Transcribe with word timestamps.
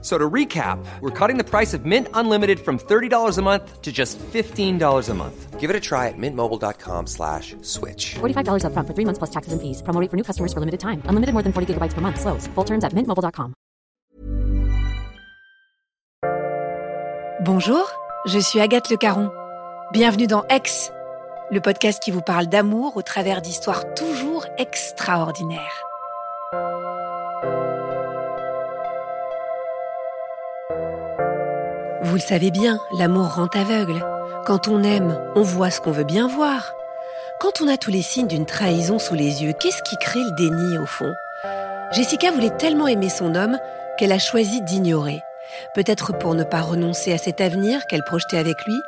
So 0.00 0.16
to 0.16 0.30
recap, 0.30 0.78
we're 1.00 1.10
cutting 1.10 1.38
the 1.38 1.44
price 1.44 1.74
of 1.74 1.84
Mint 1.84 2.06
Unlimited 2.14 2.60
from 2.60 2.78
$30 2.78 3.36
a 3.36 3.42
month 3.42 3.82
to 3.82 3.90
just 3.90 4.16
$15 4.32 5.08
a 5.08 5.14
month. 5.14 5.58
Give 5.58 5.70
it 5.70 5.74
a 5.74 5.80
try 5.80 6.06
at 6.06 6.14
mintmobile.com 6.16 7.08
slash 7.08 7.56
switch. 7.62 8.14
$45 8.20 8.62
upfront 8.62 8.86
for 8.86 8.94
three 8.94 9.04
months 9.04 9.18
plus 9.18 9.30
taxes 9.30 9.52
and 9.52 9.60
fees. 9.60 9.82
Promo 9.82 10.00
rate 10.00 10.08
for 10.08 10.16
new 10.16 10.22
customers 10.22 10.52
for 10.52 10.60
limited 10.60 10.78
time. 10.78 11.02
Unlimited 11.08 11.32
more 11.34 11.42
than 11.42 11.52
40 11.52 11.74
gigabytes 11.74 11.94
per 11.94 12.00
month. 12.00 12.20
Slows. 12.20 12.46
Full 12.54 12.64
terms 12.64 12.84
at 12.84 12.92
mintmobile.com. 12.92 13.54
Bonjour, 17.40 17.88
je 18.26 18.38
suis 18.38 18.60
Agathe 18.60 18.90
Le 18.90 18.96
Caron. 18.96 19.30
Bienvenue 19.92 20.26
dans 20.26 20.44
Ex, 20.48 20.92
le 21.50 21.60
podcast 21.60 22.02
qui 22.02 22.10
vous 22.10 22.20
parle 22.20 22.46
d'amour 22.46 22.96
au 22.96 23.02
travers 23.02 23.40
d'histoires 23.40 23.94
toujours 23.94 24.44
extraordinaires. 24.58 25.87
Vous 32.08 32.14
le 32.14 32.20
savez 32.20 32.50
bien, 32.50 32.78
l'amour 32.96 33.34
rend 33.34 33.48
aveugle. 33.52 34.02
Quand 34.46 34.66
on 34.66 34.82
aime, 34.82 35.20
on 35.34 35.42
voit 35.42 35.70
ce 35.70 35.78
qu'on 35.78 35.90
veut 35.90 36.04
bien 36.04 36.26
voir. 36.26 36.72
Quand 37.38 37.60
on 37.60 37.68
a 37.68 37.76
tous 37.76 37.90
les 37.90 38.00
signes 38.00 38.26
d'une 38.26 38.46
trahison 38.46 38.98
sous 38.98 39.14
les 39.14 39.44
yeux, 39.44 39.52
qu'est-ce 39.52 39.82
qui 39.82 39.94
crée 39.98 40.24
le 40.24 40.30
déni 40.30 40.78
au 40.78 40.86
fond? 40.86 41.12
Jessica 41.92 42.30
voulait 42.30 42.56
tellement 42.56 42.86
aimer 42.86 43.10
son 43.10 43.34
homme 43.34 43.58
qu'elle 43.98 44.12
a 44.12 44.18
choisi 44.18 44.62
d'ignorer. 44.62 45.22
Peut-être 45.74 46.16
pour 46.16 46.34
ne 46.34 46.44
pas 46.44 46.62
renoncer 46.62 47.12
à 47.12 47.18
cet 47.18 47.42
avenir 47.42 47.86
qu'elle 47.86 48.04
projetait 48.04 48.38
avec 48.38 48.56
lui. 48.64 48.80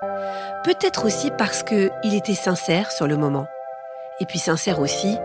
Peut-être 0.64 1.04
aussi 1.04 1.30
parce 1.36 1.62
qu'il 1.62 2.14
était 2.14 2.32
sincère 2.32 2.90
sur 2.90 3.06
le 3.06 3.18
moment. 3.18 3.48
Et 4.20 4.24
puis 4.24 4.38
sincère 4.38 4.80
aussi 4.80 5.18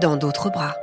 dans 0.00 0.16
d'autres 0.16 0.50
bras. 0.50 0.74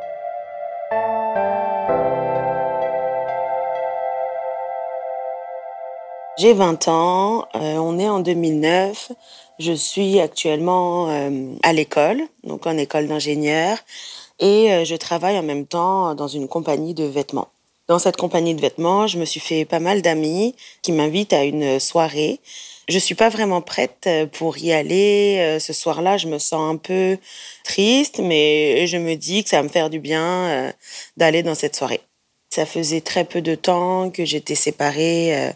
J'ai 6.35 6.53
20 6.53 6.87
ans, 6.87 7.45
euh, 7.55 7.75
on 7.77 7.99
est 7.99 8.09
en 8.09 8.19
2009. 8.19 9.11
Je 9.59 9.71
suis 9.71 10.19
actuellement 10.19 11.07
euh, 11.11 11.53
à 11.61 11.73
l'école, 11.73 12.23
donc 12.43 12.65
en 12.65 12.75
école 12.75 13.07
d'ingénieur, 13.07 13.77
et 14.39 14.73
euh, 14.73 14.83
je 14.83 14.95
travaille 14.95 15.37
en 15.37 15.43
même 15.43 15.67
temps 15.67 16.15
dans 16.15 16.27
une 16.27 16.47
compagnie 16.47 16.95
de 16.95 17.03
vêtements. 17.03 17.49
Dans 17.87 17.99
cette 17.99 18.17
compagnie 18.17 18.55
de 18.55 18.61
vêtements, 18.61 19.05
je 19.05 19.19
me 19.19 19.25
suis 19.25 19.39
fait 19.39 19.63
pas 19.63 19.79
mal 19.79 20.01
d'amis 20.01 20.55
qui 20.81 20.91
m'invitent 20.91 21.33
à 21.33 21.43
une 21.43 21.79
soirée. 21.79 22.39
Je 22.89 22.97
suis 22.97 23.15
pas 23.15 23.29
vraiment 23.29 23.61
prête 23.61 24.09
pour 24.31 24.57
y 24.57 24.73
aller. 24.73 25.57
Ce 25.59 25.73
soir-là, 25.73 26.17
je 26.17 26.27
me 26.27 26.39
sens 26.39 26.73
un 26.73 26.77
peu 26.77 27.17
triste, 27.63 28.19
mais 28.19 28.87
je 28.87 28.97
me 28.97 29.15
dis 29.15 29.43
que 29.43 29.49
ça 29.49 29.57
va 29.57 29.63
me 29.63 29.69
faire 29.69 29.89
du 29.89 29.99
bien 29.99 30.73
d'aller 31.17 31.43
dans 31.43 31.55
cette 31.55 31.75
soirée. 31.75 32.01
Ça 32.55 32.67
faisait 32.67 33.01
très 33.01 33.23
peu 33.23 33.41
de 33.41 33.55
temps 33.55 34.11
que 34.11 34.25
j'étais 34.25 34.53
séparée 34.53 35.35
euh, 35.35 35.51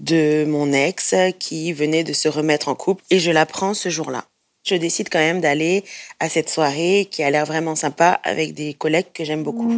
de 0.00 0.44
mon 0.46 0.74
ex 0.74 1.14
qui 1.38 1.72
venait 1.72 2.04
de 2.04 2.12
se 2.12 2.28
remettre 2.28 2.68
en 2.68 2.74
couple 2.74 3.02
et 3.08 3.18
je 3.18 3.30
l'apprends 3.30 3.72
ce 3.72 3.88
jour-là. 3.88 4.26
Je 4.62 4.74
décide 4.74 5.08
quand 5.08 5.20
même 5.20 5.40
d'aller 5.40 5.84
à 6.20 6.28
cette 6.28 6.50
soirée 6.50 7.08
qui 7.10 7.22
a 7.22 7.30
l'air 7.30 7.46
vraiment 7.46 7.74
sympa 7.74 8.20
avec 8.24 8.52
des 8.52 8.74
collègues 8.74 9.06
que 9.14 9.24
j'aime 9.24 9.42
beaucoup. 9.42 9.72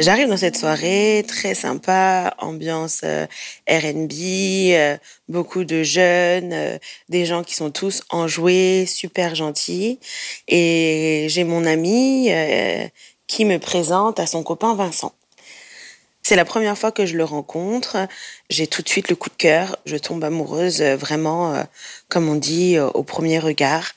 J'arrive 0.00 0.26
dans 0.26 0.36
cette 0.36 0.56
soirée 0.56 1.24
très 1.28 1.54
sympa, 1.54 2.34
ambiance 2.38 3.02
euh, 3.04 3.26
R&B, 3.68 4.72
euh, 4.72 4.96
beaucoup 5.28 5.62
de 5.62 5.84
jeunes, 5.84 6.80
des 7.08 7.24
gens 7.24 7.44
qui 7.44 7.54
sont 7.54 7.70
tous 7.70 8.02
enjoués, 8.10 8.84
super 8.84 9.36
gentils. 9.36 10.00
Et 10.48 11.26
j'ai 11.28 11.44
mon 11.44 11.66
ami 11.66 12.30
qui 13.28 13.44
me 13.44 13.58
présente 13.58 14.18
à 14.18 14.26
son 14.26 14.42
copain 14.42 14.74
Vincent. 14.74 15.12
C'est 16.22 16.36
la 16.36 16.44
première 16.44 16.76
fois 16.76 16.92
que 16.92 17.06
je 17.06 17.16
le 17.16 17.24
rencontre. 17.24 17.96
J'ai 18.50 18.66
tout 18.66 18.82
de 18.82 18.88
suite 18.88 19.08
le 19.08 19.16
coup 19.16 19.30
de 19.30 19.34
cœur. 19.34 19.76
Je 19.86 19.96
tombe 19.96 20.22
amoureuse 20.22 20.82
euh, 20.82 20.96
vraiment, 20.96 21.54
euh, 21.54 21.62
comme 22.08 22.28
on 22.28 22.36
dit, 22.36 22.76
euh, 22.76 22.88
au 22.88 23.02
premier 23.02 23.38
regard. 23.38 23.92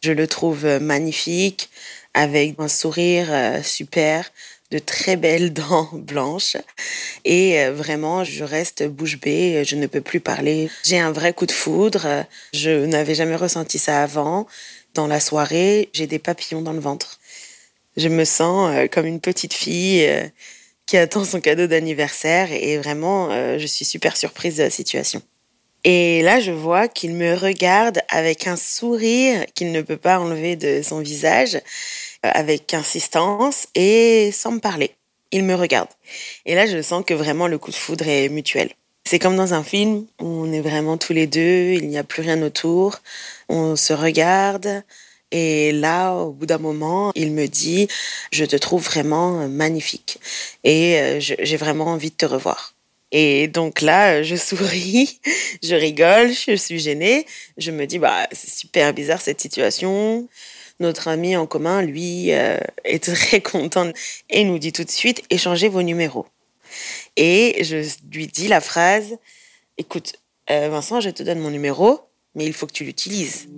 Je 0.00 0.12
le 0.12 0.26
trouve 0.26 0.64
magnifique, 0.80 1.70
avec 2.14 2.54
un 2.58 2.68
sourire 2.68 3.28
super, 3.64 4.30
de 4.70 4.78
très 4.78 5.16
belles 5.16 5.52
dents 5.52 5.90
blanches. 5.92 6.56
Et 7.24 7.66
vraiment, 7.70 8.22
je 8.22 8.44
reste 8.44 8.86
bouche 8.86 9.18
bée, 9.18 9.64
je 9.64 9.74
ne 9.74 9.88
peux 9.88 10.00
plus 10.00 10.20
parler. 10.20 10.70
J'ai 10.84 11.00
un 11.00 11.10
vrai 11.10 11.32
coup 11.32 11.46
de 11.46 11.52
foudre. 11.52 12.24
Je 12.52 12.86
n'avais 12.86 13.16
jamais 13.16 13.34
ressenti 13.34 13.80
ça 13.80 14.00
avant. 14.00 14.46
Dans 14.94 15.08
la 15.08 15.18
soirée, 15.18 15.90
j'ai 15.92 16.06
des 16.06 16.20
papillons 16.20 16.62
dans 16.62 16.72
le 16.72 16.80
ventre. 16.80 17.18
Je 17.96 18.06
me 18.06 18.24
sens 18.24 18.88
comme 18.92 19.06
une 19.06 19.20
petite 19.20 19.52
fille 19.52 20.08
qui 20.88 20.96
attend 20.96 21.22
son 21.22 21.40
cadeau 21.40 21.66
d'anniversaire 21.66 22.50
et 22.50 22.78
vraiment, 22.78 23.30
euh, 23.30 23.58
je 23.58 23.66
suis 23.66 23.84
super 23.84 24.16
surprise 24.16 24.56
de 24.56 24.62
la 24.62 24.70
situation. 24.70 25.20
Et 25.84 26.22
là, 26.22 26.40
je 26.40 26.50
vois 26.50 26.88
qu'il 26.88 27.12
me 27.12 27.34
regarde 27.34 28.00
avec 28.08 28.46
un 28.46 28.56
sourire 28.56 29.44
qu'il 29.54 29.70
ne 29.70 29.82
peut 29.82 29.98
pas 29.98 30.18
enlever 30.18 30.56
de 30.56 30.80
son 30.82 31.00
visage, 31.00 31.56
euh, 31.56 31.60
avec 32.22 32.72
insistance 32.72 33.68
et 33.74 34.30
sans 34.32 34.52
me 34.52 34.60
parler. 34.60 34.92
Il 35.30 35.44
me 35.44 35.54
regarde. 35.54 35.90
Et 36.46 36.54
là, 36.54 36.64
je 36.64 36.80
sens 36.80 37.04
que 37.06 37.12
vraiment 37.12 37.48
le 37.48 37.58
coup 37.58 37.70
de 37.70 37.76
foudre 37.76 38.08
est 38.08 38.30
mutuel. 38.30 38.70
C'est 39.04 39.18
comme 39.18 39.36
dans 39.36 39.52
un 39.52 39.62
film, 39.62 40.06
on 40.18 40.50
est 40.52 40.62
vraiment 40.62 40.96
tous 40.96 41.12
les 41.12 41.26
deux, 41.26 41.72
il 41.74 41.88
n'y 41.88 41.98
a 41.98 42.04
plus 42.04 42.22
rien 42.22 42.40
autour, 42.42 43.00
on 43.50 43.76
se 43.76 43.92
regarde, 43.92 44.82
et 45.30 45.72
là, 45.72 46.14
au 46.14 46.32
bout 46.32 46.46
d'un 46.46 46.58
moment, 46.58 47.12
il 47.14 47.32
me 47.32 47.46
dit, 47.46 47.88
je 48.32 48.44
te 48.44 48.56
trouve 48.56 48.84
vraiment 48.84 49.46
magnifique 49.48 50.18
et 50.64 50.98
euh, 50.98 51.20
j'ai 51.20 51.56
vraiment 51.56 51.86
envie 51.86 52.10
de 52.10 52.16
te 52.16 52.26
revoir. 52.26 52.74
Et 53.10 53.48
donc 53.48 53.80
là, 53.80 54.22
je 54.22 54.36
souris, 54.36 55.20
je 55.62 55.74
rigole, 55.74 56.32
je 56.32 56.56
suis 56.56 56.78
gênée. 56.78 57.26
Je 57.56 57.70
me 57.70 57.86
dis, 57.86 57.98
bah, 57.98 58.26
c'est 58.32 58.50
super 58.50 58.92
bizarre 58.92 59.20
cette 59.20 59.40
situation. 59.40 60.28
Notre 60.80 61.08
ami 61.08 61.36
en 61.36 61.46
commun, 61.46 61.82
lui, 61.82 62.32
euh, 62.32 62.58
est 62.84 63.02
très 63.14 63.40
content 63.40 63.90
et 64.30 64.44
nous 64.44 64.58
dit 64.58 64.72
tout 64.72 64.84
de 64.84 64.90
suite, 64.90 65.22
échangez 65.30 65.68
vos 65.68 65.82
numéros. 65.82 66.26
Et 67.16 67.64
je 67.64 67.88
lui 68.12 68.26
dis 68.26 68.48
la 68.48 68.60
phrase, 68.60 69.16
écoute, 69.78 70.14
euh, 70.50 70.68
Vincent, 70.70 71.00
je 71.00 71.10
te 71.10 71.22
donne 71.22 71.40
mon 71.40 71.50
numéro, 71.50 72.00
mais 72.34 72.46
il 72.46 72.52
faut 72.52 72.66
que 72.66 72.72
tu 72.72 72.84
l'utilises. 72.84 73.48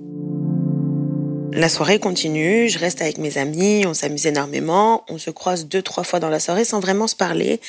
La 1.53 1.69
soirée 1.69 1.99
continue, 1.99 2.69
je 2.69 2.79
reste 2.79 3.03
avec 3.03 3.19
mes 3.19 3.37
amis, 3.37 3.85
on 3.85 3.93
s'amuse 3.93 4.27
énormément, 4.27 5.05
on 5.09 5.19
se 5.19 5.31
croise 5.31 5.67
deux, 5.67 5.83
trois 5.83 6.05
fois 6.05 6.21
dans 6.21 6.29
la 6.29 6.39
soirée 6.39 6.65
sans 6.65 6.79
vraiment 6.79 7.09
se 7.09 7.17
parler. 7.17 7.61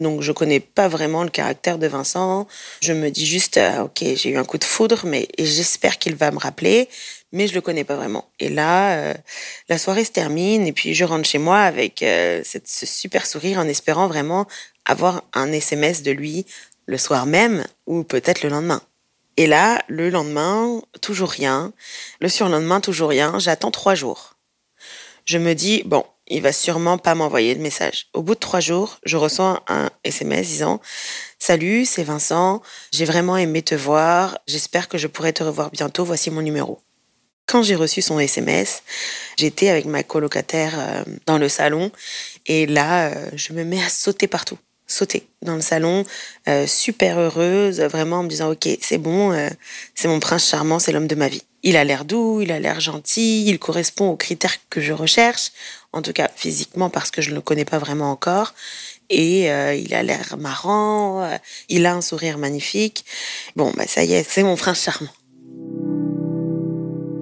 Donc 0.00 0.22
je 0.22 0.32
connais 0.32 0.60
pas 0.60 0.88
vraiment 0.88 1.22
le 1.22 1.28
caractère 1.28 1.78
de 1.78 1.86
Vincent. 1.86 2.48
Je 2.80 2.94
me 2.94 3.10
dis 3.10 3.26
juste, 3.26 3.58
euh, 3.58 3.82
ok, 3.82 3.98
j'ai 4.00 4.30
eu 4.30 4.38
un 4.38 4.44
coup 4.44 4.56
de 4.56 4.64
foudre, 4.64 5.02
mais 5.04 5.28
j'espère 5.38 5.98
qu'il 5.98 6.14
va 6.16 6.30
me 6.30 6.38
rappeler, 6.38 6.88
mais 7.32 7.46
je 7.46 7.54
le 7.54 7.60
connais 7.60 7.84
pas 7.84 7.96
vraiment. 7.96 8.24
Et 8.40 8.48
là, 8.48 8.96
euh, 8.96 9.14
la 9.68 9.76
soirée 9.76 10.04
se 10.04 10.12
termine 10.12 10.66
et 10.66 10.72
puis 10.72 10.94
je 10.94 11.04
rentre 11.04 11.28
chez 11.28 11.38
moi 11.38 11.58
avec 11.58 12.02
euh, 12.02 12.42
ce 12.44 12.86
super 12.86 13.26
sourire 13.26 13.58
en 13.58 13.68
espérant 13.68 14.08
vraiment 14.08 14.46
avoir 14.86 15.24
un 15.34 15.52
SMS 15.52 16.02
de 16.02 16.10
lui 16.10 16.46
le 16.86 16.96
soir 16.96 17.26
même 17.26 17.66
ou 17.86 18.02
peut-être 18.02 18.42
le 18.42 18.48
lendemain. 18.48 18.80
Et 19.36 19.46
là, 19.46 19.82
le 19.88 20.10
lendemain, 20.10 20.82
toujours 21.00 21.30
rien. 21.30 21.72
Le 22.20 22.28
surlendemain, 22.28 22.80
toujours 22.80 23.10
rien. 23.10 23.38
J'attends 23.38 23.70
trois 23.70 23.94
jours. 23.94 24.34
Je 25.24 25.38
me 25.38 25.54
dis, 25.54 25.82
bon, 25.84 26.04
il 26.28 26.42
va 26.42 26.52
sûrement 26.52 26.98
pas 26.98 27.14
m'envoyer 27.14 27.54
de 27.54 27.60
message. 27.60 28.06
Au 28.12 28.22
bout 28.22 28.34
de 28.34 28.40
trois 28.40 28.60
jours, 28.60 28.98
je 29.04 29.16
reçois 29.16 29.62
un 29.68 29.90
SMS 30.04 30.48
disant 30.48 30.80
Salut, 31.38 31.84
c'est 31.84 32.02
Vincent, 32.02 32.62
j'ai 32.92 33.04
vraiment 33.04 33.36
aimé 33.36 33.62
te 33.62 33.74
voir, 33.74 34.38
j'espère 34.48 34.88
que 34.88 34.98
je 34.98 35.06
pourrai 35.06 35.32
te 35.32 35.44
revoir 35.44 35.70
bientôt, 35.70 36.04
voici 36.04 36.30
mon 36.30 36.42
numéro. 36.42 36.80
Quand 37.46 37.62
j'ai 37.62 37.76
reçu 37.76 38.02
son 38.02 38.18
SMS, 38.18 38.82
j'étais 39.36 39.68
avec 39.68 39.84
ma 39.84 40.02
colocataire 40.02 40.74
euh, 40.76 41.04
dans 41.26 41.38
le 41.38 41.48
salon 41.48 41.92
et 42.46 42.66
là, 42.66 43.10
euh, 43.10 43.30
je 43.34 43.52
me 43.52 43.62
mets 43.62 43.82
à 43.82 43.88
sauter 43.88 44.26
partout 44.26 44.58
sauter 44.86 45.26
dans 45.42 45.54
le 45.54 45.60
salon, 45.60 46.04
euh, 46.48 46.66
super 46.66 47.18
heureuse, 47.18 47.80
vraiment 47.80 48.20
en 48.20 48.22
me 48.22 48.28
disant 48.28 48.50
ok 48.52 48.68
c'est 48.80 48.98
bon, 48.98 49.32
euh, 49.32 49.48
c'est 49.94 50.08
mon 50.08 50.20
prince 50.20 50.48
charmant, 50.48 50.78
c'est 50.78 50.92
l'homme 50.92 51.06
de 51.06 51.14
ma 51.14 51.28
vie. 51.28 51.42
Il 51.62 51.76
a 51.76 51.84
l'air 51.84 52.04
doux, 52.04 52.40
il 52.40 52.52
a 52.52 52.60
l'air 52.60 52.80
gentil, 52.80 53.44
il 53.46 53.58
correspond 53.58 54.10
aux 54.10 54.16
critères 54.16 54.56
que 54.70 54.80
je 54.80 54.92
recherche, 54.92 55.50
en 55.92 56.02
tout 56.02 56.12
cas 56.12 56.30
physiquement 56.34 56.90
parce 56.90 57.10
que 57.10 57.22
je 57.22 57.30
ne 57.30 57.34
le 57.34 57.40
connais 57.40 57.64
pas 57.64 57.78
vraiment 57.78 58.10
encore. 58.10 58.54
Et 59.08 59.50
euh, 59.50 59.74
il 59.74 59.94
a 59.94 60.02
l'air 60.02 60.36
marrant, 60.36 61.38
il 61.68 61.86
a 61.86 61.94
un 61.94 62.00
sourire 62.00 62.38
magnifique. 62.38 63.04
Bon, 63.54 63.72
bah 63.76 63.86
ça 63.86 64.04
y 64.04 64.14
est, 64.14 64.28
c'est 64.28 64.42
mon 64.42 64.56
prince 64.56 64.82
charmant. 64.82 65.10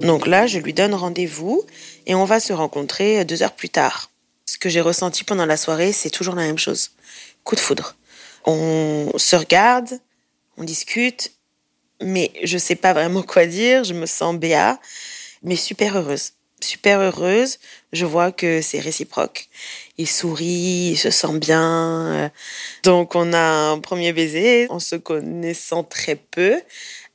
Donc 0.01 0.27
là, 0.27 0.45
je 0.45 0.59
lui 0.59 0.73
donne 0.73 0.93
rendez-vous 0.93 1.63
et 2.05 2.13
on 2.15 2.25
va 2.25 2.39
se 2.39 2.53
rencontrer 2.53 3.25
deux 3.25 3.41
heures 3.41 3.55
plus 3.55 3.69
tard. 3.69 4.11
Ce 4.45 4.57
que 4.57 4.69
j'ai 4.69 4.81
ressenti 4.81 5.23
pendant 5.23 5.45
la 5.45 5.57
soirée, 5.57 5.91
c'est 5.91 6.11
toujours 6.11 6.35
la 6.35 6.43
même 6.43 6.59
chose 6.59 6.91
coup 7.45 7.55
de 7.55 7.61
foudre. 7.61 7.95
On 8.45 9.11
se 9.15 9.37
regarde, 9.37 9.99
on 10.57 10.65
discute, 10.65 11.31
mais 12.01 12.31
je 12.43 12.57
sais 12.57 12.75
pas 12.75 12.91
vraiment 12.93 13.23
quoi 13.23 13.45
dire, 13.45 13.85
je 13.85 13.93
me 13.93 14.05
sens 14.05 14.35
béat, 14.35 14.77
mais 15.43 15.55
super 15.55 15.97
heureuse. 15.97 16.33
Super 16.61 16.99
heureuse, 16.99 17.59
je 17.93 18.05
vois 18.05 18.31
que 18.31 18.61
c'est 18.61 18.79
réciproque. 18.79 19.47
Il 19.97 20.07
sourit, 20.07 20.91
il 20.91 20.97
se 20.97 21.09
sent 21.09 21.37
bien. 21.39 22.31
Donc 22.83 23.15
on 23.15 23.31
a 23.33 23.71
un 23.71 23.79
premier 23.79 24.11
baiser 24.11 24.67
en 24.69 24.79
se 24.79 24.95
connaissant 24.95 25.83
très 25.83 26.15
peu, 26.15 26.59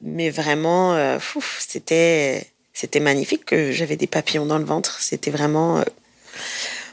mais 0.00 0.30
vraiment, 0.30 0.94
euh, 0.94 1.18
c'était 1.58 2.46
c'était 2.80 3.00
magnifique 3.00 3.44
que 3.44 3.72
j'avais 3.72 3.96
des 3.96 4.06
papillons 4.06 4.46
dans 4.46 4.56
le 4.56 4.64
ventre. 4.64 5.02
C'était 5.02 5.30
vraiment, 5.30 5.78
euh, 5.78 5.84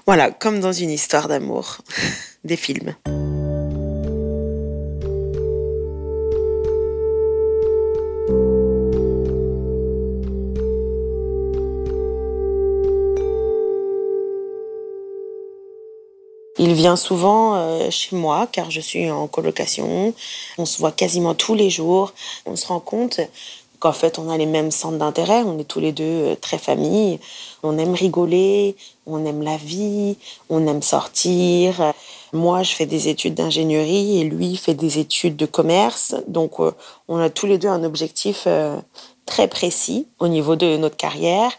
voilà, 0.05 0.31
comme 0.31 0.59
dans 0.59 0.73
une 0.73 0.91
histoire 0.91 1.29
d'amour, 1.29 1.77
des 2.47 2.57
films. 2.57 2.95
Il 16.59 16.73
vient 16.73 16.95
souvent 16.95 17.55
euh, 17.55 17.91
chez 17.91 18.15
moi 18.15 18.47
car 18.51 18.71
je 18.71 18.81
suis 18.81 19.11
en 19.11 19.27
colocation. 19.27 20.13
On 20.57 20.65
se 20.65 20.79
voit 20.79 20.91
quasiment 20.91 21.35
tous 21.35 21.53
les 21.53 21.69
jours. 21.69 22.13
On 22.47 22.55
se 22.55 22.65
rend 22.65 22.79
compte 22.79 23.19
qu'en 23.79 23.93
fait 23.93 24.17
on 24.17 24.27
a 24.29 24.37
les 24.37 24.47
mêmes 24.47 24.71
centres 24.71 24.97
d'intérêt. 24.97 25.43
On 25.43 25.59
est 25.59 25.65
tous 25.65 25.79
les 25.79 25.91
deux 25.91 26.03
euh, 26.03 26.35
très 26.35 26.57
famille. 26.57 27.19
On 27.61 27.77
aime 27.77 27.93
rigoler, 27.93 28.75
on 29.05 29.23
aime 29.23 29.43
la 29.43 29.57
vie, 29.57 30.17
on 30.49 30.65
aime 30.65 30.81
sortir. 30.81 31.93
Moi, 32.33 32.63
je 32.63 32.73
fais 32.73 32.85
des 32.85 33.07
études 33.07 33.35
d'ingénierie 33.35 34.19
et 34.19 34.23
lui 34.23 34.57
fait 34.57 34.73
des 34.73 34.99
études 34.99 35.35
de 35.35 35.45
commerce. 35.45 36.15
Donc, 36.27 36.59
euh, 36.59 36.71
on 37.07 37.17
a 37.17 37.29
tous 37.29 37.45
les 37.45 37.57
deux 37.57 37.69
un 37.69 37.83
objectif 37.83 38.47
très 39.25 39.47
précis 39.47 40.07
au 40.19 40.27
niveau 40.27 40.55
de 40.55 40.77
notre 40.77 40.97
carrière. 40.97 41.51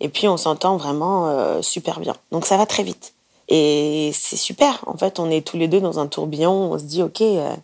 Et 0.00 0.08
puis, 0.08 0.28
on 0.28 0.36
s'entend 0.36 0.76
vraiment 0.76 1.62
super 1.62 2.00
bien. 2.00 2.14
Donc, 2.30 2.46
ça 2.46 2.56
va 2.56 2.66
très 2.66 2.82
vite. 2.82 3.14
Et 3.48 4.10
c'est 4.12 4.36
super. 4.36 4.82
En 4.86 4.96
fait, 4.96 5.18
on 5.18 5.30
est 5.30 5.46
tous 5.46 5.56
les 5.56 5.68
deux 5.68 5.80
dans 5.80 5.98
un 5.98 6.06
tourbillon. 6.06 6.72
On 6.72 6.78
se 6.78 6.84
dit, 6.84 7.02
OK, 7.02 7.20
euh, 7.20 7.54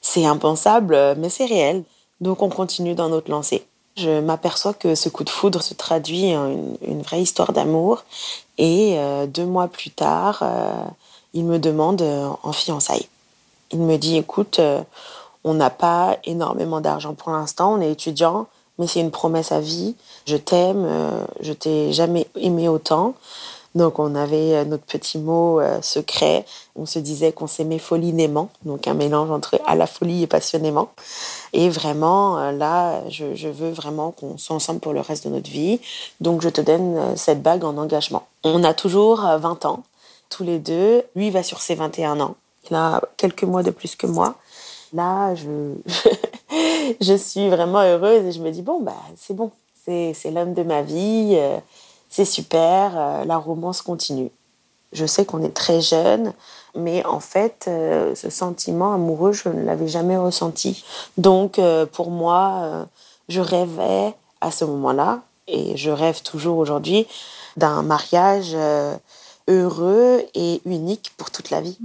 c'est 0.00 0.24
impensable, 0.24 1.14
mais 1.18 1.28
c'est 1.28 1.46
réel. 1.46 1.84
Donc, 2.20 2.42
on 2.42 2.48
continue 2.48 2.94
dans 2.94 3.08
notre 3.08 3.30
lancée. 3.30 3.64
Je 3.96 4.20
m'aperçois 4.20 4.74
que 4.74 4.94
ce 4.94 5.08
coup 5.08 5.22
de 5.22 5.30
foudre 5.30 5.62
se 5.62 5.74
traduit 5.74 6.34
en 6.34 6.76
une, 6.82 7.02
vraie 7.02 7.22
histoire 7.22 7.52
d'amour. 7.52 8.04
Et 8.58 8.94
euh, 8.98 9.26
deux 9.26 9.44
mois 9.44 9.68
plus 9.68 9.90
tard, 9.90 10.40
euh, 10.42 10.84
il 11.34 11.44
me 11.44 11.58
demande 11.58 12.02
en 12.42 12.52
fiançailles. 12.52 13.08
Il 13.70 13.80
me 13.80 13.96
dit, 13.96 14.16
écoute, 14.16 14.60
on 15.44 15.54
n'a 15.54 15.70
pas 15.70 16.18
énormément 16.24 16.80
d'argent 16.80 17.14
pour 17.14 17.32
l'instant, 17.32 17.74
on 17.74 17.80
est 17.80 17.90
étudiant, 17.90 18.46
mais 18.78 18.86
c'est 18.86 19.00
une 19.00 19.10
promesse 19.10 19.52
à 19.52 19.60
vie. 19.60 19.94
Je 20.26 20.36
t'aime, 20.36 20.86
je 21.40 21.52
t'ai 21.52 21.92
jamais 21.92 22.28
aimé 22.36 22.68
autant. 22.68 23.14
Donc 23.74 23.98
on 23.98 24.14
avait 24.14 24.54
euh, 24.54 24.64
notre 24.64 24.84
petit 24.84 25.18
mot 25.18 25.60
euh, 25.60 25.80
secret. 25.80 26.44
On 26.76 26.86
se 26.86 26.98
disait 26.98 27.32
qu'on 27.32 27.46
s'aimait 27.46 27.78
folinément, 27.78 28.50
donc 28.64 28.86
un 28.86 28.94
mélange 28.94 29.30
entre 29.30 29.60
à 29.66 29.74
la 29.74 29.86
folie 29.86 30.24
et 30.24 30.26
passionnément. 30.26 30.90
Et 31.52 31.68
vraiment, 31.70 32.38
euh, 32.38 32.52
là, 32.52 33.02
je, 33.08 33.48
veux 33.48 33.70
vraiment 33.70 34.10
qu'on 34.10 34.36
soit 34.36 34.56
ensemble 34.56 34.80
pour 34.80 34.92
le 34.92 35.00
reste 35.00 35.26
de 35.26 35.32
notre 35.32 35.50
vie. 35.50 35.80
Donc 36.20 36.42
je 36.42 36.48
te 36.48 36.60
donne 36.60 37.16
cette 37.16 37.42
bague 37.42 37.64
en 37.64 37.76
engagement. 37.78 38.26
On 38.44 38.62
a 38.64 38.74
toujours 38.74 39.20
20 39.20 39.64
ans, 39.64 39.82
tous 40.34 40.44
les 40.44 40.58
deux. 40.58 41.02
Lui 41.14 41.30
va 41.30 41.42
sur 41.42 41.60
ses 41.60 41.74
21 41.74 42.20
ans. 42.20 42.36
Il 42.70 42.76
a 42.76 43.00
quelques 43.16 43.44
mois 43.44 43.62
de 43.62 43.70
plus 43.70 43.96
que 43.96 44.06
moi. 44.06 44.36
Là, 44.92 45.34
je, 45.34 45.74
je 47.00 47.14
suis 47.14 47.48
vraiment 47.48 47.80
heureuse 47.82 48.24
et 48.26 48.32
je 48.32 48.40
me 48.40 48.50
dis, 48.50 48.62
bon, 48.62 48.80
bah, 48.80 48.96
c'est 49.16 49.34
bon. 49.34 49.50
C'est 49.84 50.14
l'homme 50.30 50.54
de 50.54 50.62
ma 50.62 50.82
vie 50.82 51.36
c'est 52.12 52.26
super, 52.26 52.92
euh, 52.94 53.24
la 53.24 53.38
romance 53.38 53.80
continue. 53.80 54.30
Je 54.92 55.06
sais 55.06 55.24
qu'on 55.24 55.42
est 55.42 55.56
très 55.56 55.80
jeune, 55.80 56.34
mais 56.74 57.04
en 57.06 57.20
fait, 57.20 57.64
euh, 57.68 58.14
ce 58.14 58.28
sentiment 58.28 58.92
amoureux, 58.92 59.32
je 59.32 59.48
ne 59.48 59.64
l'avais 59.64 59.88
jamais 59.88 60.18
ressenti. 60.18 60.84
Donc, 61.16 61.58
euh, 61.58 61.86
pour 61.86 62.10
moi, 62.10 62.86
je 63.30 63.40
rêvais 63.40 64.14
à 64.42 64.50
ce 64.50 64.66
moment-là, 64.66 65.20
et 65.48 65.74
je 65.78 65.90
rêve 65.90 66.20
toujours 66.20 66.58
aujourd'hui, 66.58 67.06
d'un 67.56 67.82
mariage 67.82 68.54
heureux 69.48 70.22
et 70.34 70.60
unique 70.64 71.12
pour 71.16 71.30
toute 71.30 71.50
la 71.50 71.60
vie. 71.60 71.78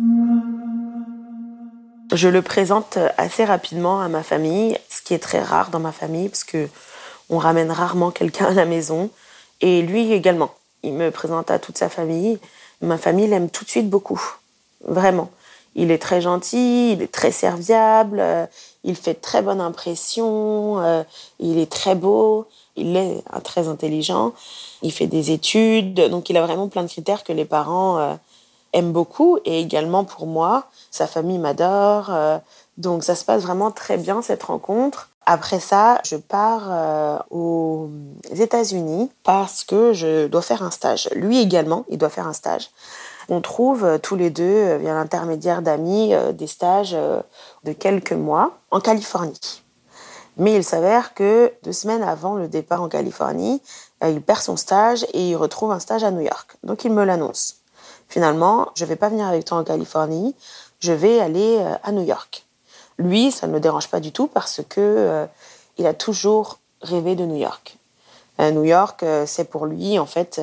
Je 2.13 2.30
le 2.30 2.42
présente 2.42 2.98
assez 3.18 3.44
rapidement 3.44 4.01
à 4.01 4.07
ma 4.07 4.24
famille, 4.24 4.77
ce 4.89 5.01
qui 5.01 5.13
est 5.13 5.19
très 5.19 5.42
rare 5.42 5.69
dans 5.69 5.80
ma 5.80 5.92
famille, 5.92 6.30
parce 6.30 6.45
que 6.45 6.68
on 7.30 7.38
ramène 7.38 7.71
rarement 7.71 8.12
quelqu'un 8.12 8.45
à 8.48 8.54
la 8.54 8.65
maison. 8.65 9.09
Et 9.62 9.81
lui 9.81 10.13
également. 10.13 10.54
Il 10.83 10.94
me 10.94 11.12
présente 11.12 11.51
à 11.51 11.59
toute 11.59 11.77
sa 11.77 11.89
famille. 11.89 12.39
Ma 12.81 12.98
famille 12.98 13.27
l'aime 13.27 13.50
tout 13.50 13.65
de 13.65 13.69
suite 13.69 13.89
beaucoup. 13.89 14.21
Vraiment. 14.86 15.30
Il 15.75 15.92
est 15.92 16.01
très 16.01 16.21
gentil, 16.21 16.94
il 16.94 17.01
est 17.01 17.12
très 17.12 17.31
serviable, 17.31 18.19
euh, 18.19 18.45
il 18.83 18.95
fait 18.95 19.13
très 19.13 19.44
bonne 19.44 19.62
impression, 19.62 20.80
euh, 20.80 21.04
il 21.39 21.59
est 21.59 21.71
très 21.71 21.94
beau, 21.94 22.48
il 22.78 22.96
est 22.96 23.24
très 23.44 23.68
intelligent, 23.68 24.34
il 24.82 24.92
fait 24.92 25.08
des 25.08 25.32
études, 25.32 26.10
donc 26.10 26.30
il 26.30 26.38
a 26.38 26.46
vraiment 26.46 26.68
plein 26.68 26.84
de 26.84 26.90
critères 26.90 27.24
que 27.24 27.34
les 27.34 27.46
parents 27.46 28.00
euh, 28.00 28.14
aiment 28.74 28.92
beaucoup. 28.92 29.40
Et 29.46 29.60
également 29.60 30.04
pour 30.04 30.28
moi, 30.28 30.68
sa 30.92 31.08
famille 31.08 31.40
m'adore. 31.40 32.12
donc 32.78 33.04
ça 33.04 33.16
se 33.16 33.26
passe 33.26 33.44
vraiment 33.44 33.72
très 33.72 33.98
bien 33.98 34.22
cette 34.22 34.44
rencontre. 34.44 35.10
Après 35.30 35.60
ça, 35.60 36.00
je 36.06 36.16
pars 36.16 36.68
euh, 36.70 37.18
aux 37.32 37.90
États-Unis 38.32 39.12
parce 39.24 39.66
que 39.66 39.92
je 39.92 40.28
dois 40.28 40.42
faire 40.42 40.64
un 40.64 40.72
stage. 40.72 41.10
Lui 41.16 41.42
également, 41.42 41.84
il 41.90 41.98
doit 41.98 42.08
faire 42.08 42.28
un 42.28 42.34
stage. 42.34 42.70
On 43.28 43.42
trouve 43.42 43.84
euh, 43.84 43.98
tous 43.98 44.16
les 44.16 44.30
deux, 44.30 44.44
euh, 44.46 44.78
via 44.78 44.94
l'intermédiaire 44.94 45.62
d'amis, 45.62 46.14
des 46.32 46.48
stages 46.48 46.96
de 47.66 47.74
quelques 47.74 48.14
mois 48.14 48.58
en 48.72 48.80
Californie. 48.80 49.64
Mais 50.38 50.56
il 50.56 50.63
s'avère 50.63 51.13
que 51.13 51.51
deux 51.63 51.74
semaines 51.74 52.04
avant 52.04 52.36
le 52.36 52.48
départ 52.48 52.81
en 52.81 52.89
Californie, 52.89 53.62
il 54.04 54.22
perd 54.22 54.42
son 54.42 54.56
stage 54.56 55.06
et 55.13 55.30
il 55.30 55.36
retrouve 55.36 55.72
un 55.72 55.80
stage 55.80 56.04
à 56.04 56.12
New 56.12 56.22
York. 56.22 56.57
Donc 56.63 56.86
il 56.86 56.92
me 56.92 57.04
l'annonce. 57.04 57.57
Finalement, 58.07 58.69
je 58.75 58.84
ne 58.84 58.89
vais 58.89 58.95
pas 58.95 59.10
venir 59.10 59.28
avec 59.28 59.45
toi 59.45 59.57
en 59.57 59.63
Californie, 59.63 60.36
je 60.80 60.94
vais 60.94 61.19
aller 61.19 61.60
à 61.84 61.92
New 61.92 62.04
York. 62.04 62.48
Lui, 62.98 63.31
ça 63.31 63.47
ne 63.47 63.54
le 63.54 63.59
dérange 63.59 63.90
pas 63.90 64.00
du 64.00 64.12
tout 64.12 64.28
parce 64.28 64.62
que 64.68 64.81
euh, 64.81 65.26
il 65.78 65.85
a 65.85 65.94
toujours 65.94 66.59
rêvé 66.81 67.16
de 67.16 67.26
New 67.26 67.35
York. 67.35 67.78
Euh, 68.40 68.52
New 68.52 68.64
York, 68.64 69.04
euh, 69.04 69.26
c'est 69.28 69.45
pour 69.45 69.66
lui 69.66 70.00
en 70.00 70.06
fait 70.06 70.42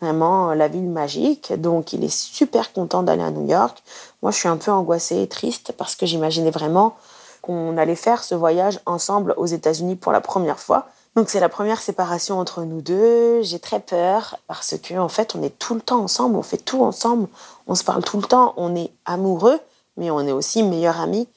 vraiment 0.00 0.52
la 0.54 0.68
ville 0.68 0.90
magique. 0.90 1.52
Donc, 1.58 1.92
il 1.92 2.04
est 2.04 2.14
super 2.14 2.72
content 2.72 3.02
d'aller 3.02 3.22
à 3.22 3.30
New 3.30 3.48
York. 3.48 3.82
Moi, 4.22 4.32
je 4.32 4.38
suis 4.38 4.48
un 4.48 4.56
peu 4.56 4.70
angoissée 4.70 5.22
et 5.22 5.28
triste 5.28 5.72
parce 5.76 5.94
que 5.94 6.04
j'imaginais 6.04 6.50
vraiment 6.50 6.96
qu'on 7.44 7.76
allait 7.76 7.94
faire 7.94 8.24
ce 8.24 8.34
voyage 8.34 8.80
ensemble 8.86 9.34
aux 9.36 9.44
États-Unis 9.44 9.96
pour 9.96 10.12
la 10.12 10.22
première 10.22 10.58
fois. 10.58 10.86
Donc 11.14 11.28
c'est 11.28 11.40
la 11.40 11.50
première 11.50 11.82
séparation 11.82 12.40
entre 12.40 12.62
nous 12.62 12.80
deux. 12.80 13.42
J'ai 13.42 13.58
très 13.58 13.80
peur 13.80 14.38
parce 14.46 14.76
que 14.78 14.94
en 14.94 15.10
fait 15.10 15.34
on 15.34 15.42
est 15.42 15.58
tout 15.58 15.74
le 15.74 15.82
temps 15.82 16.00
ensemble, 16.00 16.36
on 16.36 16.42
fait 16.42 16.56
tout 16.56 16.82
ensemble, 16.82 17.28
on 17.66 17.74
se 17.74 17.84
parle 17.84 18.02
tout 18.02 18.16
le 18.16 18.26
temps, 18.26 18.54
on 18.56 18.74
est 18.74 18.90
amoureux, 19.04 19.60
mais 19.98 20.10
on 20.10 20.20
est 20.20 20.32
aussi 20.32 20.62
meilleurs 20.62 21.00
amis. 21.00 21.28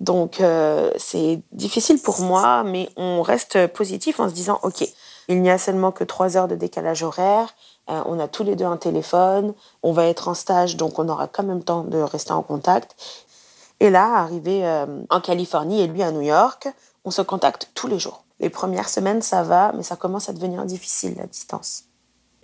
Donc 0.00 0.42
euh, 0.42 0.90
c'est 0.98 1.40
difficile 1.52 1.98
pour 1.98 2.20
moi, 2.20 2.62
mais 2.62 2.90
on 2.96 3.22
reste 3.22 3.66
positif 3.68 4.20
en 4.20 4.28
se 4.28 4.34
disant, 4.34 4.60
OK, 4.64 4.86
il 5.28 5.40
n'y 5.40 5.50
a 5.50 5.56
seulement 5.56 5.92
que 5.92 6.04
trois 6.04 6.36
heures 6.36 6.48
de 6.48 6.56
décalage 6.56 7.02
horaire, 7.02 7.54
euh, 7.90 8.02
on 8.06 8.18
a 8.18 8.28
tous 8.28 8.44
les 8.44 8.56
deux 8.56 8.64
un 8.64 8.76
téléphone, 8.76 9.54
on 9.82 9.92
va 9.92 10.06
être 10.06 10.28
en 10.28 10.34
stage, 10.34 10.76
donc 10.76 10.98
on 10.98 11.08
aura 11.08 11.26
quand 11.26 11.42
même 11.42 11.62
temps 11.62 11.84
de 11.84 11.98
rester 11.98 12.32
en 12.32 12.42
contact. 12.42 12.96
Et 13.84 13.90
là, 13.90 14.14
arrivé 14.14 14.66
euh, 14.66 14.86
en 15.10 15.20
Californie 15.20 15.82
et 15.82 15.86
lui 15.86 16.02
à 16.02 16.10
New 16.10 16.22
York, 16.22 16.68
on 17.04 17.10
se 17.10 17.20
contacte 17.20 17.68
tous 17.74 17.86
les 17.86 17.98
jours. 17.98 18.24
Les 18.40 18.48
premières 18.48 18.88
semaines, 18.88 19.20
ça 19.20 19.42
va, 19.42 19.72
mais 19.76 19.82
ça 19.82 19.94
commence 19.94 20.30
à 20.30 20.32
devenir 20.32 20.64
difficile, 20.64 21.16
la 21.18 21.26
distance. 21.26 21.84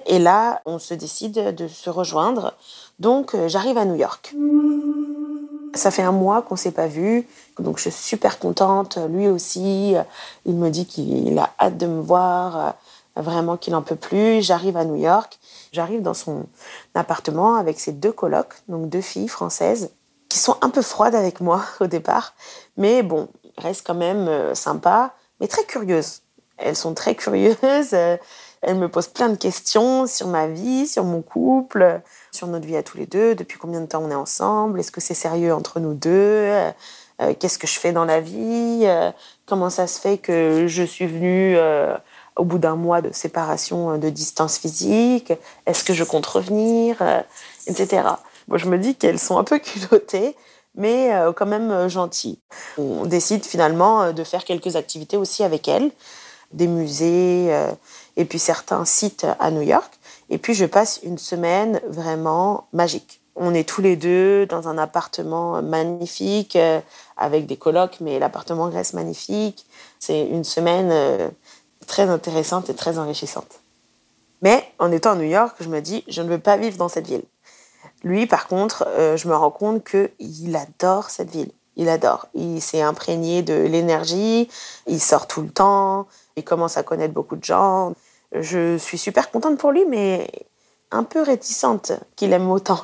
Et 0.04 0.18
là, 0.18 0.60
on 0.66 0.78
se 0.78 0.92
décide 0.92 1.54
de 1.54 1.66
se 1.66 1.88
rejoindre. 1.88 2.52
Donc, 2.98 3.34
j'arrive 3.46 3.78
à 3.78 3.86
New 3.86 3.94
York. 3.94 4.34
Ça 5.72 5.90
fait 5.90 6.02
un 6.02 6.12
mois 6.12 6.42
qu'on 6.42 6.56
s'est 6.56 6.72
pas 6.72 6.88
vu, 6.88 7.26
donc 7.58 7.78
je 7.78 7.88
suis 7.88 7.92
super 7.92 8.38
contente. 8.38 8.98
Lui 9.08 9.26
aussi, 9.26 9.94
il 10.44 10.56
me 10.56 10.68
dit 10.68 10.84
qu'il 10.84 11.38
a 11.38 11.48
hâte 11.58 11.78
de 11.78 11.86
me 11.86 12.02
voir, 12.02 12.74
vraiment 13.16 13.56
qu'il 13.56 13.74
en 13.74 13.80
peut 13.80 13.96
plus. 13.96 14.42
J'arrive 14.42 14.76
à 14.76 14.84
New 14.84 14.96
York, 14.96 15.38
j'arrive 15.72 16.02
dans 16.02 16.12
son 16.12 16.44
appartement 16.94 17.54
avec 17.54 17.80
ses 17.80 17.92
deux 17.92 18.12
colocs, 18.12 18.56
donc 18.68 18.90
deux 18.90 19.00
filles 19.00 19.28
françaises, 19.28 19.90
sont 20.40 20.56
un 20.62 20.70
peu 20.70 20.82
froides 20.82 21.14
avec 21.14 21.40
moi 21.40 21.62
au 21.80 21.86
départ, 21.86 22.34
mais 22.76 23.02
bon, 23.02 23.28
restent 23.58 23.86
quand 23.86 23.94
même 23.94 24.28
euh, 24.28 24.54
sympas, 24.54 25.12
mais 25.40 25.48
très 25.48 25.64
curieuses. 25.64 26.22
Elles 26.58 26.76
sont 26.76 26.94
très 26.94 27.14
curieuses. 27.14 27.94
Elle 28.62 28.76
me 28.76 28.88
pose 28.88 29.08
plein 29.08 29.30
de 29.30 29.36
questions 29.36 30.06
sur 30.06 30.26
ma 30.26 30.46
vie, 30.46 30.86
sur 30.86 31.04
mon 31.04 31.22
couple, 31.22 32.02
sur 32.30 32.46
notre 32.46 32.66
vie 32.66 32.76
à 32.76 32.82
tous 32.82 32.98
les 32.98 33.06
deux, 33.06 33.34
depuis 33.34 33.58
combien 33.58 33.80
de 33.80 33.86
temps 33.86 34.02
on 34.04 34.10
est 34.10 34.14
ensemble, 34.14 34.80
est-ce 34.80 34.92
que 34.92 35.00
c'est 35.00 35.14
sérieux 35.14 35.54
entre 35.54 35.80
nous 35.80 35.94
deux, 35.94 36.70
euh, 37.20 37.34
qu'est-ce 37.38 37.58
que 37.58 37.66
je 37.66 37.78
fais 37.78 37.92
dans 37.92 38.04
la 38.04 38.20
vie, 38.20 38.82
euh, 38.84 39.10
comment 39.46 39.70
ça 39.70 39.86
se 39.86 40.00
fait 40.00 40.18
que 40.18 40.66
je 40.66 40.82
suis 40.82 41.06
venue 41.06 41.54
euh, 41.56 41.96
au 42.36 42.44
bout 42.44 42.58
d'un 42.58 42.76
mois 42.76 43.02
de 43.02 43.12
séparation 43.12 43.98
de 43.98 44.08
distance 44.08 44.58
physique, 44.58 45.32
est-ce 45.66 45.84
que 45.84 45.92
je 45.92 46.04
compte 46.04 46.24
revenir, 46.24 46.96
etc. 47.66 48.02
Je 48.54 48.66
me 48.68 48.78
dis 48.78 48.94
qu'elles 48.94 49.18
sont 49.18 49.38
un 49.38 49.44
peu 49.44 49.58
culottées, 49.60 50.36
mais 50.74 51.10
quand 51.36 51.46
même 51.46 51.88
gentilles. 51.88 52.38
On 52.78 53.04
décide 53.04 53.44
finalement 53.44 54.12
de 54.12 54.24
faire 54.24 54.44
quelques 54.44 54.76
activités 54.76 55.16
aussi 55.16 55.42
avec 55.42 55.66
elles, 55.66 55.90
des 56.52 56.68
musées 56.68 57.52
et 58.16 58.24
puis 58.24 58.38
certains 58.38 58.84
sites 58.84 59.26
à 59.40 59.50
New 59.50 59.62
York. 59.62 59.92
Et 60.30 60.38
puis 60.38 60.54
je 60.54 60.64
passe 60.64 61.00
une 61.02 61.18
semaine 61.18 61.80
vraiment 61.88 62.68
magique. 62.72 63.20
On 63.36 63.54
est 63.54 63.68
tous 63.68 63.80
les 63.80 63.96
deux 63.96 64.46
dans 64.46 64.68
un 64.68 64.78
appartement 64.78 65.62
magnifique, 65.62 66.56
euh, 66.56 66.80
avec 67.16 67.46
des 67.46 67.56
colocs, 67.56 67.98
mais 68.00 68.18
l'appartement 68.18 68.68
reste 68.68 68.94
magnifique. 68.94 69.66
C'est 69.98 70.26
une 70.26 70.44
semaine 70.44 70.90
euh, 70.90 71.28
très 71.86 72.08
intéressante 72.08 72.70
et 72.70 72.74
très 72.74 72.98
enrichissante. 72.98 73.60
Mais 74.42 74.64
en 74.78 74.90
étant 74.92 75.12
à 75.12 75.16
New 75.16 75.28
York, 75.28 75.56
je 75.60 75.68
me 75.68 75.80
dis, 75.80 76.04
je 76.08 76.22
ne 76.22 76.28
veux 76.28 76.38
pas 76.38 76.56
vivre 76.56 76.76
dans 76.76 76.88
cette 76.88 77.06
ville. 77.06 77.22
Lui, 78.02 78.26
par 78.26 78.46
contre, 78.48 78.86
euh, 78.88 79.16
je 79.16 79.28
me 79.28 79.34
rends 79.34 79.50
compte 79.50 79.84
qu'il 79.84 80.56
adore 80.56 81.10
cette 81.10 81.30
ville. 81.30 81.52
Il 81.76 81.88
adore. 81.88 82.26
Il 82.34 82.60
s'est 82.60 82.82
imprégné 82.82 83.42
de 83.42 83.54
l'énergie, 83.54 84.48
il 84.86 85.00
sort 85.00 85.26
tout 85.26 85.42
le 85.42 85.50
temps, 85.50 86.06
il 86.36 86.44
commence 86.44 86.76
à 86.76 86.82
connaître 86.82 87.14
beaucoup 87.14 87.36
de 87.36 87.44
gens. 87.44 87.94
Je 88.32 88.76
suis 88.78 88.98
super 88.98 89.30
contente 89.30 89.58
pour 89.58 89.72
lui, 89.72 89.84
mais 89.86 90.30
un 90.90 91.04
peu 91.04 91.22
réticente 91.22 91.92
qu'il 92.16 92.32
aime 92.32 92.50
autant. 92.50 92.80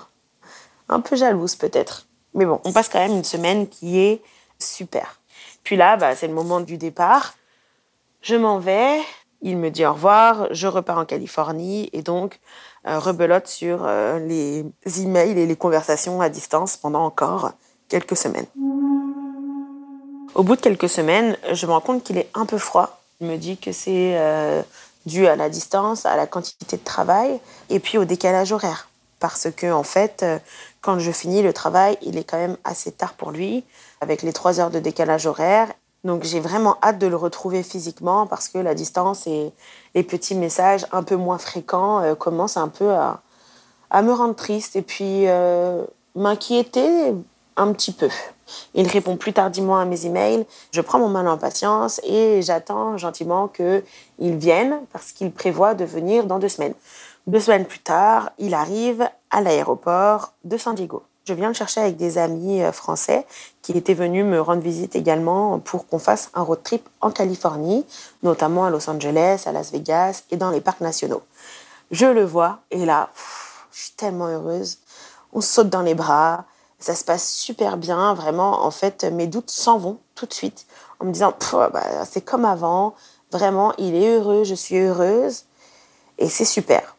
Un 0.89 1.01
peu 1.01 1.17
jalouse 1.17 1.57
peut-être. 1.57 2.07
Mais 2.35 2.45
bon, 2.45 2.61
on 2.65 2.73
passe 2.73 2.89
quand 2.89 2.99
même 2.99 3.17
une 3.17 3.25
semaine 3.25 3.69
qui 3.69 3.99
est 3.99 4.23
super. 4.59 5.21
Puis 5.63 5.77
là, 5.77 5.97
bah, 5.97 6.15
c'est 6.15 6.29
le 6.29 6.35
moment 6.35 6.61
du 6.61 6.79
départ. 6.79 7.35
Je 8.21 8.37
m'en 8.37 8.59
vais, 8.59 9.01
il 9.43 9.59
me 9.59 9.71
dit 9.71 9.85
au 9.85 9.93
revoir, 9.93 10.49
je 10.51 10.67
repars 10.67 10.99
en 10.99 11.05
Californie 11.05 11.91
et 11.93 12.03
donc 12.03 12.41
euh, 12.87 12.99
rebelote 12.99 13.47
sur 13.47 13.85
euh, 13.85 14.19
les 14.19 14.65
emails 15.01 15.39
et 15.39 15.47
les 15.47 15.57
conversations 15.57 16.21
à 16.21 16.29
distance 16.29 16.77
pendant 16.77 17.05
encore 17.05 17.53
quelques 17.89 18.17
semaines. 18.17 18.47
Au 20.35 20.43
bout 20.43 20.57
de 20.57 20.61
quelques 20.61 20.89
semaines, 20.89 21.37
je 21.53 21.67
me 21.67 21.73
rends 21.73 21.81
compte 21.81 22.05
qu'il 22.05 22.19
est 22.19 22.29
un 22.35 22.47
peu 22.47 22.59
froid. 22.59 23.01
Il 23.21 23.27
me 23.27 23.37
dit 23.37 23.57
que 23.57 23.73
c'est 23.73 24.13
euh, 24.17 24.63
dû 25.07 25.27
à 25.27 25.37
la 25.37 25.49
distance, 25.49 26.07
à 26.07 26.17
la 26.17 26.27
quantité 26.27 26.77
de 26.77 26.85
travail 26.85 27.41
et 27.71 27.81
puis 27.81 27.99
au 27.99 28.05
décalage 28.05 28.53
horaire. 28.53 28.89
Parce 29.19 29.49
que, 29.51 29.73
en 29.73 29.83
fait, 29.83 30.27
quand 30.83 30.99
je 30.99 31.11
finis 31.11 31.43
le 31.43 31.55
travail, 31.55 31.97
il 32.03 32.19
est 32.19 32.25
quand 32.25 32.37
même 32.37 32.59
assez 32.65 32.93
tard 32.93 33.15
pour 33.15 33.31
lui, 33.31 33.65
avec 34.03 34.21
les 34.21 34.35
trois 34.35 34.61
heures 34.61 34.71
de 34.71 34.79
décalage 34.79 35.27
horaire. 35.27 35.73
Donc 36.07 36.23
j'ai 36.23 36.39
vraiment 36.39 36.77
hâte 36.85 36.99
de 36.99 37.09
le 37.09 37.17
retrouver 37.17 37.65
physiquement 37.65 38.29
parce 38.29 38.49
que 38.49 38.59
la 38.59 38.75
distance 38.75 39.27
et 39.27 39.51
les 39.97 40.05
petits 40.05 40.37
messages 40.37 40.87
un 40.93 41.03
peu 41.03 41.17
moins 41.17 41.37
fréquents 41.37 42.01
euh, 42.01 42.15
commencent 42.15 42.57
un 42.57 42.69
peu 42.69 42.93
à, 42.93 43.21
me 44.03 44.13
rendre 44.13 44.37
triste 44.37 44.77
et 44.77 44.83
puis 44.83 45.27
euh, 45.27 45.85
m'inquiéter 46.15 47.13
un 47.57 47.73
petit 47.73 47.91
peu. 47.91 48.09
Il 48.75 48.87
répond 48.87 49.17
plus 49.17 49.33
tardivement 49.33 49.81
à 49.81 49.85
mes 49.85 50.07
emails. 50.07 50.47
Je 50.71 50.81
prends 50.81 51.01
mon 51.01 51.09
mal 51.09 51.27
en 51.27 51.39
patience 51.39 52.01
et 52.05 52.41
j'attends 52.41 52.97
gentiment 52.97 53.49
qu'il 53.49 54.37
vienne 54.37 54.79
parce 54.93 55.11
qu'il 55.11 55.33
prévoit 55.33 55.75
de 55.75 55.85
venir 55.85 56.27
dans 56.27 56.39
deux 56.39 56.49
semaines. 56.49 56.75
Deux 57.27 57.41
semaines 57.41 57.65
plus 57.65 57.81
tard, 57.81 58.31
il 58.39 58.55
arrive 58.55 59.09
à 59.31 59.41
l'aéroport 59.41 60.35
de 60.45 60.57
San 60.57 60.77
Diego. 60.77 61.03
Je 61.27 61.35
viens 61.35 61.49
le 61.49 61.55
chercher 61.55 61.81
avec 61.81 61.97
des 61.97 62.19
amis 62.19 62.63
euh, 62.63 62.71
français 62.71 63.27
qui 63.61 63.73
étaient 63.73 63.95
venus 63.95 64.25
me 64.25 64.41
rendre 64.41 64.63
visite 64.63 64.95
également 64.95 65.59
pour 65.59 65.89
qu'on 65.89 65.99
fasse 65.99 66.31
un 66.35 66.43
road 66.43 66.63
trip 66.63 66.89
en 67.01 67.11
Californie, 67.11 67.85
notamment 68.23 68.65
à 68.65 68.71
Los 68.71 68.89
Angeles, 68.89 69.43
à 69.47 69.51
Las 69.51 69.73
Vegas 69.73 70.23
et 70.31 70.37
dans 70.37 70.51
les 70.51 70.61
parcs 70.61 70.81
nationaux. 70.81 71.23
Je 71.91 72.07
le 72.07 72.25
vois 72.25 72.61
et 72.71 72.87
là, 72.87 73.11
je 73.73 73.81
suis 73.81 73.93
tellement 73.97 74.29
heureuse. 74.29 74.79
On 75.33 75.41
saute 75.41 75.69
dans 75.69 75.83
les 75.83 75.97
bras, 75.97 76.45
ça 76.79 76.95
se 76.95 77.03
passe 77.03 77.29
super 77.29 77.77
bien, 77.77 78.15
vraiment. 78.15 78.65
En 78.65 78.71
fait, 78.71 79.03
mes 79.03 79.27
doutes 79.27 79.51
s'en 79.51 79.79
vont 79.79 79.99
tout 80.15 80.27
de 80.27 80.33
suite 80.33 80.65
en 81.01 81.07
me 81.07 81.13
disant 81.13 81.35
bah, 81.53 82.05
c'est 82.09 82.21
comme 82.21 82.45
avant, 82.45 82.95
vraiment, 83.33 83.73
il 83.79 83.97
est 83.97 84.15
heureux, 84.15 84.45
je 84.45 84.55
suis 84.55 84.77
heureuse 84.77 85.43
et 86.19 86.29
c'est 86.29 86.45
super. 86.45 86.96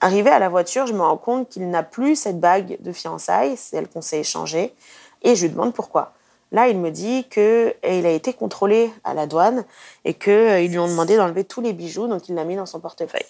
Arrivé 0.00 0.30
à 0.30 0.38
la 0.38 0.48
voiture, 0.48 0.86
je 0.86 0.92
me 0.92 1.00
rends 1.00 1.16
compte 1.16 1.48
qu'il 1.48 1.70
n'a 1.70 1.82
plus 1.82 2.16
cette 2.16 2.38
bague 2.38 2.76
de 2.80 2.92
fiançailles, 2.92 3.56
celle 3.56 3.88
qu'on 3.88 4.02
s'est 4.02 4.20
échangée, 4.20 4.74
et 5.22 5.34
je 5.34 5.46
lui 5.46 5.52
demande 5.52 5.72
pourquoi. 5.72 6.12
Là, 6.52 6.68
il 6.68 6.78
me 6.78 6.90
dit 6.90 7.24
qu'il 7.24 7.74
a 7.82 8.10
été 8.10 8.32
contrôlé 8.32 8.92
à 9.04 9.14
la 9.14 9.26
douane 9.26 9.64
et 10.04 10.14
qu'ils 10.14 10.32
euh, 10.32 10.66
lui 10.66 10.78
ont 10.78 10.86
demandé 10.86 11.16
d'enlever 11.16 11.44
tous 11.44 11.60
les 11.60 11.72
bijoux, 11.72 12.06
donc 12.06 12.28
il 12.28 12.36
l'a 12.36 12.44
mis 12.44 12.54
dans 12.54 12.66
son 12.66 12.78
portefeuille. 12.78 13.26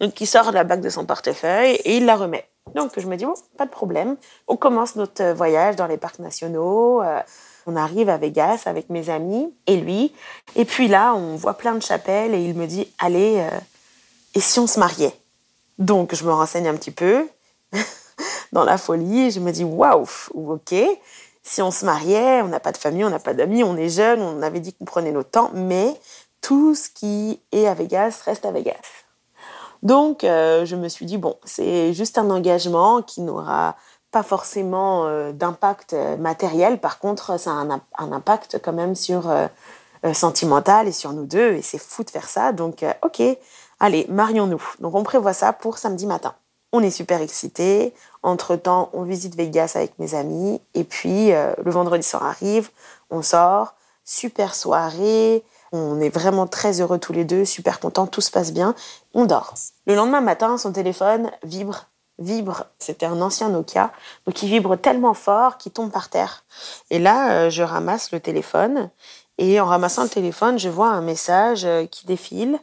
Donc 0.00 0.20
il 0.20 0.26
sort 0.26 0.52
la 0.52 0.64
bague 0.64 0.82
de 0.82 0.90
son 0.90 1.06
portefeuille 1.06 1.76
et 1.84 1.96
il 1.96 2.04
la 2.04 2.16
remet. 2.16 2.46
Donc 2.74 2.92
je 2.98 3.06
me 3.06 3.16
dis, 3.16 3.24
bon, 3.24 3.34
pas 3.56 3.64
de 3.64 3.70
problème. 3.70 4.16
On 4.48 4.56
commence 4.56 4.96
notre 4.96 5.32
voyage 5.32 5.76
dans 5.76 5.86
les 5.86 5.96
parcs 5.96 6.18
nationaux. 6.18 7.02
Euh, 7.02 7.20
on 7.66 7.74
arrive 7.74 8.10
à 8.10 8.18
Vegas 8.18 8.62
avec 8.66 8.90
mes 8.90 9.08
amis 9.08 9.52
et 9.66 9.76
lui. 9.76 10.12
Et 10.54 10.66
puis 10.66 10.88
là, 10.88 11.14
on 11.14 11.36
voit 11.36 11.54
plein 11.54 11.74
de 11.74 11.82
chapelles 11.82 12.34
et 12.34 12.44
il 12.44 12.54
me 12.54 12.66
dit, 12.66 12.92
allez, 12.98 13.38
euh, 13.38 13.58
et 14.34 14.40
si 14.40 14.58
on 14.58 14.66
se 14.66 14.78
mariait? 14.78 15.14
Donc 15.78 16.14
je 16.14 16.24
me 16.24 16.32
renseigne 16.32 16.68
un 16.68 16.74
petit 16.74 16.90
peu 16.90 17.28
dans 18.52 18.64
la 18.64 18.78
folie 18.78 19.30
je 19.30 19.40
me 19.40 19.52
dis, 19.52 19.64
waouh, 19.64 20.06
ok 20.34 20.74
si 21.48 21.62
on 21.62 21.70
se 21.70 21.84
mariait, 21.86 22.42
on 22.42 22.48
n'a 22.48 22.60
pas 22.60 22.72
de 22.72 22.76
famille, 22.76 23.04
on 23.04 23.10
n'a 23.10 23.18
pas 23.18 23.32
d'amis, 23.32 23.64
on 23.64 23.76
est 23.76 23.88
jeune, 23.88 24.20
on 24.20 24.42
avait 24.42 24.60
dit 24.60 24.74
qu'on 24.74 24.84
prenait 24.84 25.12
notre 25.12 25.30
temps, 25.30 25.50
mais 25.54 25.98
tout 26.42 26.74
ce 26.74 26.90
qui 26.90 27.40
est 27.52 27.66
à 27.66 27.74
Vegas 27.74 28.20
reste 28.24 28.44
à 28.44 28.52
Vegas. 28.52 28.74
Donc, 29.82 30.24
euh, 30.24 30.64
je 30.66 30.76
me 30.76 30.88
suis 30.88 31.06
dit, 31.06 31.18
bon, 31.18 31.36
c'est 31.44 31.92
juste 31.94 32.18
un 32.18 32.30
engagement 32.30 33.00
qui 33.02 33.22
n'aura 33.22 33.76
pas 34.10 34.22
forcément 34.22 35.06
euh, 35.06 35.32
d'impact 35.32 35.92
euh, 35.92 36.16
matériel. 36.16 36.78
Par 36.78 36.98
contre, 36.98 37.38
ça 37.38 37.52
a 37.52 37.54
un, 37.54 38.12
impact 38.12 38.60
quand 38.62 38.72
même 38.72 38.94
sur 38.94 39.32
sentimental 40.12 40.86
et 40.86 40.92
sur 40.92 41.12
nous 41.12 41.26
deux. 41.26 41.54
Et 41.54 41.62
c'est 41.62 41.78
fou 41.78 42.04
de 42.04 42.10
faire 42.10 42.28
ça. 42.28 42.52
Donc, 42.52 42.84
ok, 43.02 43.22
allez, 43.80 44.06
marions-nous. 44.08 44.62
Donc, 44.80 44.94
on 44.94 45.02
prévoit 45.02 45.32
ça 45.32 45.52
pour 45.52 45.78
samedi 45.78 46.06
matin. 46.06 46.34
On 46.72 46.82
est 46.82 46.90
super 46.90 47.20
excités. 47.20 47.94
Entre-temps, 48.22 48.90
on 48.92 49.04
visite 49.04 49.34
Vegas 49.36 49.72
avec 49.74 49.98
mes 49.98 50.14
amis. 50.14 50.60
Et 50.74 50.84
puis, 50.84 51.30
le 51.30 51.70
vendredi 51.70 52.06
soir 52.06 52.24
arrive, 52.24 52.70
on 53.10 53.22
sort. 53.22 53.74
Super 54.04 54.54
soirée. 54.54 55.42
On 55.72 56.00
est 56.00 56.08
vraiment 56.08 56.46
très 56.46 56.80
heureux 56.80 56.98
tous 56.98 57.12
les 57.12 57.24
deux, 57.24 57.44
super 57.44 57.80
contents, 57.80 58.06
tout 58.06 58.20
se 58.20 58.30
passe 58.30 58.52
bien. 58.52 58.74
On 59.14 59.26
dort. 59.26 59.54
Le 59.86 59.94
lendemain 59.94 60.20
matin, 60.20 60.56
son 60.56 60.72
téléphone 60.72 61.30
vibre, 61.42 61.86
vibre. 62.18 62.64
C'était 62.78 63.06
un 63.06 63.20
ancien 63.20 63.50
Nokia, 63.50 63.92
donc 64.26 64.42
il 64.42 64.48
vibre 64.48 64.76
tellement 64.76 65.14
fort 65.14 65.58
qu'il 65.58 65.72
tombe 65.72 65.90
par 65.90 66.08
terre. 66.08 66.44
Et 66.90 66.98
là, 66.98 67.32
euh, 67.32 67.50
je 67.50 67.62
ramasse 67.62 68.12
le 68.12 68.20
téléphone 68.20 68.90
et 69.36 69.60
en 69.60 69.66
ramassant 69.66 70.04
le 70.04 70.08
téléphone, 70.08 70.58
je 70.58 70.68
vois 70.68 70.88
un 70.88 71.02
message 71.02 71.64
euh, 71.64 71.84
qui 71.86 72.06
défile 72.06 72.58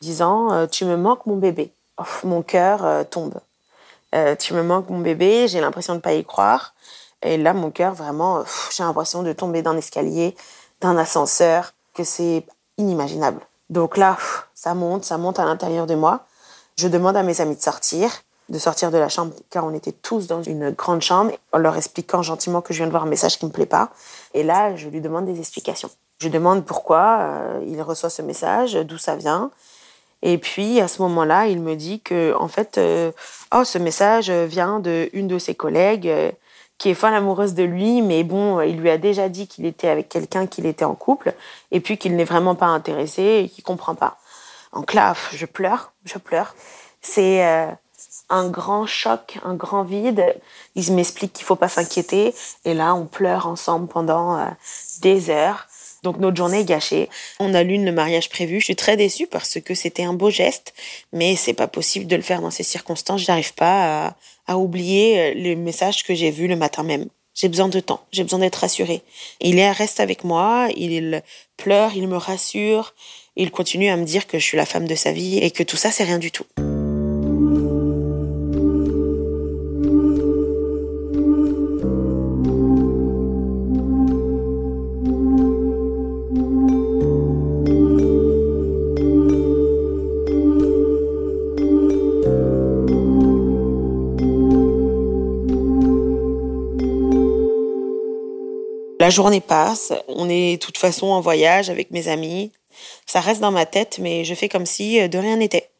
disant 0.00 0.52
euh, 0.52 0.66
Tu 0.66 0.84
me 0.84 0.96
manques 0.96 1.26
mon 1.26 1.36
bébé. 1.36 1.72
mon 2.24 2.42
cœur 2.42 3.06
tombe. 3.08 3.40
tu 4.38 4.54
me 4.54 4.62
manques 4.62 4.88
mon 4.90 5.00
bébé, 5.00 5.48
j'ai 5.48 5.60
l'impression 5.60 5.94
de 5.94 5.98
ne 5.98 6.02
pas 6.02 6.14
y 6.14 6.24
croire. 6.24 6.74
Et 7.22 7.36
là, 7.36 7.54
mon 7.54 7.70
cœur, 7.70 7.94
vraiment, 7.94 8.44
j'ai 8.70 8.82
l'impression 8.82 9.22
de 9.22 9.32
tomber 9.32 9.62
d'un 9.62 9.76
escalier, 9.76 10.36
d'un 10.80 10.96
ascenseur 10.96 11.72
que 11.94 12.04
c'est 12.04 12.44
inimaginable. 12.78 13.40
Donc 13.70 13.96
là, 13.96 14.16
ça 14.54 14.74
monte, 14.74 15.04
ça 15.04 15.18
monte 15.18 15.38
à 15.38 15.44
l'intérieur 15.44 15.86
de 15.86 15.94
moi. 15.94 16.26
Je 16.76 16.88
demande 16.88 17.16
à 17.16 17.22
mes 17.22 17.40
amis 17.40 17.56
de 17.56 17.62
sortir, 17.62 18.10
de 18.48 18.58
sortir 18.58 18.90
de 18.90 18.98
la 18.98 19.08
chambre, 19.08 19.32
car 19.50 19.64
on 19.64 19.72
était 19.72 19.92
tous 19.92 20.26
dans 20.26 20.42
une 20.42 20.70
grande 20.70 21.02
chambre, 21.02 21.32
en 21.52 21.58
leur 21.58 21.76
expliquant 21.76 22.22
gentiment 22.22 22.60
que 22.60 22.72
je 22.72 22.78
viens 22.78 22.86
de 22.86 22.92
voir 22.92 23.04
un 23.04 23.08
message 23.08 23.38
qui 23.38 23.44
ne 23.44 23.50
me 23.50 23.54
plaît 23.54 23.66
pas. 23.66 23.90
Et 24.34 24.42
là, 24.42 24.76
je 24.76 24.88
lui 24.88 25.00
demande 25.00 25.24
des 25.24 25.38
explications. 25.38 25.90
Je 26.18 26.28
demande 26.28 26.64
pourquoi 26.64 27.18
euh, 27.20 27.64
il 27.66 27.80
reçoit 27.82 28.10
ce 28.10 28.22
message, 28.22 28.74
d'où 28.74 28.98
ça 28.98 29.16
vient. 29.16 29.50
Et 30.28 30.38
puis 30.38 30.80
à 30.80 30.88
ce 30.88 31.00
moment-là, 31.02 31.46
il 31.46 31.62
me 31.62 31.76
dit 31.76 32.00
que 32.00 32.34
en 32.34 32.48
fait, 32.48 32.78
euh, 32.78 33.12
oh, 33.54 33.62
ce 33.62 33.78
message 33.78 34.28
vient 34.28 34.80
de 34.80 35.08
une 35.12 35.28
de 35.28 35.38
ses 35.38 35.54
collègues 35.54 36.08
euh, 36.08 36.32
qui 36.78 36.90
est 36.90 36.94
folle 36.94 37.14
amoureuse 37.14 37.54
de 37.54 37.62
lui, 37.62 38.02
mais 38.02 38.24
bon, 38.24 38.60
il 38.60 38.76
lui 38.80 38.90
a 38.90 38.98
déjà 38.98 39.28
dit 39.28 39.46
qu'il 39.46 39.66
était 39.66 39.86
avec 39.86 40.08
quelqu'un, 40.08 40.48
qu'il 40.48 40.66
était 40.66 40.84
en 40.84 40.96
couple, 40.96 41.32
et 41.70 41.78
puis 41.78 41.96
qu'il 41.96 42.16
n'est 42.16 42.24
vraiment 42.24 42.56
pas 42.56 42.66
intéressé 42.66 43.44
et 43.44 43.48
qu'il 43.48 43.62
comprend 43.62 43.94
pas. 43.94 44.18
Donc 44.72 44.94
là, 44.94 45.14
je 45.32 45.46
pleure, 45.46 45.92
je 46.04 46.18
pleure. 46.18 46.56
C'est 47.00 47.46
euh, 47.46 47.70
un 48.28 48.48
grand 48.48 48.84
choc, 48.84 49.38
un 49.44 49.54
grand 49.54 49.84
vide. 49.84 50.24
Il 50.74 50.92
m'explique 50.92 51.34
qu'il 51.34 51.46
faut 51.46 51.54
pas 51.54 51.68
s'inquiéter, 51.68 52.34
et 52.64 52.74
là, 52.74 52.96
on 52.96 53.06
pleure 53.06 53.46
ensemble 53.46 53.86
pendant 53.86 54.36
euh, 54.36 54.46
des 55.02 55.30
heures. 55.30 55.68
Donc 56.06 56.20
notre 56.20 56.36
journée 56.36 56.60
est 56.60 56.64
gâchée. 56.64 57.08
On 57.40 57.52
a 57.52 57.64
l'une 57.64 57.84
le 57.84 57.90
mariage 57.90 58.28
prévu. 58.28 58.60
Je 58.60 58.66
suis 58.66 58.76
très 58.76 58.96
déçue 58.96 59.26
parce 59.26 59.58
que 59.58 59.74
c'était 59.74 60.04
un 60.04 60.12
beau 60.12 60.30
geste, 60.30 60.72
mais 61.12 61.34
c'est 61.34 61.52
pas 61.52 61.66
possible 61.66 62.06
de 62.06 62.14
le 62.14 62.22
faire 62.22 62.40
dans 62.40 62.52
ces 62.52 62.62
circonstances. 62.62 63.22
J'arrive 63.22 63.54
pas 63.54 64.14
à, 64.46 64.56
oublier 64.56 65.34
les 65.34 65.56
messages 65.56 66.04
que 66.04 66.14
j'ai 66.14 66.30
vus 66.30 66.46
le 66.46 66.54
matin 66.54 66.84
même. 66.84 67.06
J'ai 67.34 67.48
besoin 67.48 67.68
de 67.68 67.80
temps, 67.80 68.02
j'ai 68.12 68.22
besoin 68.22 68.38
d'être 68.38 68.54
rassurée. 68.54 69.02
Il 69.40 69.58
est, 69.58 69.72
reste 69.72 69.98
avec 69.98 70.22
moi, 70.22 70.68
il 70.76 71.24
pleure, 71.56 71.90
il 71.96 72.06
me 72.06 72.16
rassure, 72.16 72.94
il 73.34 73.50
continue 73.50 73.88
à 73.88 73.96
me 73.96 74.04
dire 74.04 74.28
que 74.28 74.38
je 74.38 74.44
suis 74.44 74.56
la 74.56 74.64
femme 74.64 74.86
de 74.86 74.94
sa 74.94 75.10
vie 75.10 75.38
et 75.38 75.50
que 75.50 75.64
tout 75.64 75.76
ça, 75.76 75.90
c'est 75.90 76.04
rien 76.04 76.20
du 76.20 76.30
tout. 76.30 76.46
La 99.06 99.10
journée 99.10 99.40
passe, 99.40 99.92
on 100.08 100.28
est 100.28 100.56
de 100.56 100.60
toute 100.60 100.78
façon 100.78 101.06
en 101.06 101.20
voyage 101.20 101.70
avec 101.70 101.92
mes 101.92 102.08
amis. 102.08 102.50
Ça 103.06 103.20
reste 103.20 103.40
dans 103.40 103.52
ma 103.52 103.64
tête, 103.64 104.00
mais 104.00 104.24
je 104.24 104.34
fais 104.34 104.48
comme 104.48 104.66
si 104.66 105.00
euh, 105.00 105.06
de 105.06 105.16
rien 105.16 105.36
n'était. 105.36 105.70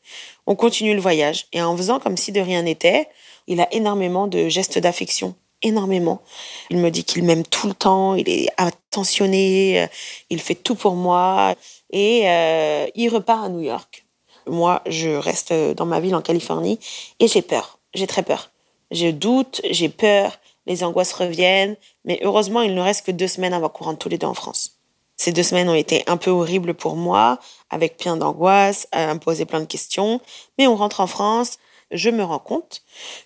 On 0.46 0.54
continue 0.54 0.94
le 0.94 1.00
voyage. 1.00 1.48
Et 1.52 1.60
en 1.60 1.76
faisant 1.76 1.98
comme 1.98 2.16
si 2.16 2.30
de 2.30 2.38
rien 2.40 2.62
n'était, 2.62 3.08
il 3.48 3.60
a 3.60 3.66
énormément 3.74 4.28
de 4.28 4.48
gestes 4.48 4.78
d'affection. 4.78 5.34
Énormément. 5.60 6.22
Il 6.70 6.76
me 6.76 6.88
dit 6.88 7.02
qu'il 7.02 7.24
m'aime 7.24 7.42
tout 7.42 7.66
le 7.66 7.74
temps, 7.74 8.14
il 8.14 8.28
est 8.28 8.48
attentionné, 8.58 9.82
euh, 9.82 9.86
il 10.30 10.40
fait 10.40 10.54
tout 10.54 10.76
pour 10.76 10.94
moi. 10.94 11.56
Et 11.90 12.30
euh, 12.30 12.86
il 12.94 13.08
repart 13.08 13.46
à 13.46 13.48
New 13.48 13.62
York. 13.62 14.06
Moi, 14.46 14.82
je 14.86 15.08
reste 15.08 15.52
dans 15.52 15.86
ma 15.86 15.98
ville 15.98 16.14
en 16.14 16.22
Californie 16.22 16.78
et 17.18 17.26
j'ai 17.26 17.42
peur. 17.42 17.80
J'ai 17.92 18.06
très 18.06 18.22
peur. 18.22 18.52
Je 18.92 19.08
doute, 19.08 19.62
j'ai 19.68 19.88
peur 19.88 20.38
les 20.66 20.84
angoisses 20.84 21.12
reviennent, 21.12 21.76
mais 22.04 22.18
heureusement, 22.22 22.62
il 22.62 22.74
ne 22.74 22.80
reste 22.80 23.06
que 23.06 23.12
deux 23.12 23.28
semaines 23.28 23.54
avant 23.54 23.68
qu'on 23.68 23.84
rentre 23.84 23.98
tous 23.98 24.08
les 24.08 24.18
deux 24.18 24.26
en 24.26 24.34
France. 24.34 24.78
Ces 25.16 25.32
deux 25.32 25.42
semaines 25.42 25.68
ont 25.68 25.74
été 25.74 26.02
un 26.06 26.16
peu 26.16 26.30
horribles 26.30 26.74
pour 26.74 26.96
moi, 26.96 27.38
avec 27.70 27.96
plein 27.96 28.16
d'angoisses, 28.16 28.86
à 28.92 29.14
me 29.14 29.18
poser 29.18 29.46
plein 29.46 29.60
de 29.60 29.66
questions, 29.66 30.20
mais 30.58 30.66
on 30.66 30.76
rentre 30.76 31.00
en 31.00 31.06
France, 31.06 31.58
je 31.90 32.10
me 32.10 32.22
rends 32.22 32.38
compte 32.38 32.82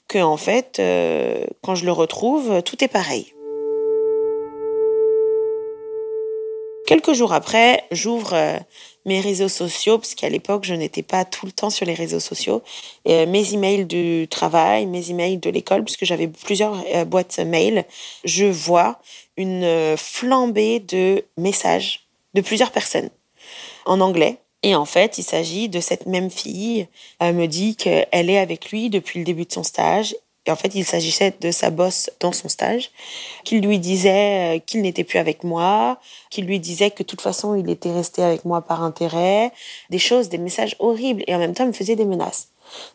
que 0.07 0.19
en 0.19 0.37
fait, 0.37 0.79
euh, 0.79 1.45
quand 1.63 1.75
je 1.75 1.85
le 1.85 1.93
retrouve, 1.93 2.63
tout 2.63 2.83
est 2.85 2.89
pareil. 2.89 3.33
Quelques 6.87 7.13
jours 7.13 7.33
après, 7.33 7.85
j'ouvre 7.93 8.35
euh, 8.35 8.59
mes 9.07 9.21
réseaux 9.21 9.49
sociaux, 9.49 9.99
parce 9.99 10.15
qu'à 10.15 10.29
l'époque, 10.29 10.65
je 10.65 10.75
n'étais 10.75 11.03
pas 11.03 11.25
tout 11.25 11.47
le 11.47 11.53
temps 11.53 11.71
sur 11.71 11.87
les 11.87 11.95
réseaux 11.95 12.21
sociaux, 12.21 12.63
euh, 13.09 13.27
mes 13.27 13.55
emails 13.55 13.87
du 13.87 14.29
travail, 14.29 14.87
mes 14.87 15.11
emails 15.11 15.39
de 15.39 15.51
l'école, 15.51 15.85
puisque 15.85 16.05
j'avais 16.05 16.29
plusieurs 16.29 16.83
euh, 16.95 17.05
boîtes 17.05 17.39
mail, 17.39 17.85
je 18.25 18.47
vois 18.47 19.01
une 19.37 19.97
flambée 19.97 20.81
de 20.81 21.25
messages 21.39 22.07
de 22.35 22.41
plusieurs 22.43 22.73
personnes 22.73 23.11
en 23.87 24.01
anglais. 24.01 24.39
Et 24.63 24.75
en 24.75 24.85
fait, 24.85 25.19
il 25.19 25.23
s'agit 25.23 25.69
de 25.69 25.81
cette 25.81 26.07
même 26.07 26.31
fille. 26.31 26.87
Elle 27.19 27.35
me 27.35 27.47
dit 27.47 27.77
qu'elle 27.77 28.29
est 28.31 28.39
avec 28.39 28.71
lui 28.71 28.91
depuis 28.91 29.19
le 29.19 29.25
début 29.25 29.47
de 29.47 29.53
son 29.53 29.63
stage 29.63 30.15
en 30.51 30.57
fait, 30.57 30.75
il 30.75 30.85
s'agissait 30.85 31.35
de 31.41 31.51
sa 31.51 31.71
bosse 31.71 32.11
dans 32.21 32.33
son 32.33 32.49
stage, 32.49 32.91
qui 33.45 33.61
lui 33.61 33.79
disait 33.79 34.57
euh, 34.57 34.59
qu'il 34.59 34.83
n'était 34.83 35.05
plus 35.05 35.19
avec 35.19 35.45
moi, 35.45 35.99
qui 36.31 36.43
lui 36.43 36.61
disait 36.61 36.91
que 36.91 37.03
de 37.03 37.09
toute 37.09 37.21
façon, 37.21 37.55
il 37.55 37.69
était 37.71 37.93
resté 37.93 38.23
avec 38.23 38.45
moi 38.45 38.63
par 38.63 38.83
intérêt, 38.83 39.53
des 39.91 39.99
choses, 39.99 40.29
des 40.29 40.39
messages 40.39 40.77
horribles, 40.79 41.25
et 41.27 41.35
en 41.35 41.39
même 41.39 41.55
temps, 41.55 41.65
il 41.65 41.69
me 41.69 41.73
faisait 41.73 41.97
des 41.97 42.05
menaces. 42.05 42.49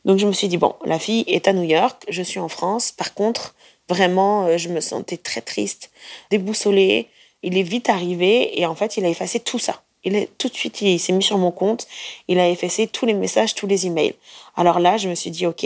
Donc 0.05 0.19
je 0.19 0.27
me 0.27 0.31
suis 0.31 0.47
dit, 0.47 0.57
bon, 0.57 0.75
la 0.85 0.99
fille 0.99 1.23
est 1.27 1.47
à 1.47 1.53
New 1.53 1.63
York, 1.63 2.05
je 2.09 2.21
suis 2.21 2.39
en 2.39 2.47
France, 2.47 2.91
par 2.91 3.13
contre, 3.13 3.55
vraiment, 3.89 4.45
euh, 4.45 4.57
je 4.57 4.69
me 4.69 4.79
sentais 4.79 5.17
très 5.17 5.41
triste, 5.41 5.91
déboussolée. 6.31 7.07
Il 7.43 7.57
est 7.57 7.63
vite 7.63 7.89
arrivé, 7.89 8.59
et 8.59 8.65
en 8.65 8.75
fait, 8.75 8.97
il 8.97 9.05
a 9.05 9.09
effacé 9.09 9.39
tout 9.39 9.59
ça. 9.59 9.83
Il 10.05 10.15
est, 10.15 10.29
tout 10.37 10.47
de 10.47 10.53
suite, 10.53 10.81
il 10.81 10.99
s'est 10.99 11.13
mis 11.13 11.23
sur 11.23 11.37
mon 11.37 11.51
compte, 11.51 11.87
il 12.27 12.39
a 12.39 12.47
effacé 12.47 12.87
tous 12.87 13.05
les 13.05 13.13
messages, 13.13 13.55
tous 13.55 13.67
les 13.67 13.87
emails. 13.87 14.15
Alors 14.55 14.79
là, 14.79 14.97
je 14.97 15.09
me 15.09 15.15
suis 15.15 15.31
dit, 15.31 15.47
OK, 15.47 15.65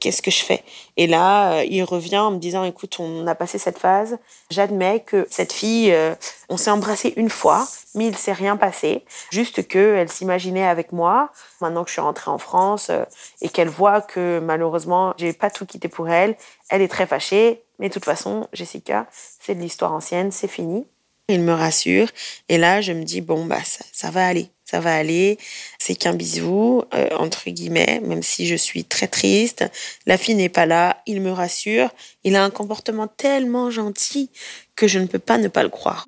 qu'est-ce 0.00 0.22
que 0.22 0.30
je 0.30 0.42
fais? 0.42 0.64
Et 0.96 1.06
là, 1.06 1.52
euh, 1.52 1.64
il 1.64 1.84
revient 1.84 2.18
en 2.18 2.32
me 2.32 2.38
disant, 2.38 2.64
écoute, 2.64 2.96
on 2.98 3.26
a 3.26 3.34
passé 3.34 3.58
cette 3.58 3.78
phase, 3.78 4.18
j'admets 4.50 5.00
que 5.00 5.26
cette 5.30 5.52
fille, 5.52 5.92
euh, 5.92 6.14
on 6.48 6.56
s'est 6.56 6.70
embrassé 6.70 7.12
une 7.16 7.30
fois, 7.30 7.68
mais 7.94 8.06
il 8.06 8.16
s'est 8.16 8.32
rien 8.32 8.56
passé, 8.56 9.04
juste 9.30 9.68
qu'elle 9.68 10.08
s'imaginait 10.08 10.66
avec 10.66 10.92
moi, 10.92 11.30
maintenant 11.60 11.84
que 11.84 11.90
je 11.90 11.94
suis 11.94 12.00
rentrée 12.00 12.30
en 12.30 12.38
France, 12.38 12.88
euh, 12.90 13.04
et 13.40 13.48
qu'elle 13.48 13.68
voit 13.68 14.00
que 14.00 14.40
malheureusement, 14.42 15.14
j'ai 15.16 15.32
pas 15.32 15.50
tout 15.50 15.66
quitté 15.66 15.88
pour 15.88 16.08
elle, 16.08 16.36
elle 16.70 16.82
est 16.82 16.88
très 16.88 17.06
fâchée, 17.06 17.62
mais 17.78 17.88
de 17.88 17.94
toute 17.94 18.04
façon, 18.04 18.48
Jessica, 18.52 19.06
c'est 19.12 19.54
de 19.54 19.60
l'histoire 19.60 19.92
ancienne, 19.92 20.32
c'est 20.32 20.48
fini. 20.48 20.86
Il 21.28 21.40
me 21.40 21.52
rassure. 21.52 22.08
Et 22.50 22.58
là, 22.58 22.82
je 22.82 22.92
me 22.92 23.02
dis, 23.02 23.22
bon, 23.22 23.46
bah, 23.46 23.60
ça, 23.64 24.10
va 24.10 24.26
aller. 24.26 24.50
Ça 24.64 24.80
va 24.80 24.94
aller. 24.94 25.38
C'est 25.78 25.94
qu'un 25.94 26.12
bisou, 26.12 26.82
euh, 26.92 27.08
entre 27.16 27.48
guillemets, 27.48 28.00
même 28.04 28.22
si 28.22 28.46
je 28.46 28.56
suis 28.56 28.84
très 28.84 29.08
triste. 29.08 29.64
La 30.04 30.18
fille 30.18 30.34
n'est 30.34 30.50
pas 30.50 30.66
là. 30.66 31.02
Il 31.06 31.22
me 31.22 31.32
rassure. 31.32 31.90
Il 32.24 32.36
a 32.36 32.44
un 32.44 32.50
comportement 32.50 33.06
tellement 33.06 33.70
gentil 33.70 34.30
que 34.76 34.86
je 34.86 34.98
ne 34.98 35.06
peux 35.06 35.18
pas 35.18 35.38
ne 35.38 35.48
pas 35.48 35.62
le 35.62 35.70
croire. 35.70 36.06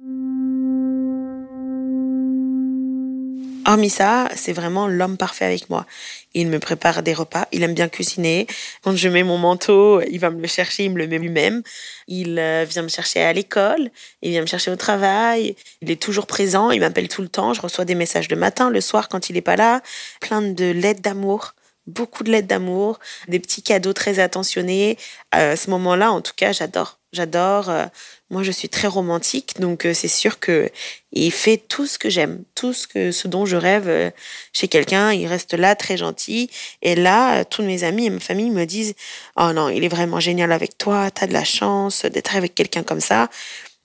Hormis 3.68 3.90
ça, 3.90 4.28
c'est 4.36 4.52
vraiment 4.52 4.86
l'homme 4.86 5.16
parfait 5.16 5.44
avec 5.44 5.68
moi. 5.70 5.86
Il 6.34 6.46
me 6.46 6.60
prépare 6.60 7.02
des 7.02 7.12
repas, 7.12 7.48
il 7.50 7.64
aime 7.64 7.74
bien 7.74 7.88
cuisiner. 7.88 8.46
Quand 8.82 8.94
je 8.94 9.08
mets 9.08 9.24
mon 9.24 9.38
manteau, 9.38 10.00
il 10.02 10.18
va 10.20 10.30
me 10.30 10.40
le 10.40 10.46
chercher, 10.46 10.84
il 10.84 10.92
me 10.92 10.98
le 10.98 11.08
met 11.08 11.18
lui-même. 11.18 11.64
Il 12.06 12.38
euh, 12.38 12.64
vient 12.68 12.82
me 12.82 12.88
chercher 12.88 13.22
à 13.22 13.32
l'école, 13.32 13.90
il 14.22 14.30
vient 14.30 14.42
me 14.42 14.46
chercher 14.46 14.70
au 14.70 14.76
travail. 14.76 15.56
Il 15.82 15.90
est 15.90 16.00
toujours 16.00 16.28
présent, 16.28 16.70
il 16.70 16.78
m'appelle 16.78 17.08
tout 17.08 17.22
le 17.22 17.28
temps. 17.28 17.54
Je 17.54 17.60
reçois 17.60 17.84
des 17.84 17.96
messages 17.96 18.28
le 18.28 18.36
matin, 18.36 18.70
le 18.70 18.80
soir 18.80 19.08
quand 19.08 19.30
il 19.30 19.32
n'est 19.32 19.40
pas 19.40 19.56
là. 19.56 19.82
Plein 20.20 20.42
de 20.42 20.66
lettres 20.66 21.02
d'amour 21.02 21.54
beaucoup 21.86 22.24
de 22.24 22.32
lettres 22.32 22.48
d'amour, 22.48 22.98
des 23.28 23.38
petits 23.38 23.62
cadeaux 23.62 23.92
très 23.92 24.18
attentionnés. 24.18 24.98
Euh, 25.36 25.52
à 25.52 25.56
ce 25.56 25.70
moment-là, 25.70 26.10
en 26.10 26.20
tout 26.20 26.32
cas, 26.36 26.52
j'adore. 26.52 26.98
J'adore. 27.16 27.70
Euh, 27.70 27.86
moi, 28.28 28.42
je 28.42 28.50
suis 28.50 28.68
très 28.68 28.88
romantique, 28.88 29.58
donc 29.58 29.86
euh, 29.86 29.94
c'est 29.94 30.06
sûr 30.08 30.38
que 30.38 30.70
il 31.12 31.32
fait 31.32 31.56
tout 31.56 31.86
ce 31.86 31.98
que 31.98 32.10
j'aime, 32.10 32.44
tout 32.54 32.74
ce 32.74 32.86
que 32.86 33.10
ce 33.10 33.26
dont 33.26 33.46
je 33.46 33.56
rêve 33.56 34.12
chez 34.52 34.68
quelqu'un. 34.68 35.12
Il 35.12 35.26
reste 35.26 35.54
là, 35.54 35.74
très 35.74 35.96
gentil. 35.96 36.50
Et 36.82 36.94
là, 36.94 37.44
tous 37.44 37.62
mes 37.62 37.84
amis 37.84 38.06
et 38.06 38.10
ma 38.10 38.20
famille 38.20 38.50
me 38.50 38.66
disent 38.66 38.94
"Oh 39.36 39.52
non, 39.54 39.70
il 39.70 39.82
est 39.82 39.88
vraiment 39.88 40.20
génial 40.20 40.52
avec 40.52 40.76
toi. 40.76 41.10
T'as 41.10 41.26
de 41.26 41.32
la 41.32 41.44
chance 41.44 42.04
d'être 42.04 42.36
avec 42.36 42.54
quelqu'un 42.54 42.82
comme 42.82 43.00
ça." 43.00 43.30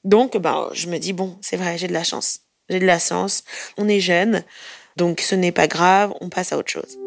Donc, 0.04 0.38
ben, 0.38 0.70
je 0.74 0.88
me 0.88 0.98
dis 0.98 1.13
bon, 1.13 1.38
c'est 1.41 1.58
vrai, 1.58 1.78
j'ai 1.78 1.88
de 1.88 1.94
la 1.94 2.04
chance. 2.04 2.41
J'ai 2.70 2.80
de 2.80 2.86
la 2.86 3.00
chance. 3.00 3.44
On 3.78 3.88
est 3.88 4.02
jeune, 4.02 4.44
donc 4.98 5.22
ce 5.22 5.36
n'est 5.36 5.52
pas 5.54 5.67
grave. 5.67 6.13
On 6.22 6.30
passe 6.30 6.52
à 6.52 6.58
autre 6.58 6.72
chose. 6.72 6.98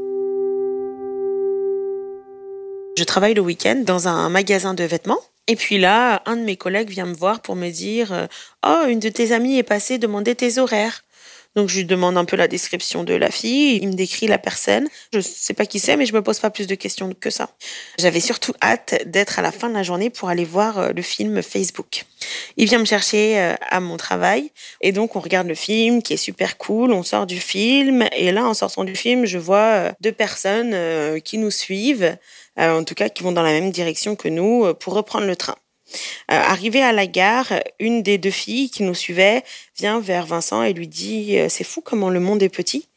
Je 2.96 3.02
travaille 3.02 3.34
le 3.34 3.40
week-end 3.40 3.82
dans 3.84 4.06
un 4.06 4.28
magasin 4.28 4.72
de 4.72 4.84
vêtements. 4.84 5.18
Et 5.46 5.56
puis 5.56 5.78
là, 5.78 6.22
un 6.24 6.36
de 6.36 6.42
mes 6.42 6.56
collègues 6.56 6.88
vient 6.88 7.06
me 7.06 7.14
voir 7.14 7.40
pour 7.40 7.54
me 7.54 7.68
dire 7.68 8.12
euh, 8.12 8.26
Oh, 8.66 8.86
une 8.88 9.00
de 9.00 9.10
tes 9.10 9.32
amies 9.32 9.58
est 9.58 9.62
passée 9.62 9.98
demander 9.98 10.34
tes 10.34 10.58
horaires. 10.58 11.02
Donc 11.54 11.68
je 11.68 11.76
lui 11.76 11.84
demande 11.84 12.16
un 12.16 12.24
peu 12.24 12.34
la 12.34 12.48
description 12.48 13.04
de 13.04 13.14
la 13.14 13.30
fille, 13.30 13.78
il 13.80 13.86
me 13.86 13.92
décrit 13.92 14.26
la 14.26 14.38
personne. 14.38 14.88
Je 15.12 15.20
sais 15.20 15.54
pas 15.54 15.66
qui 15.66 15.78
c'est, 15.78 15.96
mais 15.96 16.04
je 16.04 16.12
me 16.12 16.20
pose 16.20 16.40
pas 16.40 16.50
plus 16.50 16.66
de 16.66 16.74
questions 16.74 17.12
que 17.12 17.30
ça. 17.30 17.50
J'avais 17.96 18.18
surtout 18.18 18.54
hâte 18.60 19.02
d'être 19.06 19.38
à 19.38 19.42
la 19.42 19.52
fin 19.52 19.68
de 19.68 19.74
la 19.74 19.84
journée 19.84 20.10
pour 20.10 20.30
aller 20.30 20.44
voir 20.44 20.78
euh, 20.78 20.90
le 20.90 21.02
film 21.02 21.42
Facebook. 21.42 22.06
Il 22.56 22.66
vient 22.66 22.80
me 22.80 22.84
chercher 22.84 23.38
euh, 23.38 23.54
à 23.70 23.78
mon 23.78 23.96
travail 23.96 24.50
et 24.80 24.90
donc 24.90 25.14
on 25.14 25.20
regarde 25.20 25.46
le 25.46 25.54
film 25.54 26.02
qui 26.02 26.14
est 26.14 26.16
super 26.16 26.58
cool. 26.58 26.92
On 26.92 27.04
sort 27.04 27.26
du 27.26 27.38
film 27.38 28.04
et 28.16 28.32
là, 28.32 28.46
en 28.46 28.54
sortant 28.54 28.82
du 28.82 28.96
film, 28.96 29.24
je 29.24 29.38
vois 29.38 29.92
deux 30.00 30.12
personnes 30.12 31.20
qui 31.20 31.38
nous 31.38 31.52
suivent 31.52 32.16
en 32.56 32.84
tout 32.84 32.94
cas 32.94 33.08
qui 33.08 33.22
vont 33.22 33.32
dans 33.32 33.42
la 33.42 33.50
même 33.50 33.70
direction 33.70 34.16
que 34.16 34.28
nous, 34.28 34.64
euh, 34.64 34.74
pour 34.74 34.94
reprendre 34.94 35.26
le 35.26 35.36
train. 35.36 35.56
Euh, 36.30 36.36
arrivé 36.36 36.82
à 36.82 36.92
la 36.92 37.06
gare, 37.06 37.52
une 37.78 38.02
des 38.02 38.18
deux 38.18 38.30
filles 38.30 38.70
qui 38.70 38.82
nous 38.82 38.94
suivait 38.94 39.42
vient 39.76 40.00
vers 40.00 40.26
Vincent 40.26 40.62
et 40.62 40.72
lui 40.72 40.88
dit 40.88 41.38
C'est 41.48 41.64
fou 41.64 41.82
comment 41.82 42.10
le 42.10 42.20
monde 42.20 42.42
est 42.42 42.48
petit. 42.48 42.88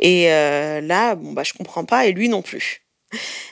Et 0.00 0.26
là, 0.26 1.14
bon, 1.14 1.32
bah, 1.32 1.44
je 1.44 1.52
comprends 1.52 1.84
pas, 1.84 2.06
et 2.06 2.12
lui 2.12 2.28
non 2.28 2.42
plus. 2.42 2.82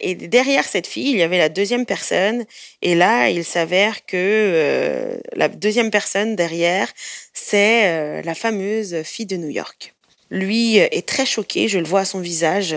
Et 0.01 0.17
derrière 0.17 0.65
cette 0.65 0.89
fille, 0.89 1.13
il 1.13 1.17
y 1.17 1.23
avait 1.23 1.39
la 1.39 1.49
deuxième 1.49 1.87
personne. 1.87 2.45
Et 2.83 2.97
là, 2.97 3.31
il 3.31 3.45
s'avère 3.45 4.05
que 4.05 5.21
la 5.35 5.49
deuxième 5.49 5.93
personne 5.93 6.35
derrière, 6.35 6.93
c'est 7.33 8.23
la 8.23 8.35
fameuse 8.35 9.03
fille 9.05 9.27
de 9.27 9.37
New 9.37 9.51
York. 9.51 9.95
Lui 10.31 10.79
est 10.79 11.07
très 11.07 11.25
choqué, 11.25 11.69
je 11.69 11.79
le 11.79 11.87
vois 11.87 12.01
à 12.01 12.05
son 12.05 12.19
visage. 12.19 12.75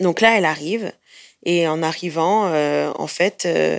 donc 0.00 0.20
là, 0.20 0.36
elle 0.36 0.44
arrive. 0.44 0.92
Et 1.44 1.66
en 1.68 1.82
arrivant, 1.82 2.46
euh, 2.46 2.92
en 2.96 3.06
fait, 3.06 3.44
euh, 3.46 3.78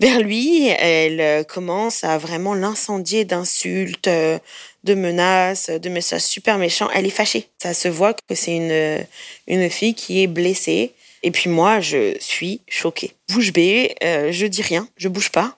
vers 0.00 0.20
lui. 0.20 0.68
Elle 0.68 1.44
commence 1.46 2.04
à 2.04 2.18
vraiment 2.18 2.54
l'incendier 2.54 3.24
d'insultes, 3.24 4.08
de 4.08 4.94
menaces, 4.94 5.70
de 5.70 5.88
messages 5.88 6.22
super 6.22 6.58
méchants. 6.58 6.88
Elle 6.94 7.06
est 7.06 7.10
fâchée. 7.10 7.48
Ça 7.58 7.74
se 7.74 7.88
voit 7.88 8.14
que 8.14 8.34
c'est 8.34 8.56
une, 8.56 9.06
une 9.46 9.70
fille 9.70 9.94
qui 9.94 10.22
est 10.22 10.28
blessée. 10.28 10.92
Et 11.22 11.30
puis 11.30 11.50
moi, 11.50 11.80
je 11.80 12.16
suis 12.20 12.60
choquée. 12.68 13.12
Bouche 13.28 13.52
bée, 13.52 13.94
euh, 14.04 14.30
je 14.32 14.46
dis 14.46 14.62
rien, 14.62 14.88
je 14.96 15.08
bouge 15.08 15.30
pas. 15.30 15.57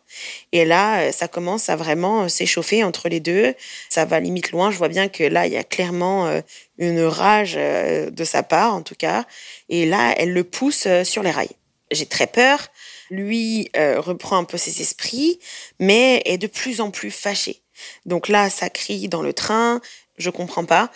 Et 0.52 0.64
là, 0.64 1.00
euh, 1.00 1.12
ça 1.12 1.28
commence 1.28 1.68
à 1.68 1.76
vraiment 1.76 2.22
euh, 2.22 2.28
s'échauffer 2.28 2.84
entre 2.84 3.08
les 3.08 3.20
deux. 3.20 3.54
Ça 3.88 4.04
va 4.04 4.20
limite 4.20 4.50
loin. 4.50 4.70
Je 4.70 4.78
vois 4.78 4.88
bien 4.88 5.08
que 5.08 5.24
là, 5.24 5.46
il 5.46 5.52
y 5.52 5.56
a 5.56 5.64
clairement 5.64 6.40
une 6.78 7.02
rage 7.02 7.54
de 7.54 8.24
sa 8.24 8.42
part, 8.42 8.74
en 8.74 8.82
tout 8.82 8.94
cas. 8.94 9.24
Et 9.68 9.86
là, 9.86 10.14
elle 10.16 10.32
le 10.32 10.44
pousse 10.44 10.86
sur 11.04 11.22
les 11.22 11.30
rails. 11.30 11.56
J'ai 11.90 12.06
très 12.06 12.26
peur. 12.26 12.68
Lui 13.10 13.70
reprend 13.74 14.36
un 14.38 14.44
peu 14.44 14.56
ses 14.56 14.80
esprits, 14.80 15.38
mais 15.78 16.22
est 16.24 16.38
de 16.38 16.46
plus 16.46 16.80
en 16.80 16.90
plus 16.90 17.10
fâché. 17.10 17.62
Donc 18.06 18.28
là, 18.28 18.50
ça 18.50 18.70
crie 18.70 19.08
dans 19.08 19.22
le 19.22 19.32
train. 19.32 19.80
Je 20.18 20.30
comprends 20.30 20.64
pas. 20.64 20.90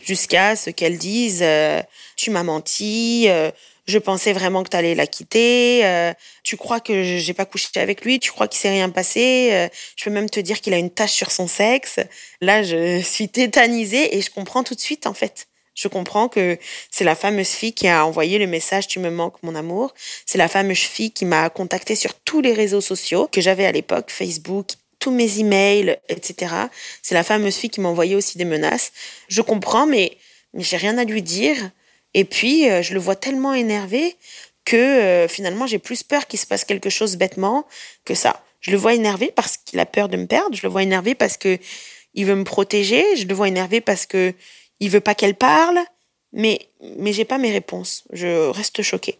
Jusqu'à 0.00 0.56
ce 0.56 0.70
qu'elle 0.70 0.98
dise, 0.98 1.44
tu 2.16 2.30
m'as 2.30 2.42
menti 2.42 3.28
je 3.86 3.98
pensais 3.98 4.32
vraiment 4.32 4.62
que 4.62 4.68
tu 4.68 4.76
allais 4.76 4.94
la 4.94 5.06
quitter. 5.06 5.84
Euh, 5.84 6.12
tu 6.42 6.56
crois 6.56 6.80
que 6.80 7.02
j'ai 7.02 7.34
pas 7.34 7.44
couché 7.44 7.68
avec 7.76 8.04
lui. 8.04 8.18
Tu 8.20 8.30
crois 8.30 8.48
qu'il 8.48 8.60
s'est 8.60 8.70
rien 8.70 8.90
passé. 8.90 9.50
Euh, 9.52 9.68
je 9.96 10.04
peux 10.04 10.10
même 10.10 10.30
te 10.30 10.40
dire 10.40 10.60
qu'il 10.60 10.74
a 10.74 10.78
une 10.78 10.90
tache 10.90 11.12
sur 11.12 11.30
son 11.30 11.46
sexe. 11.46 12.00
Là, 12.40 12.62
je 12.62 13.00
suis 13.04 13.28
tétanisée 13.28 14.16
et 14.16 14.20
je 14.20 14.30
comprends 14.30 14.62
tout 14.62 14.74
de 14.74 14.80
suite, 14.80 15.06
en 15.06 15.14
fait. 15.14 15.46
Je 15.74 15.88
comprends 15.88 16.28
que 16.28 16.58
c'est 16.90 17.04
la 17.04 17.14
fameuse 17.14 17.48
fille 17.48 17.72
qui 17.72 17.88
a 17.88 18.04
envoyé 18.04 18.38
le 18.38 18.46
message 18.46 18.86
Tu 18.86 18.98
me 18.98 19.10
manques, 19.10 19.42
mon 19.42 19.54
amour. 19.54 19.94
C'est 20.26 20.38
la 20.38 20.48
fameuse 20.48 20.78
fille 20.78 21.10
qui 21.10 21.24
m'a 21.24 21.48
contacté 21.48 21.94
sur 21.94 22.14
tous 22.14 22.40
les 22.40 22.52
réseaux 22.52 22.80
sociaux 22.80 23.28
que 23.30 23.40
j'avais 23.40 23.64
à 23.64 23.72
l'époque, 23.72 24.10
Facebook, 24.10 24.66
tous 24.98 25.10
mes 25.10 25.38
emails, 25.38 25.96
etc. 26.08 26.54
C'est 27.02 27.14
la 27.14 27.24
fameuse 27.24 27.56
fille 27.56 27.70
qui 27.70 27.80
m'a 27.80 27.88
envoyé 27.88 28.14
aussi 28.14 28.36
des 28.36 28.44
menaces. 28.44 28.92
Je 29.28 29.40
comprends, 29.40 29.86
mais, 29.86 30.18
mais 30.52 30.62
j'ai 30.62 30.76
rien 30.76 30.98
à 30.98 31.04
lui 31.04 31.22
dire. 31.22 31.70
Et 32.14 32.24
puis, 32.24 32.68
euh, 32.68 32.82
je 32.82 32.94
le 32.94 33.00
vois 33.00 33.16
tellement 33.16 33.54
énervé 33.54 34.16
que 34.64 34.76
euh, 34.76 35.28
finalement, 35.28 35.66
j'ai 35.66 35.78
plus 35.78 36.02
peur 36.02 36.26
qu'il 36.26 36.38
se 36.38 36.46
passe 36.46 36.64
quelque 36.64 36.90
chose 36.90 37.16
bêtement 37.16 37.66
que 38.04 38.14
ça. 38.14 38.42
Je 38.60 38.70
le 38.70 38.76
vois 38.76 38.94
énervé 38.94 39.32
parce 39.34 39.56
qu'il 39.56 39.80
a 39.80 39.86
peur 39.86 40.08
de 40.08 40.16
me 40.16 40.26
perdre. 40.26 40.54
Je 40.54 40.62
le 40.62 40.68
vois 40.68 40.82
énervé 40.82 41.14
parce 41.14 41.36
que 41.36 41.58
il 42.14 42.26
veut 42.26 42.34
me 42.34 42.44
protéger. 42.44 43.04
Je 43.16 43.26
le 43.26 43.34
vois 43.34 43.48
énervé 43.48 43.80
parce 43.80 44.06
que 44.06 44.34
il 44.80 44.90
veut 44.90 45.00
pas 45.00 45.14
qu'elle 45.14 45.34
parle. 45.34 45.78
Mais, 46.32 46.68
mais 46.98 47.12
j'ai 47.12 47.24
pas 47.24 47.38
mes 47.38 47.50
réponses. 47.50 48.04
Je 48.12 48.48
reste 48.50 48.82
choquée. 48.82 49.18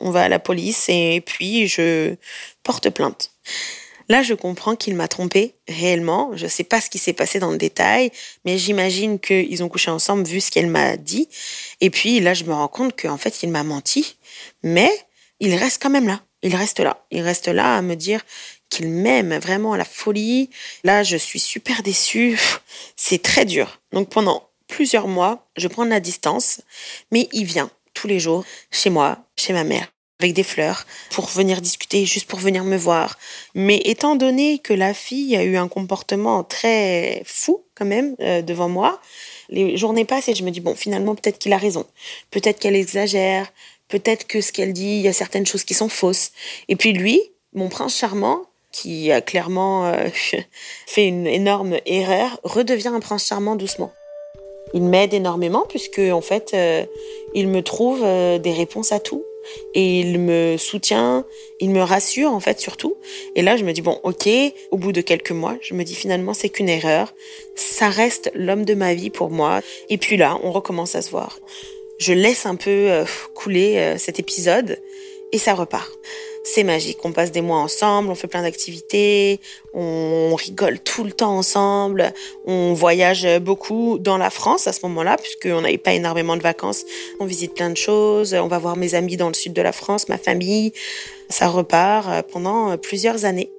On 0.00 0.10
va 0.10 0.22
à 0.22 0.28
la 0.28 0.38
police 0.38 0.88
et 0.88 1.22
puis 1.24 1.68
je 1.68 2.16
porte 2.62 2.90
plainte. 2.90 3.32
Là, 4.10 4.24
je 4.24 4.34
comprends 4.34 4.74
qu'il 4.74 4.96
m'a 4.96 5.06
trompée 5.06 5.54
réellement. 5.68 6.32
Je 6.34 6.42
ne 6.42 6.50
sais 6.50 6.64
pas 6.64 6.80
ce 6.80 6.90
qui 6.90 6.98
s'est 6.98 7.12
passé 7.12 7.38
dans 7.38 7.52
le 7.52 7.58
détail, 7.58 8.10
mais 8.44 8.58
j'imagine 8.58 9.20
qu'ils 9.20 9.62
ont 9.62 9.68
couché 9.68 9.88
ensemble 9.88 10.24
vu 10.24 10.40
ce 10.40 10.50
qu'elle 10.50 10.66
m'a 10.66 10.96
dit. 10.96 11.28
Et 11.80 11.90
puis 11.90 12.18
là, 12.18 12.34
je 12.34 12.42
me 12.42 12.52
rends 12.52 12.66
compte 12.66 13.00
qu'en 13.00 13.18
fait, 13.18 13.44
il 13.44 13.50
m'a 13.50 13.62
menti. 13.62 14.16
Mais 14.64 14.90
il 15.38 15.54
reste 15.54 15.80
quand 15.80 15.90
même 15.90 16.08
là. 16.08 16.22
Il 16.42 16.56
reste 16.56 16.80
là. 16.80 17.06
Il 17.12 17.22
reste 17.22 17.46
là 17.46 17.76
à 17.76 17.82
me 17.82 17.94
dire 17.94 18.20
qu'il 18.68 18.88
m'aime 18.88 19.38
vraiment 19.38 19.74
à 19.74 19.78
la 19.78 19.84
folie. 19.84 20.50
Là, 20.82 21.04
je 21.04 21.16
suis 21.16 21.38
super 21.38 21.84
déçue. 21.84 22.36
C'est 22.96 23.22
très 23.22 23.44
dur. 23.44 23.80
Donc 23.92 24.08
pendant 24.08 24.48
plusieurs 24.66 25.06
mois, 25.06 25.48
je 25.56 25.68
prends 25.68 25.84
de 25.84 25.90
la 25.90 26.00
distance, 26.00 26.62
mais 27.12 27.28
il 27.30 27.44
vient 27.44 27.70
tous 27.94 28.08
les 28.08 28.18
jours 28.18 28.44
chez 28.72 28.90
moi, 28.90 29.24
chez 29.36 29.52
ma 29.52 29.62
mère 29.62 29.86
avec 30.20 30.34
des 30.34 30.42
fleurs 30.42 30.86
pour 31.10 31.26
venir 31.26 31.60
discuter, 31.60 32.04
juste 32.04 32.28
pour 32.28 32.38
venir 32.38 32.62
me 32.62 32.76
voir. 32.76 33.18
Mais 33.54 33.78
étant 33.84 34.16
donné 34.16 34.58
que 34.58 34.74
la 34.74 34.92
fille 34.92 35.34
a 35.34 35.42
eu 35.42 35.56
un 35.56 35.68
comportement 35.68 36.44
très 36.44 37.22
fou 37.24 37.62
quand 37.74 37.86
même 37.86 38.14
euh, 38.20 38.42
devant 38.42 38.68
moi, 38.68 39.00
les 39.48 39.76
journées 39.76 40.04
passent 40.04 40.28
et 40.28 40.34
je 40.34 40.44
me 40.44 40.50
dis, 40.50 40.60
bon, 40.60 40.74
finalement, 40.74 41.14
peut-être 41.14 41.38
qu'il 41.38 41.52
a 41.52 41.58
raison. 41.58 41.86
Peut-être 42.30 42.58
qu'elle 42.58 42.76
exagère. 42.76 43.50
Peut-être 43.88 44.26
que 44.26 44.40
ce 44.40 44.52
qu'elle 44.52 44.72
dit, 44.72 44.96
il 44.96 45.00
y 45.00 45.08
a 45.08 45.12
certaines 45.12 45.46
choses 45.46 45.64
qui 45.64 45.74
sont 45.74 45.88
fausses. 45.88 46.32
Et 46.68 46.76
puis 46.76 46.92
lui, 46.92 47.20
mon 47.54 47.68
prince 47.68 47.96
charmant, 47.96 48.42
qui 48.70 49.10
a 49.10 49.20
clairement 49.20 49.86
euh, 49.86 50.08
fait 50.86 51.06
une 51.06 51.26
énorme 51.26 51.78
erreur, 51.86 52.38
redevient 52.44 52.88
un 52.88 53.00
prince 53.00 53.26
charmant 53.26 53.56
doucement. 53.56 53.92
Il 54.74 54.82
m'aide 54.82 55.14
énormément 55.14 55.64
puisque 55.68 55.98
en 55.98 56.20
fait, 56.20 56.52
euh, 56.54 56.84
il 57.34 57.48
me 57.48 57.62
trouve 57.62 58.02
des 58.02 58.52
réponses 58.52 58.92
à 58.92 59.00
tout 59.00 59.24
et 59.74 60.00
il 60.00 60.18
me 60.18 60.56
soutient, 60.56 61.24
il 61.60 61.70
me 61.70 61.82
rassure 61.82 62.32
en 62.32 62.40
fait 62.40 62.60
surtout. 62.60 62.96
Et 63.36 63.42
là, 63.42 63.56
je 63.56 63.64
me 63.64 63.72
dis 63.72 63.82
bon, 63.82 63.98
ok, 64.02 64.28
au 64.70 64.76
bout 64.76 64.92
de 64.92 65.00
quelques 65.00 65.32
mois, 65.32 65.56
je 65.60 65.74
me 65.74 65.84
dis 65.84 65.94
finalement 65.94 66.34
c'est 66.34 66.48
qu'une 66.48 66.68
erreur, 66.68 67.14
ça 67.54 67.88
reste 67.88 68.30
l'homme 68.34 68.64
de 68.64 68.74
ma 68.74 68.94
vie 68.94 69.10
pour 69.10 69.30
moi. 69.30 69.60
Et 69.88 69.98
puis 69.98 70.16
là, 70.16 70.38
on 70.42 70.52
recommence 70.52 70.94
à 70.94 71.02
se 71.02 71.10
voir. 71.10 71.38
Je 71.98 72.12
laisse 72.12 72.46
un 72.46 72.56
peu 72.56 72.70
euh, 72.70 73.04
couler 73.34 73.76
euh, 73.76 73.98
cet 73.98 74.18
épisode 74.18 74.78
et 75.32 75.38
ça 75.38 75.54
repart 75.54 75.92
c'est 76.42 76.64
magique. 76.64 76.98
On 77.04 77.12
passe 77.12 77.32
des 77.32 77.40
mois 77.40 77.58
ensemble, 77.58 78.10
on 78.10 78.14
fait 78.14 78.26
plein 78.26 78.42
d'activités, 78.42 79.40
on 79.74 80.34
rigole 80.34 80.80
tout 80.80 81.04
le 81.04 81.12
temps 81.12 81.36
ensemble, 81.36 82.12
on 82.46 82.72
voyage 82.72 83.26
beaucoup 83.40 83.98
dans 83.98 84.18
la 84.18 84.30
France 84.30 84.66
à 84.66 84.72
ce 84.72 84.80
moment-là, 84.86 85.16
puisqu'on 85.16 85.60
n'avait 85.60 85.78
pas 85.78 85.92
énormément 85.92 86.36
de 86.36 86.42
vacances. 86.42 86.84
On 87.18 87.26
visite 87.26 87.54
plein 87.54 87.70
de 87.70 87.76
choses, 87.76 88.34
on 88.34 88.48
va 88.48 88.58
voir 88.58 88.76
mes 88.76 88.94
amis 88.94 89.16
dans 89.16 89.28
le 89.28 89.34
sud 89.34 89.52
de 89.52 89.62
la 89.62 89.72
France, 89.72 90.08
ma 90.08 90.18
famille. 90.18 90.72
Ça 91.28 91.48
repart 91.48 92.26
pendant 92.30 92.76
plusieurs 92.76 93.24
années. 93.24 93.50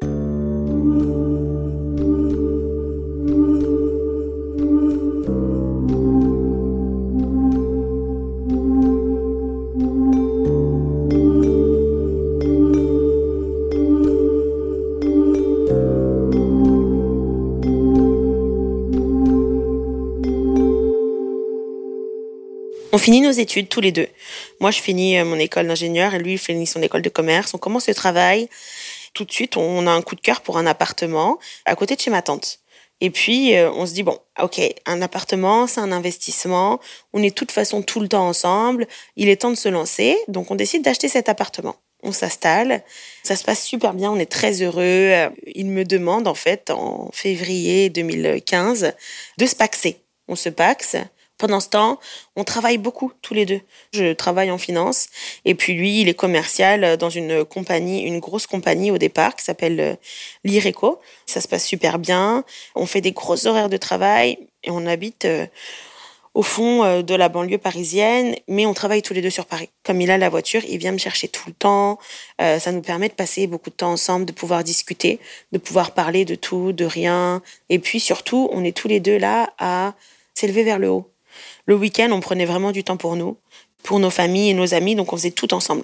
Finit 23.01 23.21
nos 23.21 23.31
études 23.31 23.67
tous 23.67 23.81
les 23.81 23.91
deux. 23.91 24.07
Moi, 24.59 24.71
je 24.71 24.79
finis 24.79 25.17
euh, 25.17 25.25
mon 25.25 25.37
école 25.37 25.67
d'ingénieur 25.67 26.13
et 26.13 26.19
lui, 26.19 26.33
il 26.33 26.37
finit 26.37 26.67
son 26.67 26.81
école 26.81 27.01
de 27.01 27.09
commerce. 27.09 27.53
On 27.53 27.57
commence 27.57 27.87
le 27.87 27.95
travail. 27.95 28.47
Tout 29.13 29.25
de 29.25 29.31
suite, 29.31 29.57
on 29.57 29.87
a 29.87 29.91
un 29.91 30.01
coup 30.01 30.15
de 30.15 30.21
cœur 30.21 30.41
pour 30.41 30.57
un 30.57 30.65
appartement 30.65 31.39
à 31.65 31.75
côté 31.75 31.95
de 31.95 32.01
chez 32.01 32.11
ma 32.11 32.21
tante. 32.21 32.59
Et 33.01 33.09
puis, 33.09 33.55
euh, 33.55 33.71
on 33.71 33.87
se 33.87 33.93
dit, 33.93 34.03
bon, 34.03 34.17
ok, 34.39 34.61
un 34.85 35.01
appartement, 35.01 35.65
c'est 35.65 35.81
un 35.81 35.91
investissement. 35.91 36.79
On 37.13 37.23
est 37.23 37.31
de 37.31 37.35
toute 37.35 37.51
façon 37.51 37.81
tout 37.81 37.99
le 37.99 38.07
temps 38.07 38.27
ensemble. 38.27 38.87
Il 39.15 39.27
est 39.27 39.37
temps 39.37 39.49
de 39.49 39.55
se 39.55 39.69
lancer. 39.69 40.15
Donc, 40.27 40.51
on 40.51 40.55
décide 40.55 40.83
d'acheter 40.83 41.07
cet 41.07 41.27
appartement. 41.27 41.75
On 42.03 42.11
s'installe. 42.11 42.83
Ça 43.23 43.35
se 43.35 43.43
passe 43.43 43.63
super 43.63 43.95
bien. 43.95 44.11
On 44.11 44.19
est 44.19 44.31
très 44.31 44.61
heureux. 44.61 45.31
Il 45.47 45.65
me 45.65 45.83
demande, 45.83 46.27
en 46.27 46.35
fait, 46.35 46.69
en 46.69 47.09
février 47.11 47.89
2015, 47.89 48.93
de 49.39 49.45
se 49.47 49.55
paxer. 49.55 49.97
On 50.27 50.35
se 50.35 50.49
paxe. 50.49 50.95
Pendant 51.41 51.60
ce 51.60 51.69
temps, 51.69 51.99
on 52.36 52.43
travaille 52.43 52.77
beaucoup 52.77 53.12
tous 53.23 53.34
les 53.34 53.47
deux. 53.47 53.62
Je 53.93 54.13
travaille 54.13 54.51
en 54.51 54.60
finance 54.60 55.08
et 55.43 55.56
puis 55.56 55.73
lui, 55.73 56.01
il 56.01 56.08
est 56.08 56.13
commercial 56.13 56.97
dans 56.97 57.10
une 57.10 57.43
compagnie, 57.45 58.04
une 58.04 58.19
grosse 58.19 58.45
compagnie 58.45 58.91
au 58.91 58.99
départ 58.99 59.36
qui 59.36 59.43
s'appelle 59.43 59.80
euh, 59.80 59.95
l'IRECO. 60.43 61.01
Ça 61.25 61.41
se 61.41 61.47
passe 61.47 61.65
super 61.65 61.97
bien. 61.97 62.43
On 62.75 62.86
fait 62.86 63.01
des 63.01 63.12
grosses 63.12 63.47
horaires 63.47 63.69
de 63.69 63.77
travail 63.77 64.38
et 64.63 64.69
on 64.69 64.86
habite 64.86 65.25
euh, 65.25 65.47
au 66.36 66.43
fond 66.43 66.84
euh, 66.84 67.01
de 67.01 67.15
la 67.15 67.27
banlieue 67.27 67.58
parisienne, 67.58 68.36
mais 68.47 68.67
on 68.67 68.75
travaille 68.75 69.01
tous 69.01 69.15
les 69.15 69.23
deux 69.23 69.32
sur 69.32 69.47
Paris. 69.47 69.69
Comme 69.84 69.99
il 69.99 70.12
a 70.12 70.19
la 70.19 70.30
voiture, 70.30 70.62
il 70.69 70.77
vient 70.77 70.91
me 70.91 70.99
chercher 70.99 71.27
tout 71.27 71.45
le 71.47 71.54
temps. 71.54 71.97
ça 72.38 72.71
nous 72.71 72.84
permet 72.84 73.10
de 73.10 73.15
passer 73.15 73.47
beaucoup 73.47 73.71
de 73.71 73.75
temps 73.75 73.93
ensemble, 73.93 74.25
de 74.25 74.32
pouvoir 74.32 74.63
discuter, 74.63 75.19
de 75.54 75.58
pouvoir 75.58 75.95
parler 75.95 76.23
de 76.23 76.36
tout, 76.36 76.71
de 76.71 76.86
rien. 76.86 77.41
Et 77.69 77.80
puis 77.80 77.99
surtout, 77.99 78.47
on 78.51 78.63
est 78.63 78.77
tous 78.77 78.88
les 78.88 78.99
deux 78.99 79.17
là 79.17 79.51
à 79.58 79.95
s'élever 80.36 80.62
vers 80.63 80.77
le 80.77 80.91
haut. 80.91 81.12
Le 81.65 81.76
week-end, 81.76 82.10
on 82.12 82.19
prenait 82.19 82.45
vraiment 82.45 82.71
du 82.71 82.84
temps 82.84 82.97
pour 82.97 83.15
nous, 83.15 83.38
pour 83.84 84.00
nos 84.00 84.10
familles 84.10 84.50
et 84.50 84.54
nos 84.54 84.74
amis, 84.74 84.95
donc 84.95 85.13
on 85.13 85.17
faisait 85.17 85.32
tout 85.32 85.54
ensemble. 85.54 85.84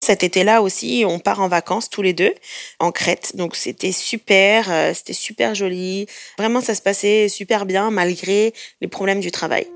Cet 0.00 0.22
été-là 0.22 0.62
aussi, 0.62 1.04
on 1.06 1.18
part 1.18 1.40
en 1.40 1.48
vacances 1.48 1.90
tous 1.90 2.02
les 2.02 2.12
deux 2.12 2.32
en 2.78 2.92
Crète. 2.92 3.36
Donc 3.36 3.56
c'était 3.56 3.92
super, 3.92 4.70
euh, 4.70 4.94
c'était 4.94 5.12
super 5.12 5.54
joli. 5.54 6.06
Vraiment, 6.38 6.60
ça 6.60 6.74
se 6.74 6.82
passait 6.82 7.28
super 7.28 7.66
bien 7.66 7.90
malgré 7.90 8.54
les 8.80 8.88
problèmes 8.88 9.20
du 9.20 9.30
travail. 9.30 9.66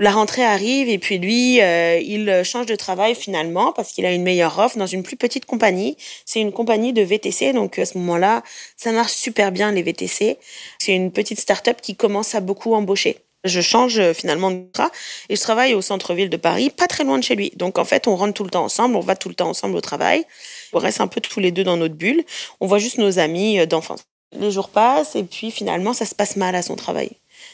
La 0.00 0.10
rentrée 0.10 0.44
arrive 0.44 0.88
et 0.88 0.98
puis 0.98 1.18
lui, 1.18 1.60
euh, 1.62 2.00
il 2.00 2.42
change 2.44 2.66
de 2.66 2.74
travail 2.74 3.14
finalement 3.14 3.72
parce 3.72 3.92
qu'il 3.92 4.04
a 4.04 4.12
une 4.12 4.24
meilleure 4.24 4.58
offre 4.58 4.76
dans 4.76 4.88
une 4.88 5.04
plus 5.04 5.16
petite 5.16 5.46
compagnie. 5.46 5.96
C'est 6.26 6.40
une 6.40 6.50
compagnie 6.50 6.92
de 6.92 7.00
VTC, 7.00 7.52
donc 7.52 7.78
à 7.78 7.86
ce 7.86 7.96
moment-là, 7.98 8.42
ça 8.76 8.90
marche 8.90 9.12
super 9.12 9.52
bien 9.52 9.70
les 9.70 9.82
VTC. 9.82 10.36
C'est 10.80 10.94
une 10.94 11.12
petite 11.12 11.38
start-up 11.38 11.80
qui 11.80 11.94
commence 11.94 12.34
à 12.34 12.40
beaucoup 12.40 12.74
embaucher. 12.74 13.18
Je 13.44 13.60
change 13.60 14.00
euh, 14.00 14.12
finalement 14.14 14.50
de 14.50 14.56
contrat 14.56 14.90
et 15.28 15.36
je 15.36 15.40
travaille 15.40 15.74
au 15.74 15.82
centre-ville 15.82 16.30
de 16.30 16.36
Paris, 16.36 16.70
pas 16.70 16.88
très 16.88 17.04
loin 17.04 17.18
de 17.18 17.22
chez 17.22 17.36
lui. 17.36 17.52
Donc 17.54 17.78
en 17.78 17.84
fait, 17.84 18.08
on 18.08 18.16
rentre 18.16 18.34
tout 18.34 18.44
le 18.44 18.50
temps 18.50 18.64
ensemble, 18.64 18.96
on 18.96 19.00
va 19.00 19.14
tout 19.14 19.28
le 19.28 19.34
temps 19.36 19.50
ensemble 19.50 19.76
au 19.76 19.80
travail. 19.80 20.24
On 20.72 20.78
reste 20.80 21.00
un 21.00 21.06
peu 21.06 21.20
tous 21.20 21.38
les 21.38 21.52
deux 21.52 21.62
dans 21.62 21.76
notre 21.76 21.94
bulle. 21.94 22.24
On 22.60 22.66
voit 22.66 22.78
juste 22.78 22.98
nos 22.98 23.20
amis 23.20 23.60
euh, 23.60 23.66
d'enfance. 23.66 24.00
Les 24.36 24.50
jours 24.50 24.70
passent 24.70 25.14
et 25.14 25.22
puis 25.22 25.52
finalement, 25.52 25.92
ça 25.92 26.04
se 26.04 26.16
passe 26.16 26.34
mal 26.34 26.56
à 26.56 26.62
son 26.62 26.74
travail. 26.74 27.10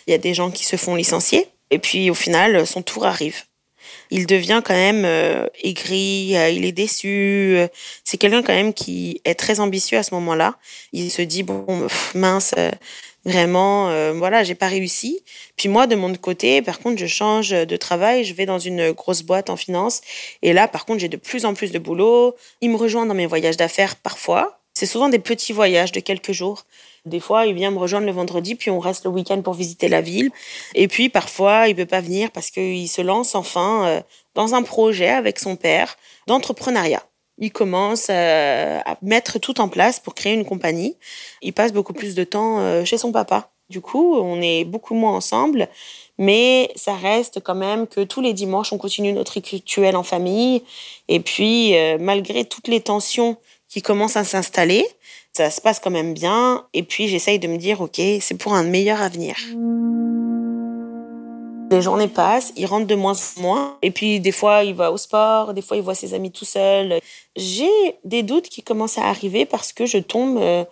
Il 0.07 0.13
y 0.13 0.15
a 0.15 0.19
des 0.19 0.33
gens 0.33 0.51
qui 0.51 0.65
se 0.65 0.77
font 0.77 0.95
licencier 0.95 1.47
et 1.71 1.79
puis 1.79 2.11
au 2.11 2.15
final, 2.15 2.67
son 2.67 2.83
tour 2.83 3.07
arrive. 3.07 3.45
Il 4.11 4.27
devient 4.27 4.63
quand 4.65 4.75
même 4.75 5.05
euh, 5.05 5.47
aigri, 5.63 6.37
euh, 6.37 6.51
il 6.51 6.65
est 6.65 6.73
déçu. 6.73 7.59
C'est 8.05 8.19
quelqu'un 8.19 8.43
quand 8.43 8.55
même 8.55 8.75
qui 8.75 9.21
est 9.25 9.35
très 9.35 9.61
ambitieux 9.61 9.99
à 9.99 10.03
ce 10.03 10.15
moment-là. 10.15 10.57
Il 10.93 11.11
se 11.11 11.23
dit 11.23 11.43
bon 11.43 11.87
mince, 12.15 12.53
euh, 12.59 12.71
vraiment, 13.25 13.89
euh, 13.91 14.13
voilà, 14.13 14.43
j'ai 14.43 14.55
pas 14.55 14.67
réussi. 14.67 15.23
Puis 15.57 15.69
moi, 15.69 15.87
de 15.87 15.95
mon 15.95 16.15
côté, 16.15 16.63
par 16.63 16.81
contre, 16.81 16.99
je 16.99 17.07
change 17.07 17.51
de 17.51 17.77
travail, 17.77 18.25
je 18.25 18.35
vais 18.35 18.47
dans 18.47 18.59
une 18.59 18.93
grosse 18.93 19.23
boîte 19.23 19.51
en 19.51 19.57
finance. 19.57 20.01
Et 20.43 20.53
là, 20.53 20.69
par 20.69 20.87
contre, 20.87 21.01
j'ai 21.01 21.09
de 21.09 21.17
plus 21.17 21.45
en 21.45 21.55
plus 21.55 21.71
de 21.71 21.79
boulot. 21.79 22.35
Il 22.61 22.71
me 22.71 22.77
rejoint 22.77 23.07
dans 23.07 23.15
mes 23.15 23.27
voyages 23.27 23.57
d'affaires 23.57 23.97
parfois. 23.97 24.61
C'est 24.75 24.87
souvent 24.87 25.09
des 25.09 25.19
petits 25.19 25.53
voyages 25.53 25.93
de 25.93 26.01
quelques 26.01 26.33
jours. 26.33 26.65
Des 27.07 27.21
fois, 27.21 27.47
il 27.47 27.55
vient 27.55 27.71
me 27.71 27.79
rejoindre 27.79 28.07
le 28.07 28.13
vendredi, 28.13 28.55
puis 28.55 28.71
on 28.71 28.79
reste 28.79 29.05
le 29.05 29.11
week-end 29.11 29.41
pour 29.41 29.55
visiter 29.55 29.89
la 29.89 30.03
ville. 30.03 30.31
Et 30.75 30.87
puis, 30.87 31.09
parfois, 31.09 31.69
il 31.69 31.75
peut 31.75 31.87
pas 31.87 32.01
venir 32.01 32.31
parce 32.31 32.51
qu'il 32.51 32.89
se 32.89 33.01
lance 33.01 33.35
enfin 33.35 33.87
euh, 33.87 34.01
dans 34.35 34.55
un 34.55 34.63
projet 34.63 35.09
avec 35.09 35.39
son 35.39 35.57
père 35.57 35.97
d'entrepreneuriat. 36.27 37.03
Il 37.39 37.53
commence 37.53 38.09
euh, 38.11 38.81
à 38.85 38.99
mettre 39.01 39.39
tout 39.39 39.63
en 39.63 39.69
place 39.69 39.99
pour 39.99 40.15
créer 40.15 40.35
une 40.35 40.45
compagnie. 40.45 40.97
Il 41.41 41.55
passe 41.55 41.73
beaucoup 41.73 41.95
plus 41.95 42.15
de 42.15 42.25
temps 42.25 42.61
euh, 42.61 42.85
chez 42.85 42.99
son 42.99 43.13
papa. 43.13 43.51
Du 43.71 43.81
coup, 43.81 44.17
on 44.17 44.43
est 44.43 44.65
beaucoup 44.65 44.95
moins 44.95 45.15
ensemble, 45.15 45.69
mais 46.19 46.71
ça 46.75 46.95
reste 46.95 47.41
quand 47.41 47.55
même 47.55 47.87
que 47.87 48.03
tous 48.03 48.21
les 48.21 48.35
dimanches, 48.35 48.73
on 48.73 48.79
continue 48.79 49.13
notre 49.13 49.33
rituel 49.33 49.97
en 49.97 50.03
famille. 50.03 50.65
Et 51.07 51.21
puis, 51.21 51.77
malgré 52.01 52.45
toutes 52.45 52.67
les 52.67 52.81
tensions 52.81 53.37
qui 53.69 53.81
commencent 53.81 54.17
à 54.17 54.25
s'installer, 54.25 54.85
ça 55.33 55.51
se 55.51 55.61
passe 55.61 55.81
quand 55.81 55.91
même 55.91 56.15
bien. 56.15 56.67
Et 56.75 56.83
puis, 56.83 57.09
j'essaye 57.09 57.39
de 57.39 57.49
me 57.49 57.57
dire, 57.57 57.81
OK, 57.81 58.01
c'est 58.21 58.37
pour 58.39 58.55
un 58.55 58.63
meilleur 58.63 59.01
avenir. 59.01 59.37
Les 61.71 61.83
journées 61.83 62.09
passent, 62.09 62.53
il 62.57 62.67
rentre 62.67 62.89
de 62.89 62.95
moins 62.97 63.15
en 63.15 63.41
moins. 63.41 63.79
Et 63.83 63.93
puis, 63.93 64.19
des 64.19 64.33
fois, 64.33 64.65
il 64.65 64.75
va 64.75 64.91
au 64.91 64.97
sport, 64.97 65.55
des 65.55 65.63
fois, 65.63 65.77
il 65.77 65.85
voit 65.85 65.95
ses 65.95 66.15
amis 66.15 66.33
tout 66.33 66.45
seul. 66.45 66.99
J'ai 67.37 67.71
des 68.05 68.25
doutes 68.25 68.49
qui 68.49 68.63
commencent 68.63 68.99
à 68.99 69.05
arriver 69.05 69.47
parce 69.47 69.73
que 69.73 69.87
je 69.87 69.99
tombe 69.99 70.39
euh, 70.39 70.65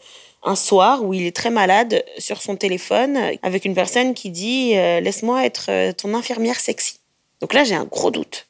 un 0.42 0.56
soir 0.56 1.04
où 1.04 1.14
il 1.14 1.24
est 1.24 1.36
très 1.36 1.50
malade 1.50 2.04
sur 2.18 2.42
son 2.42 2.56
téléphone 2.56 3.16
avec 3.42 3.64
une 3.64 3.74
personne 3.74 4.12
qui 4.12 4.30
dit 4.30 4.76
euh, 4.76 4.98
Laisse-moi 4.98 5.44
être 5.44 5.66
euh, 5.68 5.92
ton 5.92 6.14
infirmière 6.14 6.58
sexy. 6.58 6.98
Donc 7.40 7.54
là, 7.54 7.62
j'ai 7.62 7.76
un 7.76 7.84
gros 7.84 8.10
doute. 8.10 8.47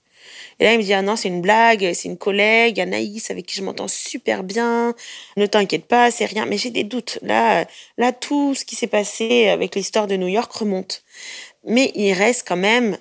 Et 0.61 0.65
là, 0.65 0.73
il 0.73 0.79
me 0.79 0.83
dit, 0.83 0.93
ah 0.93 1.03
non, 1.03 1.15
c'est 1.15 1.29
une 1.29 1.41
blague, 1.41 1.93
c'est 1.95 2.09
une 2.09 2.19
collègue, 2.19 2.81
Anaïs, 2.81 3.31
avec 3.31 3.47
qui 3.47 3.55
je 3.55 3.63
m'entends 3.63 3.89
super 3.89 4.43
bien. 4.43 4.95
Ne 5.37 5.47
t'inquiète 5.47 5.87
pas, 5.87 6.11
c'est 6.11 6.25
rien. 6.25 6.47
Mais 6.47 6.59
j'ai 6.59 6.71
des 6.71 6.85
doutes. 6.85 7.19
Là, 7.23 7.65
là, 7.97 8.13
tout 8.13 8.55
ce 8.55 8.65
qui 8.65 8.75
s'est 8.75 8.89
passé 8.89 9.49
avec 9.49 9.77
l'histoire 9.77 10.07
de 10.09 10.17
New 10.17 10.27
York 10.27 10.51
remonte. 10.53 11.05
Mais 11.65 11.93
il 11.95 12.13
reste 12.13 12.47
quand 12.47 12.57
même 12.57 12.99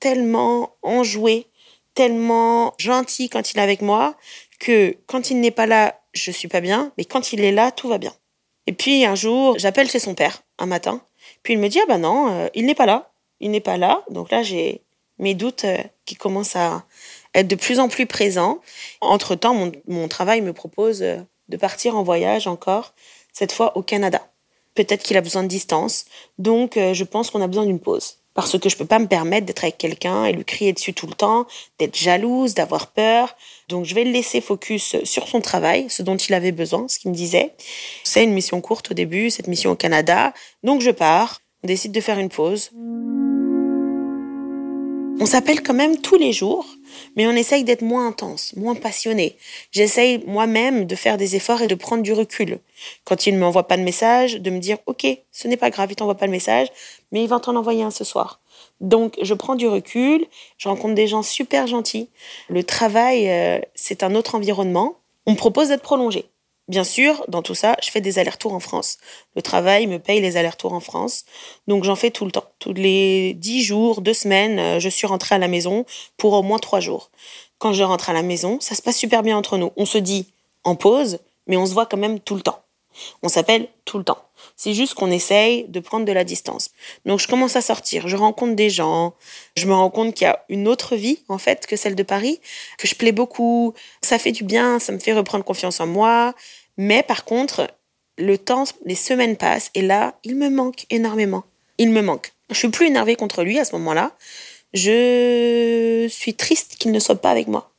tellement 0.00 0.76
enjoué, 0.82 1.46
tellement 1.94 2.74
gentil 2.78 3.28
quand 3.28 3.52
il 3.52 3.58
est 3.58 3.62
avec 3.62 3.80
moi, 3.80 4.14
que 4.60 4.96
quand 5.06 5.30
il 5.30 5.40
n'est 5.40 5.50
pas 5.50 5.66
là, 5.66 5.98
je 6.12 6.30
suis 6.30 6.48
pas 6.48 6.60
bien. 6.60 6.92
Mais 6.98 7.04
quand 7.04 7.32
il 7.32 7.42
est 7.42 7.52
là, 7.52 7.70
tout 7.70 7.88
va 7.88 7.98
bien. 7.98 8.12
Et 8.66 8.72
puis 8.72 9.06
un 9.06 9.14
jour, 9.14 9.58
j'appelle 9.58 9.88
chez 9.88 9.98
son 9.98 10.14
père, 10.14 10.42
un 10.58 10.66
matin. 10.66 11.00
Puis 11.42 11.54
il 11.54 11.58
me 11.58 11.68
dit, 11.68 11.80
ah 11.80 11.86
ben 11.88 11.98
non, 11.98 12.30
euh, 12.30 12.48
il 12.54 12.66
n'est 12.66 12.74
pas 12.74 12.86
là. 12.86 13.10
Il 13.40 13.50
n'est 13.50 13.60
pas 13.60 13.78
là. 13.78 14.04
Donc 14.10 14.30
là, 14.30 14.42
j'ai 14.42 14.82
mes 15.18 15.34
doutes 15.34 15.64
euh, 15.64 15.78
qui 16.04 16.14
commencent 16.14 16.56
à 16.56 16.84
être 17.34 17.48
de 17.48 17.56
plus 17.56 17.78
en 17.78 17.88
plus 17.88 18.06
présents. 18.06 18.60
Entre-temps, 19.00 19.54
mon, 19.54 19.72
mon 19.86 20.08
travail 20.08 20.40
me 20.40 20.52
propose 20.52 21.02
euh, 21.02 21.16
de 21.48 21.56
partir 21.56 21.96
en 21.96 22.02
voyage 22.02 22.46
encore, 22.46 22.94
cette 23.32 23.52
fois 23.52 23.76
au 23.76 23.82
Canada. 23.82 24.26
Peut-être 24.74 25.02
qu'il 25.02 25.16
a 25.16 25.20
besoin 25.20 25.42
de 25.42 25.48
distance, 25.48 26.04
donc 26.38 26.76
euh, 26.76 26.94
je 26.94 27.04
pense 27.04 27.30
qu'on 27.30 27.42
a 27.42 27.46
besoin 27.46 27.66
d'une 27.66 27.80
pause. 27.80 28.16
Parce 28.34 28.56
que 28.56 28.68
je 28.68 28.76
peux 28.76 28.84
pas 28.84 29.00
me 29.00 29.08
permettre 29.08 29.46
d'être 29.46 29.64
avec 29.64 29.78
quelqu'un 29.78 30.24
et 30.24 30.32
lui 30.32 30.44
crier 30.44 30.72
dessus 30.72 30.94
tout 30.94 31.08
le 31.08 31.14
temps, 31.14 31.48
d'être 31.80 31.96
jalouse, 31.96 32.54
d'avoir 32.54 32.92
peur. 32.92 33.34
Donc 33.68 33.84
je 33.84 33.96
vais 33.96 34.04
le 34.04 34.12
laisser 34.12 34.40
focus 34.40 34.94
sur 35.02 35.26
son 35.26 35.40
travail, 35.40 35.86
ce 35.88 36.04
dont 36.04 36.16
il 36.16 36.32
avait 36.34 36.52
besoin, 36.52 36.86
ce 36.86 37.00
qu'il 37.00 37.10
me 37.10 37.16
disait. 37.16 37.54
C'est 38.04 38.22
une 38.22 38.32
mission 38.32 38.60
courte 38.60 38.92
au 38.92 38.94
début, 38.94 39.30
cette 39.30 39.48
mission 39.48 39.72
au 39.72 39.74
Canada. 39.74 40.32
Donc 40.62 40.82
je 40.82 40.92
pars, 40.92 41.40
on 41.64 41.66
décide 41.66 41.90
de 41.90 42.00
faire 42.00 42.20
une 42.20 42.28
pause. 42.28 42.70
On 45.20 45.26
s'appelle 45.26 45.64
quand 45.64 45.74
même 45.74 46.00
tous 46.00 46.16
les 46.16 46.32
jours, 46.32 46.64
mais 47.16 47.26
on 47.26 47.32
essaye 47.32 47.64
d'être 47.64 47.82
moins 47.82 48.06
intense, 48.06 48.54
moins 48.54 48.76
passionné. 48.76 49.36
J'essaye 49.72 50.22
moi-même 50.26 50.86
de 50.86 50.94
faire 50.94 51.16
des 51.16 51.34
efforts 51.34 51.60
et 51.60 51.66
de 51.66 51.74
prendre 51.74 52.04
du 52.04 52.12
recul. 52.12 52.60
Quand 53.04 53.26
il 53.26 53.34
ne 53.34 53.40
m'envoie 53.40 53.66
pas 53.66 53.76
de 53.76 53.82
message, 53.82 54.36
de 54.36 54.50
me 54.50 54.60
dire 54.60 54.78
ok, 54.86 55.06
ce 55.32 55.48
n'est 55.48 55.56
pas 55.56 55.70
grave, 55.70 55.90
il 55.90 55.96
t'envoie 55.96 56.14
pas 56.14 56.28
de 56.28 56.32
message, 56.32 56.68
mais 57.10 57.24
il 57.24 57.28
va 57.28 57.40
t'en 57.40 57.56
envoyer 57.56 57.82
un 57.82 57.90
ce 57.90 58.04
soir. 58.04 58.40
Donc 58.80 59.18
je 59.20 59.34
prends 59.34 59.56
du 59.56 59.66
recul, 59.66 60.24
je 60.56 60.68
rencontre 60.68 60.94
des 60.94 61.08
gens 61.08 61.22
super 61.22 61.66
gentils. 61.66 62.08
Le 62.48 62.62
travail, 62.62 63.28
euh, 63.28 63.58
c'est 63.74 64.04
un 64.04 64.14
autre 64.14 64.36
environnement. 64.36 64.98
On 65.26 65.32
me 65.32 65.36
propose 65.36 65.68
d'être 65.68 65.82
prolongé. 65.82 66.26
Bien 66.68 66.84
sûr, 66.84 67.24
dans 67.28 67.40
tout 67.40 67.54
ça, 67.54 67.76
je 67.82 67.90
fais 67.90 68.02
des 68.02 68.18
allers-retours 68.18 68.52
en 68.52 68.60
France. 68.60 68.98
Le 69.34 69.40
travail 69.40 69.86
me 69.86 69.98
paye 69.98 70.20
les 70.20 70.36
allers-retours 70.36 70.74
en 70.74 70.80
France. 70.80 71.24
Donc 71.66 71.84
j'en 71.84 71.96
fais 71.96 72.10
tout 72.10 72.26
le 72.26 72.30
temps. 72.30 72.44
Tous 72.58 72.74
les 72.74 73.32
dix 73.34 73.62
jours, 73.62 74.02
deux 74.02 74.12
semaines, 74.12 74.58
euh, 74.58 74.78
je 74.78 74.90
suis 74.90 75.06
rentrée 75.06 75.34
à 75.34 75.38
la 75.38 75.48
maison 75.48 75.86
pour 76.18 76.34
au 76.34 76.42
moins 76.42 76.58
trois 76.58 76.80
jours. 76.80 77.10
Quand 77.58 77.72
je 77.72 77.82
rentre 77.82 78.10
à 78.10 78.12
la 78.12 78.22
maison, 78.22 78.58
ça 78.60 78.74
se 78.74 78.82
passe 78.82 78.98
super 78.98 79.22
bien 79.22 79.38
entre 79.38 79.56
nous. 79.56 79.72
On 79.76 79.86
se 79.86 79.96
dit 79.96 80.26
en 80.62 80.76
pause, 80.76 81.20
mais 81.46 81.56
on 81.56 81.64
se 81.64 81.72
voit 81.72 81.86
quand 81.86 81.96
même 81.96 82.20
tout 82.20 82.34
le 82.34 82.42
temps. 82.42 82.60
On 83.22 83.28
s'appelle 83.28 83.68
tout 83.84 83.98
le 83.98 84.04
temps. 84.04 84.24
C'est 84.56 84.74
juste 84.74 84.94
qu'on 84.94 85.10
essaye 85.10 85.64
de 85.68 85.80
prendre 85.80 86.04
de 86.04 86.12
la 86.12 86.24
distance. 86.24 86.70
Donc 87.04 87.20
je 87.20 87.28
commence 87.28 87.56
à 87.56 87.60
sortir, 87.60 88.08
je 88.08 88.16
rencontre 88.16 88.54
des 88.54 88.70
gens, 88.70 89.14
je 89.56 89.66
me 89.66 89.74
rends 89.74 89.90
compte 89.90 90.14
qu'il 90.14 90.26
y 90.26 90.30
a 90.30 90.44
une 90.48 90.68
autre 90.68 90.96
vie 90.96 91.20
en 91.28 91.38
fait 91.38 91.66
que 91.66 91.76
celle 91.76 91.94
de 91.94 92.02
Paris, 92.02 92.40
que 92.78 92.86
je 92.86 92.94
plais 92.94 93.12
beaucoup, 93.12 93.74
ça 94.02 94.18
fait 94.18 94.32
du 94.32 94.44
bien, 94.44 94.78
ça 94.78 94.92
me 94.92 94.98
fait 94.98 95.12
reprendre 95.12 95.44
confiance 95.44 95.80
en 95.80 95.86
moi. 95.86 96.34
Mais 96.76 97.02
par 97.02 97.24
contre, 97.24 97.68
le 98.18 98.38
temps, 98.38 98.64
les 98.84 98.94
semaines 98.94 99.36
passent 99.36 99.70
et 99.74 99.82
là, 99.82 100.14
il 100.24 100.36
me 100.36 100.50
manque 100.50 100.86
énormément. 100.90 101.44
Il 101.78 101.90
me 101.90 102.02
manque. 102.02 102.32
Je 102.50 102.56
suis 102.56 102.68
plus 102.68 102.86
énervée 102.86 103.16
contre 103.16 103.42
lui 103.42 103.58
à 103.58 103.64
ce 103.64 103.72
moment-là. 103.76 104.12
Je 104.74 106.06
suis 106.10 106.34
triste 106.34 106.76
qu'il 106.78 106.92
ne 106.92 106.98
soit 106.98 107.20
pas 107.20 107.30
avec 107.30 107.48
moi. 107.48 107.70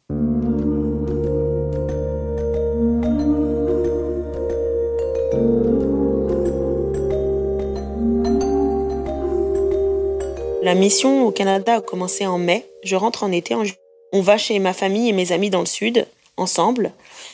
La 10.69 10.75
mission 10.75 11.25
au 11.25 11.31
Canada 11.31 11.77
a 11.77 11.81
commencé 11.81 12.27
en 12.27 12.37
mai. 12.37 12.63
Je 12.83 12.95
rentre 12.95 13.23
en 13.23 13.31
été. 13.31 13.55
En 13.55 13.63
On 14.13 14.21
va 14.21 14.37
chez 14.37 14.59
ma 14.59 14.71
famille 14.71 15.09
et 15.09 15.13
mes 15.13 15.31
amis 15.31 15.49
dans 15.49 15.61
le 15.61 15.65
sud, 15.65 16.05
ensemble. 16.37 16.91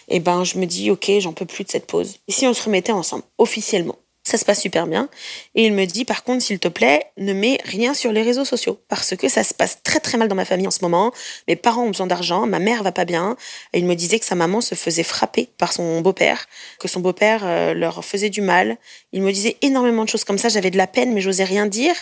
Et 0.07 0.21
ben, 0.21 0.45
je 0.45 0.57
me 0.57 0.65
dis, 0.65 0.89
ok, 0.89 1.11
j'en 1.19 1.33
peux 1.33 1.45
plus 1.45 1.65
de 1.65 1.69
cette 1.69 1.85
pause. 1.85 2.15
Et 2.29 2.31
si 2.31 2.47
on 2.47 2.53
se 2.53 2.63
remettait 2.63 2.93
ensemble, 2.93 3.25
officiellement? 3.37 3.97
Ça 4.27 4.39
se 4.39 4.43
passe 4.43 4.59
super 4.59 4.87
bien. 4.87 5.07
Et 5.53 5.65
il 5.65 5.73
me 5.73 5.85
dit, 5.85 6.03
par 6.03 6.23
contre, 6.23 6.41
s'il 6.41 6.57
te 6.57 6.67
plaît, 6.67 7.11
ne 7.17 7.31
mets 7.31 7.59
rien 7.63 7.93
sur 7.93 8.11
les 8.11 8.23
réseaux 8.23 8.43
sociaux. 8.43 8.81
Parce 8.87 9.15
que 9.15 9.29
ça 9.29 9.43
se 9.43 9.53
passe 9.53 9.83
très 9.83 9.99
très 9.99 10.17
mal 10.17 10.27
dans 10.27 10.35
ma 10.35 10.45
famille 10.45 10.65
en 10.65 10.71
ce 10.71 10.79
moment. 10.81 11.13
Mes 11.47 11.55
parents 11.55 11.83
ont 11.83 11.89
besoin 11.89 12.07
d'argent, 12.07 12.47
ma 12.47 12.57
mère 12.57 12.81
va 12.81 12.91
pas 12.91 13.05
bien. 13.05 13.37
Il 13.75 13.85
me 13.85 13.93
disait 13.93 14.17
que 14.17 14.25
sa 14.25 14.33
maman 14.33 14.61
se 14.61 14.73
faisait 14.73 15.03
frapper 15.03 15.49
par 15.59 15.73
son 15.73 16.01
beau-père, 16.01 16.47
que 16.79 16.87
son 16.87 17.01
beau-père 17.01 17.41
euh, 17.43 17.75
leur 17.75 18.03
faisait 18.03 18.31
du 18.31 18.41
mal. 18.41 18.77
Il 19.13 19.21
me 19.21 19.31
disait 19.31 19.57
énormément 19.61 20.03
de 20.03 20.09
choses 20.09 20.23
comme 20.23 20.39
ça. 20.39 20.49
J'avais 20.49 20.71
de 20.71 20.77
la 20.77 20.87
peine, 20.87 21.13
mais 21.13 21.21
j'osais 21.21 21.43
rien 21.43 21.67
dire. 21.67 21.93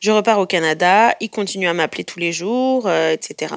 Je 0.00 0.10
repars 0.10 0.38
au 0.38 0.46
Canada. 0.46 1.16
Il 1.20 1.30
continue 1.30 1.66
à 1.66 1.72
m'appeler 1.72 2.04
tous 2.04 2.18
les 2.18 2.32
jours, 2.32 2.88
euh, 2.88 3.12
etc. 3.12 3.54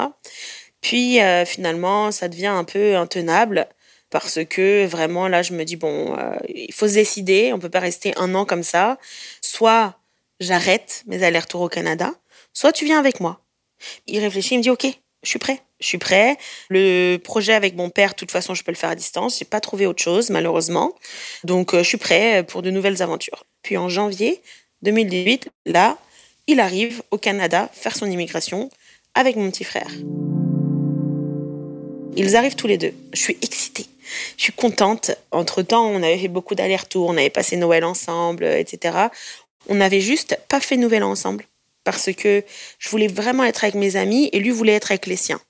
Puis 0.80 1.22
euh, 1.22 1.44
finalement, 1.44 2.14
ça 2.14 2.30
devient 2.30 2.48
un 2.48 2.64
peu 2.64 2.96
intenable 2.96 3.68
parce 4.14 4.46
que 4.48 4.86
vraiment 4.86 5.28
là, 5.28 5.42
je 5.42 5.54
me 5.54 5.64
dis 5.64 5.76
bon, 5.76 6.16
euh, 6.16 6.36
il 6.48 6.72
faut 6.72 6.88
se 6.88 6.94
décider. 6.94 7.52
On 7.52 7.58
peut 7.58 7.72
pas 7.72 7.80
rester 7.80 8.14
un 8.16 8.36
an 8.36 8.46
comme 8.46 8.62
ça. 8.62 9.00
Soit 9.42 9.96
j'arrête 10.40 11.04
mes 11.08 11.24
allers-retours 11.24 11.62
au 11.62 11.68
Canada, 11.68 12.14
soit 12.54 12.72
tu 12.72 12.86
viens 12.86 13.00
avec 13.00 13.20
moi. 13.20 13.42
Il 14.06 14.20
réfléchit, 14.20 14.54
il 14.54 14.60
me 14.60 14.64
dit 14.64 14.70
ok, 14.70 14.86
je 15.24 15.30
suis 15.30 15.40
prêt. 15.40 15.62
Je 15.80 15.88
suis 15.88 15.98
prêt. 15.98 16.38
Le 16.70 17.18
projet 17.18 17.54
avec 17.54 17.76
mon 17.76 17.90
père, 17.90 18.12
de 18.12 18.16
toute 18.16 18.30
façon, 18.30 18.54
je 18.54 18.64
peux 18.64 18.72
le 18.72 18.78
faire 18.78 18.92
à 18.92 18.96
distance. 18.96 19.40
J'ai 19.40 19.46
pas 19.46 19.60
trouvé 19.60 19.88
autre 19.88 20.04
chose, 20.04 20.30
malheureusement. 20.30 20.94
Donc, 21.44 21.74
euh, 21.74 21.80
je 21.80 21.88
suis 21.88 21.98
prêt 21.98 22.44
pour 22.48 22.62
de 22.62 22.70
nouvelles 22.70 23.02
aventures. 23.02 23.46
Puis 23.64 23.78
en 23.78 23.90
janvier 23.90 24.44
2018, 24.84 25.50
là, 25.66 25.98
il 26.46 26.60
arrive 26.60 27.02
au 27.10 27.18
Canada 27.18 27.68
faire 27.74 27.96
son 27.96 28.06
immigration 28.06 28.70
avec 29.16 29.38
mon 29.38 29.50
petit 29.50 29.64
frère. 29.64 29.90
Ils 32.16 32.36
arrivent 32.36 32.56
tous 32.56 32.68
les 32.68 32.78
deux. 32.78 32.94
Je 33.12 33.20
suis 33.20 33.38
excitée. 33.42 33.88
Je 34.38 34.44
suis 34.44 34.54
contente. 34.54 35.12
Entre-temps, 35.32 35.86
on 35.86 36.04
avait 36.04 36.18
fait 36.18 36.28
beaucoup 36.28 36.56
d'allers-retours. 36.56 37.10
On 37.10 37.18
avait 37.18 37.30
passé 37.30 37.58
Noël 37.58 37.84
ensemble, 37.84 38.46
etc. 38.46 38.98
On 39.68 39.76
n'avait 39.76 40.02
juste 40.02 40.38
pas 40.50 40.60
fait 40.60 40.78
Nouvel 40.78 41.04
An 41.04 41.12
ensemble. 41.12 41.46
parce 41.84 42.12
que 42.14 42.44
je 42.80 42.90
voulais 42.90 43.08
vraiment 43.08 43.44
être 43.44 43.64
avec 43.64 43.76
mes 43.76 43.96
amis 43.98 44.30
et 44.32 44.40
lui 44.40 44.52
voulait 44.52 44.74
être 44.74 44.92
avec 44.92 45.06
les 45.06 45.18
siens. 45.18 45.42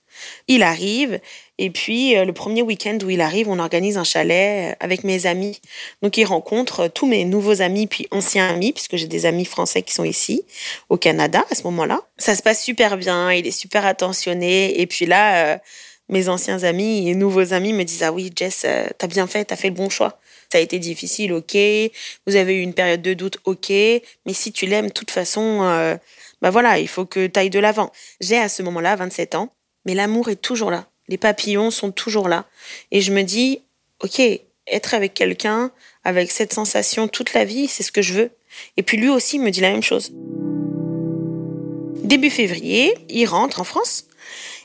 Il 0.48 0.64
arrive 0.64 1.20
et 1.58 1.70
puis 1.70 2.16
euh, 2.16 2.26
le 2.26 2.34
premier 2.34 2.62
week-end 2.62 2.98
où 3.04 3.10
il 3.10 3.22
arrive, 3.22 3.50
on 3.50 3.60
organise 3.60 3.98
un 3.98 4.04
chalet 4.04 4.72
euh, 4.72 4.76
avec 4.80 5.04
mes 5.04 5.26
amis. 5.26 5.60
Donc 6.02 6.18
il 6.18 6.26
rencontre 6.26 6.88
tous 6.88 7.08
mes 7.08 7.26
nouveaux 7.26 7.62
amis 7.62 7.88
puis 7.88 8.08
anciens 8.12 8.48
amis 8.48 8.74
puisque 8.74 8.96
j'ai 8.96 9.08
des 9.08 9.26
amis 9.26 9.46
français 9.46 9.82
qui 9.82 9.94
sont 9.94 10.04
ici 10.04 10.44
au 10.90 10.98
Canada 10.98 11.44
à 11.52 11.56
ce 11.56 11.64
moment-là. 11.64 12.02
Ça 12.18 12.36
se 12.36 12.42
passe 12.42 12.64
super 12.64 12.98
bien, 12.98 13.32
il 13.34 13.46
est 13.48 13.52
super 13.52 13.86
attentionné 13.86 14.80
et 14.80 14.88
puis 14.88 15.06
là 15.06 15.60
mes 16.14 16.30
anciens 16.30 16.64
amis 16.64 17.10
et 17.10 17.16
nouveaux 17.16 17.54
amis 17.54 17.74
me 17.74 17.84
disent 17.84 18.04
ah 18.04 18.14
oui 18.14 18.32
Jess 18.36 18.66
t'as 18.98 19.08
bien 19.08 19.28
fait, 19.28 19.46
t'as 19.46 19.56
fait 19.56 19.70
le 19.70 19.76
bon 19.76 19.90
choix. 19.90 20.20
Ça 20.54 20.60
a 20.60 20.62
été 20.62 20.78
difficile, 20.78 21.34
ok. 21.34 21.58
Vous 22.28 22.36
avez 22.36 22.60
eu 22.60 22.62
une 22.62 22.76
période 22.76 23.02
de 23.02 23.16
doute, 23.16 23.40
ok. 23.46 23.70
Mais 23.70 24.34
si 24.34 24.52
tu 24.52 24.68
l'aimes, 24.68 24.90
de 24.90 24.92
toute 24.92 25.10
façon, 25.10 25.64
euh, 25.64 25.98
bah 26.44 26.52
voilà, 26.52 26.78
il 26.78 26.88
faut 26.88 27.06
que 27.06 27.26
tu 27.26 27.40
ailles 27.40 27.50
de 27.50 27.58
l'avant. 27.58 27.92
J'ai 28.22 28.38
à 28.38 28.50
ce 28.50 28.62
moment-là 28.62 28.96
27 28.96 29.34
ans, 29.34 29.52
mais 29.86 29.96
l'amour 29.96 30.30
est 30.30 30.36
toujours 30.36 30.70
là. 30.70 30.86
Les 31.08 31.18
papillons 31.18 31.72
sont 31.72 31.92
toujours 31.92 32.30
là. 32.30 32.46
Et 32.92 33.02
je 33.02 33.12
me 33.12 33.24
dis, 33.24 33.64
ok, 34.04 34.22
être 34.68 34.94
avec 34.94 35.16
quelqu'un, 35.16 35.72
avec 36.04 36.30
cette 36.30 36.54
sensation 36.54 37.08
toute 37.08 37.34
la 37.34 37.46
vie, 37.46 37.68
c'est 37.68 37.82
ce 37.82 37.92
que 37.92 38.04
je 38.04 38.14
veux. 38.14 38.30
Et 38.78 38.84
puis 38.84 38.98
lui 38.98 39.10
aussi 39.10 39.40
me 39.40 39.50
dit 39.50 39.62
la 39.62 39.72
même 39.72 39.82
chose. 39.82 40.12
Début 42.04 42.30
février, 42.30 42.94
il 43.10 43.26
rentre 43.26 43.60
en 43.60 43.64
France, 43.64 44.06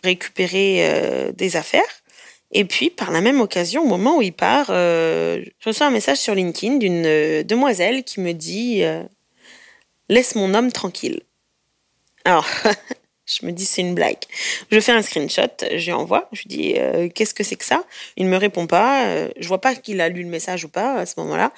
récupérer 0.03 0.79
euh, 0.81 1.33
des 1.33 1.57
affaires. 1.57 2.03
Et 2.51 2.65
puis, 2.65 2.91
par 2.91 3.11
la 3.11 3.21
même 3.21 3.41
occasion, 3.41 3.83
au 3.83 3.87
moment 3.87 4.19
où 4.19 4.23
il 4.23 4.33
part, 4.33 4.69
euh, 4.71 5.43
je 5.59 5.69
reçois 5.69 5.87
un 5.87 5.91
message 5.91 6.19
sur 6.19 6.35
LinkedIn 6.35 6.77
d'une 6.77 7.05
euh, 7.05 7.43
demoiselle 7.43 8.05
qui 8.05 8.21
me 8.21 8.33
dit 8.33 8.83
euh, 8.85 9.03
Laisse 10.09 10.35
mon 10.35 10.55
homme 10.55 10.73
tranquille. 10.73 11.21
Alors, 12.25 12.47
je 13.27 13.45
me 13.45 13.53
dis 13.53 13.67
c'est 13.67 13.83
une 13.83 13.95
blague. 13.95 14.17
Je 14.71 14.81
fais 14.81 14.93
un 14.93 15.03
screenshot, 15.03 15.43
je 15.61 15.85
lui 15.85 15.93
envoie, 15.93 16.31
je 16.33 16.43
lui 16.43 16.49
dis 16.49 17.11
Qu'est-ce 17.15 17.35
que 17.35 17.45
c'est 17.45 17.57
que 17.57 17.67
ça? 17.67 17.85
Il 18.17 18.25
ne 18.25 18.31
me 18.31 18.39
répond 18.39 18.67
pas. 18.67 19.29
je 19.39 19.47
vois 19.49 19.61
pas 19.61 19.75
qu'il 19.75 20.01
a 20.01 20.09
lu 20.09 20.23
le 20.23 20.31
message 20.31 20.65
ou 20.65 20.69
pas 20.69 20.95
à 20.95 21.07
ce 21.07 21.15
moment-là. 21.19 21.53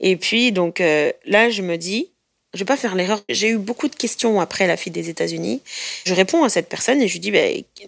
Et 0.00 0.16
puis, 0.16 0.52
donc 0.52 0.80
là, 0.80 1.48
je 1.48 1.62
me 1.62 1.76
dis 1.76 2.10
je 2.54 2.60
vais 2.60 2.64
pas 2.64 2.76
faire 2.76 2.94
l'erreur. 2.94 3.20
J'ai 3.28 3.50
eu 3.50 3.58
beaucoup 3.58 3.88
de 3.88 3.94
questions 3.94 4.40
après 4.40 4.66
la 4.66 4.76
fille 4.76 4.92
des 4.92 5.10
États-Unis. 5.10 5.60
Je 6.06 6.14
réponds 6.14 6.44
à 6.44 6.48
cette 6.48 6.68
personne 6.68 7.02
et 7.02 7.08
je 7.08 7.14
lui 7.14 7.20
dis, 7.20 7.30
bah, 7.30 7.40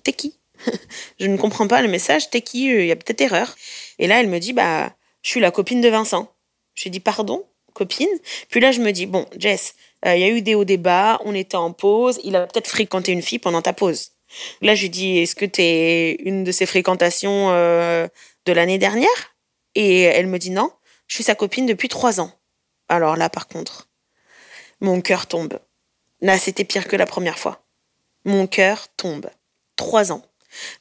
t'es 0.02 0.12
qui? 0.12 0.34
Je 1.20 1.26
ne 1.26 1.36
comprends 1.36 1.68
pas 1.68 1.82
le 1.82 1.88
message, 1.88 2.30
t'es 2.30 2.40
qui? 2.40 2.66
Il 2.66 2.86
y 2.86 2.92
a 2.92 2.96
peut-être 2.96 3.20
erreur. 3.20 3.56
Et 3.98 4.06
là, 4.06 4.20
elle 4.20 4.28
me 4.28 4.38
dit, 4.38 4.52
bah, 4.52 4.94
je 5.22 5.30
suis 5.30 5.40
la 5.40 5.50
copine 5.50 5.80
de 5.80 5.88
Vincent. 5.88 6.32
Je 6.74 6.84
lui 6.84 6.90
dis, 6.90 7.00
pardon, 7.00 7.44
copine? 7.74 8.08
Puis 8.48 8.60
là, 8.60 8.72
je 8.72 8.80
me 8.80 8.90
dis, 8.90 9.06
bon, 9.06 9.26
Jess, 9.38 9.74
euh, 10.06 10.16
il 10.16 10.20
y 10.20 10.24
a 10.24 10.28
eu 10.28 10.42
des 10.42 10.54
hauts 10.54 10.64
débats, 10.64 11.20
on 11.24 11.34
était 11.34 11.56
en 11.56 11.72
pause, 11.72 12.18
il 12.24 12.36
a 12.36 12.46
peut-être 12.46 12.68
fréquenté 12.68 13.12
une 13.12 13.22
fille 13.22 13.38
pendant 13.38 13.62
ta 13.62 13.72
pause. 13.72 14.12
Là, 14.62 14.74
je 14.74 14.82
lui 14.82 14.90
dis, 14.90 15.18
est-ce 15.18 15.34
que 15.34 15.44
t'es 15.44 16.16
une 16.24 16.42
de 16.42 16.52
ses 16.52 16.66
fréquentations 16.66 17.50
euh, 17.50 18.08
de 18.46 18.52
l'année 18.52 18.78
dernière? 18.78 19.34
Et 19.74 20.02
elle 20.02 20.26
me 20.26 20.38
dit, 20.38 20.50
non, 20.50 20.70
je 21.06 21.16
suis 21.16 21.24
sa 21.24 21.34
copine 21.34 21.66
depuis 21.66 21.88
trois 21.88 22.20
ans. 22.20 22.32
Alors 22.88 23.16
là, 23.16 23.28
par 23.28 23.46
contre, 23.46 23.88
mon 24.80 25.00
cœur 25.00 25.26
tombe. 25.26 25.58
Là, 26.20 26.38
c'était 26.38 26.64
pire 26.64 26.88
que 26.88 26.96
la 26.96 27.06
première 27.06 27.38
fois. 27.38 27.62
Mon 28.24 28.46
cœur 28.46 28.88
tombe. 28.96 29.30
Trois 29.76 30.12
ans. 30.12 30.22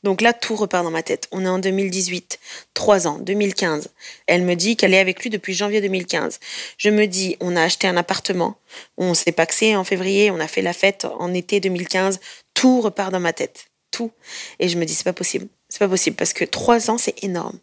Donc 0.04 0.22
là, 0.22 0.34
tout 0.34 0.56
repart 0.56 0.84
dans 0.84 0.92
ma 0.92 1.04
tête. 1.04 1.28
On 1.32 1.46
est 1.46 1.50
en 1.50 1.60
2018, 1.60 2.40
trois 2.74 3.08
ans, 3.08 3.18
2015. 3.20 3.90
Elle 4.28 4.44
me 4.44 4.56
dit 4.56 4.78
qu'elle 4.78 4.94
est 4.94 5.00
avec 5.00 5.22
lui 5.22 5.30
depuis 5.30 5.54
janvier 5.54 5.82
2015. 5.82 6.40
Je 6.78 6.90
me 6.90 7.06
dis, 7.06 7.38
on 7.40 7.56
a 7.56 7.64
acheté 7.64 7.88
un 7.88 7.98
appartement, 7.98 8.58
on 8.98 9.14
s'est 9.14 9.32
paxé 9.32 9.76
en 9.76 9.84
février, 9.84 10.32
on 10.32 10.40
a 10.40 10.48
fait 10.48 10.62
la 10.62 10.74
fête 10.74 11.06
en 11.20 11.34
été 11.34 11.60
2015. 11.60 12.20
Tout 12.54 12.82
repart 12.82 13.12
dans 13.12 13.20
ma 13.20 13.34
tête, 13.34 13.68
tout. 13.92 14.12
Et 14.60 14.70
je 14.70 14.78
me 14.78 14.86
dis, 14.86 14.94
c'est 14.94 15.04
pas 15.04 15.14
possible, 15.14 15.48
c'est 15.70 15.80
pas 15.80 15.90
possible 15.90 16.16
parce 16.16 16.34
que 16.34 16.46
trois 16.46 16.90
ans, 16.90 16.98
c'est 16.98 17.24
énorme. 17.24 17.60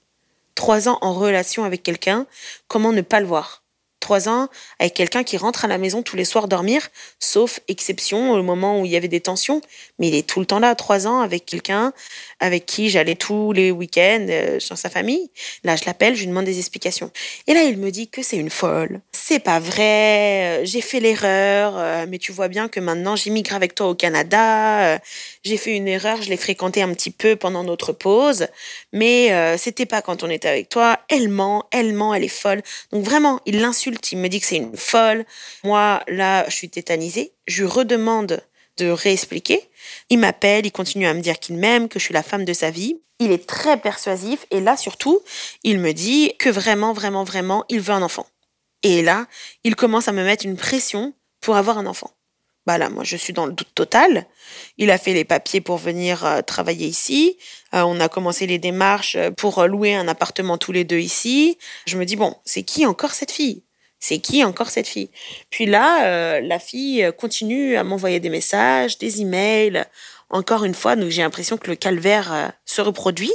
Trois 0.54 0.88
ans 0.88 0.98
en 1.00 1.14
relation 1.14 1.64
avec 1.64 1.82
quelqu'un, 1.82 2.26
comment 2.68 2.92
ne 2.92 3.00
pas 3.00 3.20
le 3.20 3.26
voir? 3.26 3.61
Trois 4.02 4.28
ans 4.28 4.48
avec 4.78 4.92
quelqu'un 4.92 5.24
qui 5.24 5.38
rentre 5.38 5.64
à 5.64 5.68
la 5.68 5.78
maison 5.78 6.02
tous 6.02 6.16
les 6.16 6.26
soirs 6.26 6.48
dormir, 6.48 6.88
sauf 7.18 7.60
exception 7.68 8.32
au 8.32 8.42
moment 8.42 8.80
où 8.80 8.84
il 8.84 8.90
y 8.90 8.96
avait 8.96 9.08
des 9.08 9.20
tensions. 9.20 9.62
Mais 9.98 10.08
il 10.08 10.14
est 10.14 10.26
tout 10.26 10.40
le 10.40 10.46
temps 10.46 10.58
là, 10.58 10.74
trois 10.74 11.06
ans 11.06 11.20
avec 11.20 11.46
quelqu'un 11.46 11.94
avec 12.40 12.66
qui 12.66 12.90
j'allais 12.90 13.14
tous 13.14 13.52
les 13.52 13.70
week-ends 13.70 14.26
euh, 14.28 14.58
sa 14.58 14.90
famille. 14.90 15.30
Là, 15.64 15.76
je 15.76 15.84
l'appelle, 15.86 16.14
je 16.14 16.20
lui 16.20 16.26
demande 16.26 16.44
des 16.44 16.58
explications. 16.58 17.10
Et 17.46 17.54
là, 17.54 17.62
il 17.62 17.78
me 17.78 17.90
dit 17.90 18.08
que 18.08 18.22
c'est 18.22 18.36
une 18.36 18.50
folle. 18.50 19.00
C'est 19.12 19.38
pas 19.38 19.60
vrai, 19.60 20.62
euh, 20.62 20.64
j'ai 20.64 20.80
fait 20.80 20.98
l'erreur, 20.98 21.74
euh, 21.76 22.06
mais 22.08 22.18
tu 22.18 22.32
vois 22.32 22.48
bien 22.48 22.68
que 22.68 22.80
maintenant 22.80 23.14
j'immigre 23.14 23.54
avec 23.54 23.74
toi 23.74 23.88
au 23.88 23.94
Canada. 23.94 24.98
j'ai 25.44 25.56
fait 25.56 25.76
une 25.76 25.86
erreur, 25.86 26.20
je 26.20 26.30
l'ai 26.30 26.36
fréquenté 26.36 26.82
un 26.82 26.92
petit 26.94 27.10
peu 27.10 27.36
pendant 27.36 27.62
notre 27.62 27.92
pause, 27.92 28.46
mais 28.92 29.30
c'était 29.56 29.86
pas 29.86 30.02
quand 30.02 30.22
on 30.22 30.30
était 30.30 30.48
avec 30.48 30.68
toi. 30.68 30.98
Elle 31.08 31.28
ment, 31.28 31.66
elle 31.70 31.92
ment, 31.92 32.14
elle 32.14 32.24
est 32.24 32.28
folle. 32.28 32.62
Donc 32.90 33.04
vraiment, 33.04 33.40
il 33.46 33.60
l'insulte, 33.60 33.91
il 34.12 34.18
me 34.18 34.28
dit 34.28 34.40
que 34.40 34.46
c'est 34.46 34.56
une 34.56 34.76
folle. 34.76 35.24
Moi, 35.64 36.02
là, 36.08 36.44
je 36.48 36.54
suis 36.54 36.70
tétanisée. 36.70 37.32
Je 37.46 37.62
lui 37.62 37.70
redemande 37.70 38.42
de 38.78 38.90
réexpliquer. 38.90 39.68
Il 40.10 40.18
m'appelle, 40.18 40.66
il 40.66 40.72
continue 40.72 41.06
à 41.06 41.14
me 41.14 41.20
dire 41.20 41.38
qu'il 41.38 41.56
m'aime, 41.56 41.88
que 41.88 41.98
je 41.98 42.04
suis 42.04 42.14
la 42.14 42.22
femme 42.22 42.44
de 42.44 42.52
sa 42.52 42.70
vie. 42.70 43.00
Il 43.18 43.30
est 43.30 43.46
très 43.46 43.76
persuasif 43.76 44.46
et 44.50 44.60
là 44.60 44.76
surtout, 44.76 45.20
il 45.62 45.78
me 45.78 45.92
dit 45.92 46.32
que 46.38 46.48
vraiment, 46.48 46.92
vraiment, 46.92 47.24
vraiment, 47.24 47.64
il 47.68 47.80
veut 47.80 47.92
un 47.92 48.02
enfant. 48.02 48.26
Et 48.82 49.02
là, 49.02 49.26
il 49.62 49.76
commence 49.76 50.08
à 50.08 50.12
me 50.12 50.24
mettre 50.24 50.44
une 50.44 50.56
pression 50.56 51.14
pour 51.40 51.56
avoir 51.56 51.78
un 51.78 51.86
enfant. 51.86 52.10
Bah 52.64 52.78
là, 52.78 52.90
moi, 52.90 53.02
je 53.02 53.16
suis 53.16 53.32
dans 53.32 53.46
le 53.46 53.52
doute 53.52 53.74
total. 53.74 54.26
Il 54.78 54.90
a 54.90 54.98
fait 54.98 55.12
les 55.12 55.24
papiers 55.24 55.60
pour 55.60 55.78
venir 55.78 56.24
euh, 56.24 56.42
travailler 56.42 56.86
ici. 56.86 57.36
Euh, 57.74 57.82
on 57.82 57.98
a 57.98 58.08
commencé 58.08 58.46
les 58.46 58.58
démarches 58.58 59.16
pour 59.36 59.66
louer 59.66 59.94
un 59.94 60.06
appartement 60.06 60.58
tous 60.58 60.70
les 60.70 60.84
deux 60.84 60.98
ici. 60.98 61.58
Je 61.86 61.96
me 61.96 62.04
dis, 62.04 62.14
bon, 62.14 62.36
c'est 62.44 62.62
qui 62.62 62.86
encore 62.86 63.12
cette 63.12 63.32
fille? 63.32 63.64
C'est 64.02 64.18
qui 64.18 64.42
encore 64.44 64.68
cette 64.68 64.88
fille? 64.88 65.10
Puis 65.48 65.64
là, 65.64 66.06
euh, 66.06 66.40
la 66.40 66.58
fille 66.58 67.08
continue 67.16 67.76
à 67.76 67.84
m'envoyer 67.84 68.18
des 68.18 68.30
messages, 68.30 68.98
des 68.98 69.22
emails. 69.22 69.84
Encore 70.28 70.64
une 70.64 70.74
fois, 70.74 70.96
donc 70.96 71.10
j'ai 71.10 71.22
l'impression 71.22 71.56
que 71.56 71.70
le 71.70 71.76
calvaire 71.76 72.32
euh, 72.32 72.48
se 72.64 72.80
reproduit, 72.80 73.32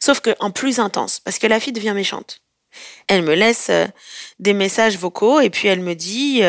sauf 0.00 0.20
que 0.20 0.34
en 0.40 0.50
plus 0.50 0.78
intense, 0.78 1.20
parce 1.20 1.38
que 1.38 1.46
la 1.46 1.60
fille 1.60 1.72
devient 1.72 1.92
méchante. 1.94 2.40
Elle 3.08 3.22
me 3.22 3.34
laisse 3.34 3.68
euh, 3.70 3.86
des 4.38 4.54
messages 4.54 4.96
vocaux 4.96 5.40
et 5.40 5.50
puis 5.50 5.68
elle 5.68 5.80
me 5.80 5.94
dit 5.94 6.42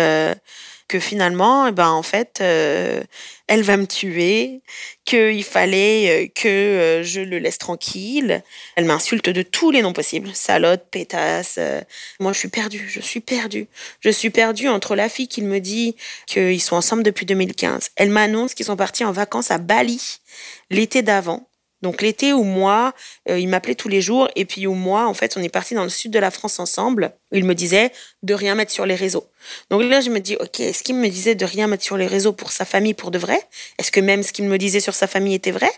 que 0.89 0.99
finalement, 0.99 1.67
eh 1.67 1.71
ben 1.71 1.87
en 1.89 2.03
fait, 2.03 2.39
euh, 2.41 3.01
elle 3.47 3.61
va 3.61 3.77
me 3.77 3.85
tuer, 3.85 4.61
qu'il 5.05 5.43
fallait 5.43 6.25
euh, 6.25 6.27
que 6.33 6.47
euh, 6.47 7.03
je 7.03 7.21
le 7.21 7.37
laisse 7.37 7.59
tranquille. 7.59 8.43
Elle 8.75 8.85
m'insulte 8.85 9.29
de 9.29 9.43
tous 9.43 9.71
les 9.71 9.81
noms 9.83 9.93
possibles, 9.93 10.29
salope, 10.33 10.89
pétasse. 10.91 11.59
Moi, 12.19 12.33
je 12.33 12.39
suis 12.39 12.49
perdue, 12.49 12.89
je 12.89 12.99
suis 12.99 13.21
perdue. 13.21 13.67
Je 14.01 14.09
suis 14.09 14.31
perdue 14.31 14.67
entre 14.67 14.95
la 14.95 15.07
fille 15.07 15.27
qui 15.27 15.43
me 15.43 15.59
dit 15.59 15.95
qu'ils 16.25 16.61
sont 16.61 16.75
ensemble 16.75 17.03
depuis 17.03 17.25
2015. 17.27 17.91
Elle 17.95 18.09
m'annonce 18.09 18.55
qu'ils 18.55 18.65
sont 18.65 18.75
partis 18.75 19.05
en 19.05 19.11
vacances 19.11 19.51
à 19.51 19.59
Bali 19.59 20.19
l'été 20.71 21.03
d'avant. 21.03 21.47
Donc 21.81 22.01
l'été 22.01 22.33
où 22.33 22.43
moi, 22.43 22.93
euh, 23.29 23.39
il 23.39 23.47
m'appelait 23.47 23.75
tous 23.75 23.87
les 23.87 24.01
jours 24.01 24.29
et 24.35 24.45
puis 24.45 24.67
où 24.67 24.73
moi, 24.73 25.07
en 25.07 25.13
fait, 25.13 25.37
on 25.37 25.41
est 25.41 25.49
parti 25.49 25.75
dans 25.75 25.83
le 25.83 25.89
sud 25.89 26.11
de 26.11 26.19
la 26.19 26.31
France 26.31 26.59
ensemble. 26.59 27.13
il 27.31 27.45
me 27.45 27.55
disait 27.55 27.91
de 28.23 28.33
rien 28.33 28.55
mettre 28.55 28.71
sur 28.71 28.85
les 28.85 28.95
réseaux. 28.95 29.27
Donc 29.69 29.83
là, 29.83 30.01
je 30.01 30.09
me 30.09 30.19
dis, 30.19 30.35
ok, 30.35 30.59
est-ce 30.59 30.83
qu'il 30.83 30.95
me 30.95 31.07
disait 31.07 31.35
de 31.35 31.45
rien 31.45 31.67
mettre 31.67 31.83
sur 31.83 31.97
les 31.97 32.07
réseaux 32.07 32.33
pour 32.33 32.51
sa 32.51 32.65
famille 32.65 32.93
pour 32.93 33.11
de 33.11 33.17
vrai? 33.17 33.39
Est-ce 33.77 33.91
que 33.91 33.99
même 33.99 34.23
ce 34.23 34.33
qu'il 34.33 34.45
me 34.45 34.57
disait 34.57 34.81
sur 34.81 34.93
sa 34.93 35.07
famille 35.07 35.35
était 35.35 35.51
vrai? 35.51 35.71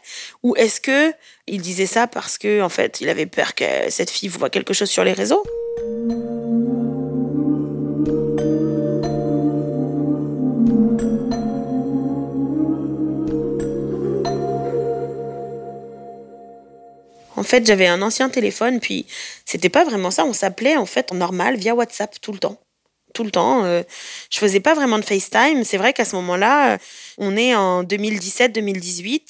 Ou 0.44 0.56
est-ce 0.56 0.82
que 0.82 1.14
il 1.48 1.62
disait 1.62 1.86
ça 1.86 2.08
parce 2.08 2.38
que, 2.38 2.62
en 2.62 2.70
fait, 2.70 3.02
il 3.02 3.10
avait 3.10 3.26
peur 3.26 3.56
que 3.56 3.66
cette 3.90 4.10
fille 4.10 4.30
voit 4.30 4.50
quelque 4.50 4.74
chose 4.74 4.90
sur 4.90 5.04
les 5.04 5.14
réseaux? 5.14 5.44
En 17.42 17.44
fait, 17.44 17.66
j'avais 17.66 17.88
un 17.88 18.04
ancien 18.04 18.30
téléphone, 18.30 18.80
puis 18.80 19.08
c'était 19.46 19.70
pas 19.70 19.84
vraiment 19.84 20.12
ça. 20.12 20.26
On 20.26 20.32
s'appelait 20.32 20.78
en 20.78 20.86
fait 20.86 21.12
en 21.12 21.16
normal 21.16 21.58
via 21.58 21.74
WhatsApp 21.74 22.22
tout 22.22 22.32
le 22.32 22.38
temps. 22.38 22.62
Tout 23.16 23.24
le 23.24 23.32
temps. 23.32 23.66
Euh, 23.66 23.82
je 24.30 24.38
faisais 24.38 24.60
pas 24.60 24.76
vraiment 24.76 25.00
de 25.00 25.04
FaceTime. 25.04 25.64
C'est 25.64 25.78
vrai 25.78 25.92
qu'à 25.92 26.06
ce 26.06 26.16
moment-là, 26.18 26.78
on 27.18 27.36
est 27.36 27.56
en 27.56 27.84
2017-2018. 27.84 29.24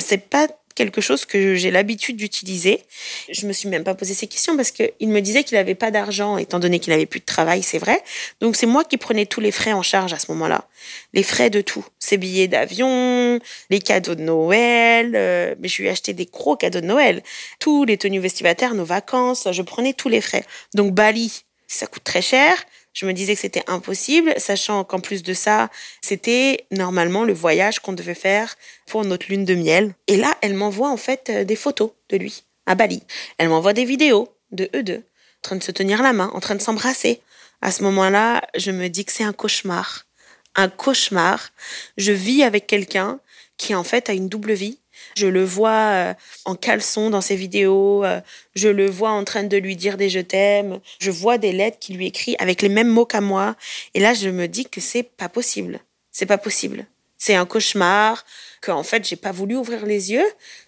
C'est 0.00 0.28
pas 0.28 0.48
quelque 0.74 1.00
chose 1.00 1.24
que 1.24 1.54
j'ai 1.54 1.70
l'habitude 1.70 2.16
d'utiliser. 2.16 2.82
Je 3.30 3.46
me 3.46 3.52
suis 3.52 3.68
même 3.68 3.84
pas 3.84 3.94
posé 3.94 4.14
ces 4.14 4.26
questions 4.26 4.56
parce 4.56 4.70
qu'il 4.70 5.08
me 5.08 5.20
disait 5.20 5.44
qu'il 5.44 5.56
n'avait 5.58 5.74
pas 5.74 5.90
d'argent, 5.90 6.38
étant 6.38 6.58
donné 6.58 6.78
qu'il 6.78 6.92
avait 6.92 7.06
plus 7.06 7.20
de 7.20 7.24
travail, 7.24 7.62
c'est 7.62 7.78
vrai. 7.78 8.02
Donc 8.40 8.56
c'est 8.56 8.66
moi 8.66 8.84
qui 8.84 8.96
prenais 8.96 9.26
tous 9.26 9.40
les 9.40 9.52
frais 9.52 9.72
en 9.72 9.82
charge 9.82 10.12
à 10.12 10.18
ce 10.18 10.30
moment-là. 10.32 10.66
Les 11.12 11.22
frais 11.22 11.50
de 11.50 11.60
tout. 11.60 11.84
Ses 11.98 12.16
billets 12.16 12.48
d'avion, 12.48 13.38
les 13.70 13.78
cadeaux 13.78 14.14
de 14.14 14.22
Noël, 14.22 15.12
euh, 15.14 15.54
mais 15.60 15.68
je 15.68 15.82
lui 15.82 15.88
ai 15.88 15.90
acheté 15.90 16.12
des 16.12 16.26
gros 16.26 16.56
cadeaux 16.56 16.80
de 16.80 16.86
Noël. 16.86 17.22
Tous 17.58 17.84
les 17.84 17.96
tenues 17.96 18.20
vestimentaires, 18.20 18.74
nos 18.74 18.84
vacances, 18.84 19.48
je 19.50 19.62
prenais 19.62 19.92
tous 19.92 20.08
les 20.08 20.20
frais. 20.20 20.44
Donc 20.74 20.92
Bali, 20.92 21.44
ça 21.66 21.86
coûte 21.86 22.04
très 22.04 22.22
cher. 22.22 22.54
Je 22.92 23.06
me 23.06 23.12
disais 23.12 23.34
que 23.34 23.40
c'était 23.40 23.64
impossible, 23.68 24.34
sachant 24.36 24.84
qu'en 24.84 25.00
plus 25.00 25.22
de 25.22 25.32
ça, 25.32 25.70
c'était 26.02 26.66
normalement 26.70 27.24
le 27.24 27.32
voyage 27.32 27.80
qu'on 27.80 27.94
devait 27.94 28.14
faire 28.14 28.56
pour 28.86 29.04
notre 29.04 29.28
lune 29.28 29.44
de 29.44 29.54
miel. 29.54 29.94
Et 30.08 30.16
là, 30.16 30.36
elle 30.42 30.54
m'envoie 30.54 30.90
en 30.90 30.96
fait 30.96 31.30
euh, 31.30 31.44
des 31.44 31.56
photos 31.56 31.92
de 32.10 32.16
lui 32.18 32.44
à 32.66 32.74
Bali. 32.74 33.02
Elle 33.38 33.48
m'envoie 33.48 33.72
des 33.72 33.84
vidéos 33.84 34.28
de 34.50 34.68
eux 34.74 34.82
deux, 34.82 35.02
en 35.02 35.42
train 35.42 35.56
de 35.56 35.62
se 35.62 35.72
tenir 35.72 36.02
la 36.02 36.12
main, 36.12 36.30
en 36.34 36.40
train 36.40 36.54
de 36.54 36.62
s'embrasser. 36.62 37.22
À 37.62 37.70
ce 37.70 37.82
moment-là, 37.84 38.42
je 38.56 38.70
me 38.70 38.88
dis 38.88 39.04
que 39.04 39.12
c'est 39.12 39.24
un 39.24 39.32
cauchemar. 39.32 40.06
Un 40.54 40.68
cauchemar. 40.68 41.50
Je 41.96 42.12
vis 42.12 42.42
avec 42.42 42.66
quelqu'un 42.66 43.20
qui 43.56 43.74
en 43.74 43.84
fait 43.84 44.10
a 44.10 44.12
une 44.12 44.28
double 44.28 44.52
vie. 44.52 44.78
Je 45.16 45.26
le 45.26 45.44
vois 45.44 45.70
euh, 45.70 46.14
en 46.44 46.54
caleçon 46.54 47.10
dans 47.10 47.20
ses 47.20 47.36
vidéos, 47.36 48.04
euh, 48.04 48.20
je 48.54 48.68
le 48.68 48.88
vois 48.88 49.10
en 49.10 49.24
train 49.24 49.44
de 49.44 49.56
lui 49.56 49.76
dire 49.76 49.96
des 49.96 50.10
je 50.10 50.20
t'aime, 50.20 50.80
je 51.00 51.10
vois 51.10 51.38
des 51.38 51.52
lettres 51.52 51.78
qu'il 51.78 51.96
lui 51.96 52.06
écrit 52.06 52.36
avec 52.38 52.62
les 52.62 52.68
mêmes 52.68 52.88
mots 52.88 53.06
qu'à 53.06 53.20
moi. 53.20 53.56
Et 53.94 54.00
là, 54.00 54.14
je 54.14 54.28
me 54.28 54.46
dis 54.48 54.66
que 54.66 54.80
c'est 54.80 55.02
pas 55.02 55.28
possible. 55.28 55.80
C'est 56.10 56.26
pas 56.26 56.38
possible. 56.38 56.86
C'est 57.24 57.36
un 57.36 57.46
cauchemar, 57.46 58.24
qu'en 58.60 58.82
fait, 58.82 59.06
j'ai 59.06 59.14
pas 59.14 59.30
voulu 59.30 59.54
ouvrir 59.54 59.86
les 59.86 60.10
yeux, 60.10 60.26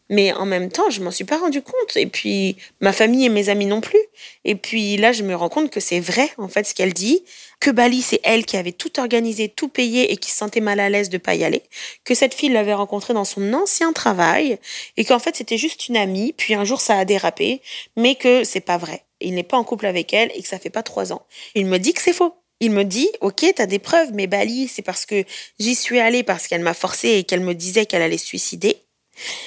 mais 0.09 0.33
en 0.33 0.47
même 0.47 0.71
temps, 0.71 0.89
je 0.89 1.01
m'en 1.01 1.11
suis 1.11 1.25
pas 1.25 1.37
rendu 1.37 1.63
compte. 1.63 1.97
Et 1.97 2.07
puis, 2.07 2.57
ma 2.81 2.93
famille 2.93 3.27
et 3.27 3.29
mes 3.29 3.49
amis 3.49 3.67
non 3.67 3.81
plus. 3.81 3.99
Et 4.45 4.55
puis 4.55 4.97
là, 4.97 5.11
je 5.11 5.25
me 5.25 5.35
rends 5.35 5.49
compte 5.49 5.69
que 5.69 5.81
c'est 5.81 5.99
vrai, 5.99 6.31
en 6.39 6.47
fait, 6.47 6.65
ce 6.65 6.73
qu'elle 6.73 6.95
dit. 6.95 7.25
Que 7.59 7.73
Bali, 7.73 8.03
c'est 8.03 8.21
elle 8.23 8.47
qui 8.47 8.57
avait 8.57 8.71
tout 8.71 9.01
organisé, 9.01 9.49
tout 9.49 9.67
payé 9.67 10.13
et 10.13 10.17
qui 10.17 10.31
se 10.31 10.37
sentait 10.37 10.61
mal 10.61 10.79
à 10.79 10.89
l'aise 10.89 11.09
de 11.09 11.19
pas 11.19 11.35
y 11.35 11.43
aller. 11.43 11.65
Que 12.05 12.15
cette 12.15 12.35
fille 12.35 12.51
l'avait 12.51 12.75
rencontrée 12.75 13.15
dans 13.15 13.25
son 13.25 13.53
ancien 13.53 13.93
travail. 13.93 14.61
Et 14.97 15.05
qu'en 15.05 15.19
fait, 15.19 15.35
c'était 15.35 15.59
juste 15.59 15.89
une 15.89 15.97
amie. 15.97 16.35
Puis 16.35 16.55
un 16.55 16.63
jour, 16.63 16.81
ça 16.81 16.97
a 17.01 17.05
dérapé. 17.05 17.63
Mais 17.97 18.15
que 18.15 18.45
c'est 18.45 18.61
pas 18.61 18.79
vrai. 18.79 19.03
Il 19.21 19.35
n'est 19.35 19.43
pas 19.43 19.57
en 19.57 19.65
couple 19.65 19.87
avec 19.87 20.15
elle 20.15 20.31
et 20.37 20.43
que 20.43 20.47
ça 20.47 20.61
fait 20.61 20.71
pas 20.71 20.85
trois 20.85 21.13
ans. 21.13 21.27
Il 21.57 21.67
me 21.67 21.79
dit 21.79 21.95
que 21.95 22.01
c'est 22.01 22.13
faux. 22.13 22.33
Il 22.65 22.71
me 22.71 22.83
dit, 22.83 23.11
ok, 23.21 23.45
t'as 23.55 23.67
des 23.67 23.79
preuves, 23.79 24.13
mais 24.15 24.27
Bali, 24.27 24.69
c'est 24.69 24.81
parce 24.81 25.05
que 25.05 25.23
j'y 25.59 25.75
suis 25.75 26.01
allée 26.01 26.23
parce 26.23 26.47
qu'elle 26.47 26.63
m'a 26.63 26.73
forcé 26.73 27.11
et 27.11 27.25
qu'elle 27.25 27.41
me 27.43 27.53
disait 27.53 27.85
qu'elle 27.85 28.01
allait 28.01 28.17
se 28.17 28.25
suicider. 28.25 28.79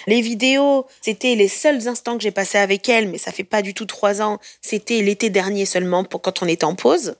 Les 0.05 0.22
vidéos, 0.22 0.86
c'était 1.01 1.34
les 1.34 1.47
seuls 1.47 1.88
instants 1.88 2.15
que 2.15 2.22
j'ai 2.22 2.30
passés 2.30 2.59
avec 2.59 2.88
elle, 2.88 3.07
mais 3.07 3.18
ça 3.18 3.32
fait 3.32 3.43
pas 3.43 3.63
du 3.63 3.74
tout 3.74 3.88
trois 3.88 4.22
ans. 4.22 4.38
C'était 4.61 5.01
l'été 5.01 5.32
dernier 5.32 5.65
seulement 5.65 6.03
pour 6.03 6.22
quand 6.22 6.43
on 6.43 6.47
était 6.47 6.63
en 6.63 6.76
pause. 6.76 7.15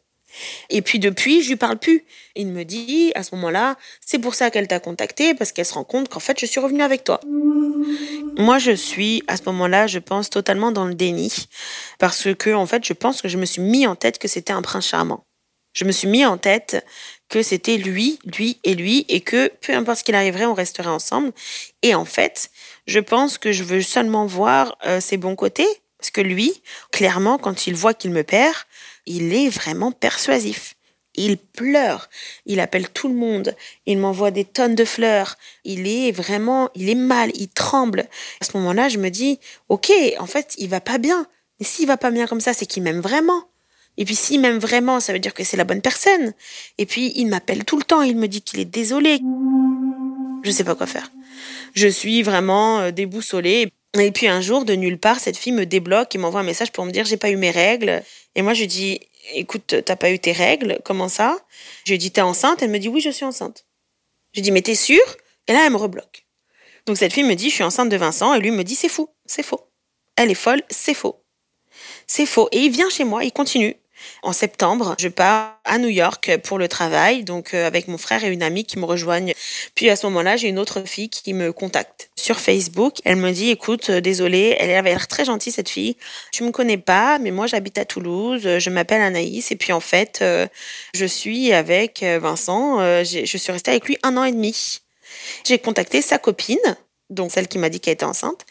Et 0.70 0.84
puis 0.84 1.00
depuis, 1.00 1.42
je 1.42 1.50
lui 1.50 1.56
parle 1.56 1.80
plus. 1.80 2.06
Il 2.36 2.50
me 2.50 2.64
dit, 2.64 3.12
à 3.16 3.24
ce 3.24 3.34
moment-là, 3.34 3.76
c'est 4.06 4.20
pour 4.20 4.36
ça 4.36 4.52
qu'elle 4.52 4.68
t'a 4.68 4.80
contacté, 4.80 5.34
parce 5.34 5.52
qu'elle 5.52 5.66
se 5.66 5.74
rend 5.74 5.84
compte 5.84 6.10
qu'en 6.10 6.20
fait, 6.20 6.40
je 6.40 6.46
suis 6.46 6.60
revenue 6.60 6.84
avec 6.84 7.04
toi. 7.06 7.22
Moi, 8.38 8.60
je 8.60 8.74
suis, 8.74 9.24
à 9.28 9.36
ce 9.36 9.42
moment-là, 9.48 9.88
je 9.88 9.98
pense 9.98 10.30
totalement 10.30 10.72
dans 10.72 10.86
le 10.86 10.94
déni. 10.94 11.48
Parce 11.98 12.28
que, 12.36 12.54
en 12.54 12.68
fait, 12.68 12.86
je 12.86 12.94
pense 12.94 13.24
que 13.24 13.30
je 13.30 13.40
me 13.40 13.46
suis 13.46 13.64
mis 13.64 13.88
en 13.88 13.96
tête 13.96 14.20
que 14.20 14.28
c'était 14.28 14.54
un 14.54 14.62
prince 14.62 14.86
charmant. 14.86 15.24
Je 15.78 15.86
me 15.86 15.92
suis 15.92 16.08
mis 16.08 16.26
en 16.26 16.40
tête 16.40 16.84
que 17.30 17.44
c'était 17.44 17.78
lui, 17.78 18.18
lui 18.26 18.60
et 18.64 18.74
lui, 18.74 19.06
et 19.10 19.22
que 19.22 19.52
peu 19.62 19.76
importe 19.76 20.00
ce 20.00 20.04
qu'il 20.04 20.16
arriverait, 20.16 20.48
on 20.48 20.56
resterait 20.56 20.90
ensemble. 20.90 21.32
Et 21.84 21.94
en 21.94 22.04
fait, 22.04 22.50
je 22.88 23.00
pense 23.00 23.38
que 23.38 23.52
je 23.52 23.64
veux 23.64 23.84
seulement 23.84 24.26
voir 24.26 24.76
euh, 24.88 25.00
ses 25.00 25.18
bons 25.18 25.36
côtés, 25.36 25.68
parce 26.00 26.10
que 26.10 26.22
lui, 26.22 26.64
clairement, 26.92 27.38
quand 27.38 27.68
il 27.68 27.76
voit 27.76 27.94
qu'il 27.94 28.10
me 28.10 28.24
perd, 28.24 28.56
il 29.06 29.36
est 29.36 29.50
vraiment 29.50 29.92
persuasif. 29.92 30.74
Il 31.14 31.38
pleure, 31.38 32.10
il 32.48 32.60
appelle 32.60 32.90
tout 32.90 33.08
le 33.08 33.14
monde, 33.14 33.56
il 33.86 34.00
m'envoie 34.00 34.32
des 34.32 34.46
tonnes 34.46 34.76
de 34.76 34.86
fleurs, 34.86 35.36
il 35.64 35.88
est 35.88 36.12
vraiment, 36.12 36.72
il 36.74 36.90
est 36.90 36.96
mal, 36.96 37.30
il 37.36 37.50
tremble. 37.50 38.08
À 38.42 38.46
ce 38.46 38.58
moment-là, 38.58 38.90
je 38.90 38.98
me 38.98 39.10
dis, 39.10 39.40
ok, 39.70 39.92
en 40.18 40.26
fait, 40.26 40.56
il 40.58 40.70
va 40.70 40.82
pas 40.82 40.98
bien. 40.98 41.28
Mais 41.60 41.68
s'il 41.68 41.86
va 41.86 41.98
pas 41.98 42.10
bien 42.10 42.26
comme 42.26 42.42
ça, 42.42 42.56
c'est 42.56 42.66
qu'il 42.66 42.82
m'aime 42.82 43.00
vraiment. 43.02 43.46
Et 43.98 44.06
puis 44.06 44.16
s'il 44.16 44.40
m'aime 44.40 44.60
vraiment, 44.60 45.00
ça 45.00 45.14
veut 45.14 45.20
dire 45.20 45.34
que 45.34 45.44
c'est 45.44 45.58
la 45.58 45.64
bonne 45.64 45.82
personne. 45.82 46.34
Et 46.78 46.86
puis 46.86 47.12
il 47.16 47.26
m'appelle 47.26 47.66
tout 47.66 47.78
le 47.78 47.84
temps, 47.84 48.02
il 48.02 48.16
me 48.16 48.28
dit 48.28 48.42
qu'il 48.42 48.60
est 48.60 48.66
désolé. 48.66 49.20
Je 50.44 50.52
sais 50.52 50.64
pas 50.64 50.76
quoi 50.76 50.88
faire. 50.88 51.12
Je 51.74 51.88
suis 51.88 52.22
vraiment 52.24 52.80
euh, 52.80 52.92
déboussolée. 52.92 53.72
Et 54.00 54.12
puis 54.12 54.28
un 54.28 54.42
jour, 54.42 54.66
de 54.66 54.74
nulle 54.74 55.00
part, 55.00 55.20
cette 55.20 55.38
fille 55.38 55.52
me 55.52 55.66
débloque 55.66 56.14
et 56.14 56.18
m'envoie 56.18 56.42
un 56.42 56.44
message 56.44 56.72
pour 56.72 56.86
me 56.86 56.92
dire 56.92 57.06
j'ai 57.06 57.18
pas 57.18 57.30
eu 57.30 57.38
mes 57.38 57.52
règles. 57.52 58.04
Et 58.36 58.42
moi 58.42 58.54
je 58.54 58.66
dis 58.66 59.00
écoute, 59.34 59.76
t'as 59.84 59.96
pas 59.96 60.12
eu 60.12 60.20
tes 60.20 60.32
règles? 60.32 60.80
Comment 60.86 61.10
ça? 61.10 61.38
Je 61.86 61.92
lui 61.92 61.98
dis 61.98 62.12
t'es 62.12 62.22
enceinte? 62.22 62.62
Elle 62.62 62.70
me 62.70 62.80
dit 62.80 62.90
oui, 62.90 63.02
je 63.02 63.10
suis 63.10 63.26
enceinte. 63.26 63.66
Je 64.34 64.42
dis 64.42 64.52
mais 64.52 64.62
t'es 64.62 64.76
sûre? 64.76 65.18
Et 65.48 65.54
là 65.54 65.66
elle 65.66 65.72
me 65.72 65.78
rebloque. 65.78 66.26
Donc 66.86 66.98
cette 66.98 67.14
fille 67.14 67.24
me 67.24 67.34
dit 67.34 67.50
je 67.50 67.56
suis 67.56 67.64
enceinte 67.64 67.90
de 67.90 67.98
Vincent 67.98 68.34
et 68.34 68.40
lui 68.40 68.52
me 68.52 68.64
dit 68.64 68.76
c'est 68.76 68.90
fou, 68.90 69.10
c'est 69.26 69.44
faux. 69.44 69.70
Elle 70.16 70.32
est 70.32 70.36
folle, 70.36 70.62
c'est 70.70 70.94
faux. 70.94 71.24
C'est 72.08 72.26
faux. 72.26 72.48
Et 72.52 72.60
il 72.60 72.72
vient 72.72 72.90
chez 72.90 73.04
moi, 73.04 73.24
il 73.24 73.32
continue. 73.32 73.76
En 74.24 74.34
septembre, 74.34 74.96
je 75.00 75.08
pars 75.08 75.60
à 75.66 75.78
New 75.78 75.90
York 75.90 76.38
pour 76.44 76.58
le 76.58 76.68
travail, 76.68 77.24
donc 77.24 77.54
euh, 77.54 77.68
avec 77.68 77.88
mon 77.88 77.98
frère 77.98 78.24
et 78.24 78.30
une 78.30 78.44
amie 78.44 78.66
qui 78.66 78.80
me 78.80 78.86
rejoignent. 78.86 79.34
Puis 79.76 79.90
à 79.90 79.96
ce 79.96 80.06
moment-là, 80.08 80.38
j'ai 80.38 80.48
une 80.48 80.60
autre 80.60 80.82
fille 80.86 81.10
qui 81.10 81.34
me 81.34 81.54
contacte 81.54 82.10
sur 82.16 82.40
Facebook. 82.40 82.98
Elle 83.06 83.18
me 83.18 83.32
dit, 83.32 83.50
écoute, 83.50 83.90
euh, 83.90 84.02
désolée, 84.02 84.56
elle 84.60 84.72
avait 84.72 84.90
l'air 84.90 85.08
très 85.08 85.26
gentille 85.26 85.52
cette 85.52 85.70
fille. 85.70 85.98
Tu 86.32 86.44
me 86.44 86.52
connais 86.52 86.78
pas, 86.78 87.20
mais 87.20 87.32
moi 87.32 87.48
j'habite 87.48 87.78
à 87.78 87.86
Toulouse. 87.86 88.58
Je 88.60 88.70
m'appelle 88.70 89.02
Anaïs 89.02 89.52
et 89.52 89.56
puis 89.56 89.74
en 89.74 89.80
fait, 89.80 90.20
euh, 90.22 90.48
je 90.94 91.06
suis 91.06 91.54
avec 91.54 92.04
Vincent. 92.04 92.80
Je 93.04 93.38
suis 93.38 93.52
restée 93.52 93.72
avec 93.72 93.86
lui 93.86 93.98
un 94.04 94.18
an 94.18 94.24
et 94.24 94.32
demi. 94.32 94.82
J'ai 95.46 95.60
contacté 95.60 96.02
sa 96.02 96.18
copine 96.18 96.58
donc 97.10 97.32
celle 97.32 97.48
qui 97.48 97.58
m'a 97.58 97.70
dit 97.70 97.80
qu'elle 97.80 97.94
était 97.94 98.06
enceinte. 98.06 98.46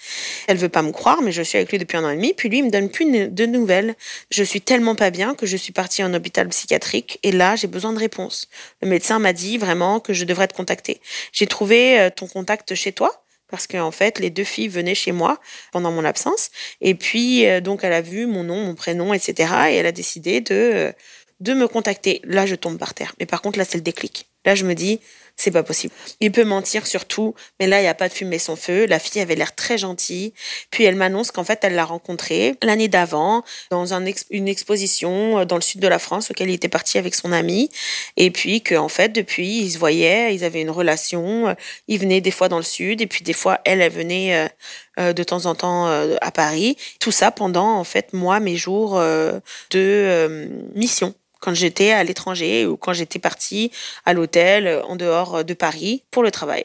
Elle 0.47 0.57
veut 0.57 0.69
pas 0.69 0.83
me 0.83 0.93
croire, 0.93 1.21
mais 1.23 1.33
je 1.33 1.43
suis 1.43 1.59
avec 1.59 1.71
lui 1.71 1.79
depuis 1.79 1.97
un 1.97 2.05
an 2.05 2.11
et 2.11 2.17
demi. 2.17 2.35
Puis 2.35 2.49
lui, 2.49 2.59
il 2.59 2.65
me 2.65 2.71
donne 2.71 2.91
plus 2.91 3.29
de 3.29 3.47
nouvelles. 3.47 3.95
Je 4.31 4.43
suis 4.43 4.61
tellement 4.61 4.95
pas 4.95 5.11
bien 5.11 5.35
que 5.35 5.47
je 5.47 5.57
suis 5.57 5.73
partie 5.73 6.03
en 6.03 6.13
hôpital 6.15 6.49
psychiatrique 6.49 7.19
et 7.23 7.33
là, 7.33 7.57
j'ai 7.57 7.67
besoin 7.67 7.93
de 7.93 7.99
réponses. 7.99 8.49
Le 8.83 8.89
médecin 8.89 9.19
m'a 9.19 9.33
dit 9.33 9.59
vraiment 9.59 10.01
que 10.01 10.13
je 10.13 10.25
devrais 10.25 10.49
te 10.49 10.55
contacter. 10.55 11.01
J'ai 11.33 11.47
trouvé 11.47 12.01
euh, 12.01 12.11
ton 12.11 12.27
contact 12.27 12.75
chez 12.75 12.93
toi 12.93 13.23
parce 13.49 13.67
qu'en 13.67 13.87
en 13.87 13.91
fait, 13.91 14.19
les 14.19 14.31
deux 14.31 14.45
filles 14.45 14.69
venaient 14.69 14.95
chez 14.95 15.13
moi 15.13 15.39
pendant 15.73 15.93
mon 15.93 16.05
absence. 16.05 16.51
Et 16.81 16.95
puis, 16.95 17.47
euh, 17.47 17.61
donc, 17.61 17.85
elle 17.85 17.93
a 17.93 18.01
vu 18.01 18.27
mon 18.27 18.43
nom, 18.43 18.57
mon 18.57 18.75
prénom, 18.75 19.15
etc. 19.15 19.53
Et 19.71 19.77
elle 19.77 19.87
a 19.87 19.93
décidé 19.93 20.41
de, 20.41 20.55
euh, 20.55 20.93
de 21.41 21.55
me 21.55 21.69
contacter. 21.69 22.21
Là, 22.25 22.47
je 22.47 22.55
tombe 22.55 22.79
par 22.79 22.95
terre. 22.95 23.15
Mais 23.21 23.27
par 23.27 23.43
contre, 23.43 23.59
là, 23.59 23.65
c'est 23.65 23.79
le 23.79 23.83
déclic. 23.83 24.27
Là, 24.47 24.55
je 24.55 24.65
me 24.65 24.75
dis, 24.75 25.01
c'est 25.39 25.51
pas 25.51 25.63
possible. 25.63 25.93
Il 26.21 26.33
peut 26.33 26.45
mentir 26.45 26.87
sur 26.87 27.05
tout, 27.05 27.35
mais 27.61 27.67
là, 27.67 27.81
il 27.81 27.83
n'y 27.83 27.89
a 27.89 27.95
pas 27.95 28.09
de 28.09 28.13
fumée 28.13 28.39
sans 28.39 28.57
feu. 28.57 28.87
La 28.87 28.99
fille 28.99 29.21
avait 29.21 29.35
l'air 29.35 29.55
très 29.55 29.77
gentille. 29.77 30.33
Puis 30.71 30.85
elle 30.85 30.97
m'annonce 30.97 31.31
qu'en 31.31 31.45
fait, 31.45 31.59
elle 31.63 31.75
l'a 31.75 31.85
rencontré 31.85 32.55
l'année 32.63 32.89
d'avant 32.89 33.45
dans 33.71 33.93
un 33.93 34.07
une 34.31 34.49
exposition 34.49 35.41
euh, 35.41 35.45
dans 35.45 35.57
le 35.57 35.63
sud 35.63 35.81
de 35.81 35.89
la 35.89 35.99
France 35.99 36.31
auquel 36.31 36.49
il 36.49 36.55
était 36.55 36.69
parti 36.69 36.97
avec 36.97 37.15
son 37.15 37.33
ami. 37.33 37.71
Et 38.17 38.31
puis 38.31 38.63
qu'en 38.63 38.89
fait, 38.89 39.11
depuis, 39.11 39.59
ils 39.59 39.73
se 39.73 39.79
voyaient, 39.79 40.35
ils 40.35 40.43
avaient 40.43 40.63
une 40.63 40.71
relation. 40.71 41.49
Euh, 41.49 41.55
il 41.87 41.99
venait 41.99 42.23
des 42.23 42.31
fois 42.31 42.49
dans 42.49 42.59
le 42.59 42.63
sud 42.63 43.03
et 43.03 43.07
puis 43.07 43.23
des 43.23 43.35
fois, 43.35 43.61
elle, 43.67 43.83
elle 43.83 43.93
venait 43.93 44.49
euh, 44.99 45.13
de 45.13 45.23
temps 45.23 45.45
en 45.45 45.55
temps 45.55 45.87
à 45.87 46.31
Paris. 46.31 46.77
Tout 47.01 47.13
ça 47.13 47.31
pendant, 47.31 47.77
en 47.77 47.85
fait, 47.85 48.15
moi, 48.15 48.41
mes 48.41 48.57
jours 48.57 48.99
de 49.71 50.49
mission 50.75 51.15
quand 51.47 51.55
j'étais 51.55 51.93
à 51.93 52.03
l'étranger 52.03 52.67
ou 52.67 52.77
quand 52.77 52.93
j'étais 52.93 53.21
partie 53.21 53.71
à 54.05 54.15
l'hôtel 54.15 54.67
euh, 54.67 54.83
en 54.83 54.97
dehors 54.97 55.45
de 55.45 55.55
Paris 55.55 56.03
pour 56.11 56.25
le 56.25 56.33
travail. 56.33 56.65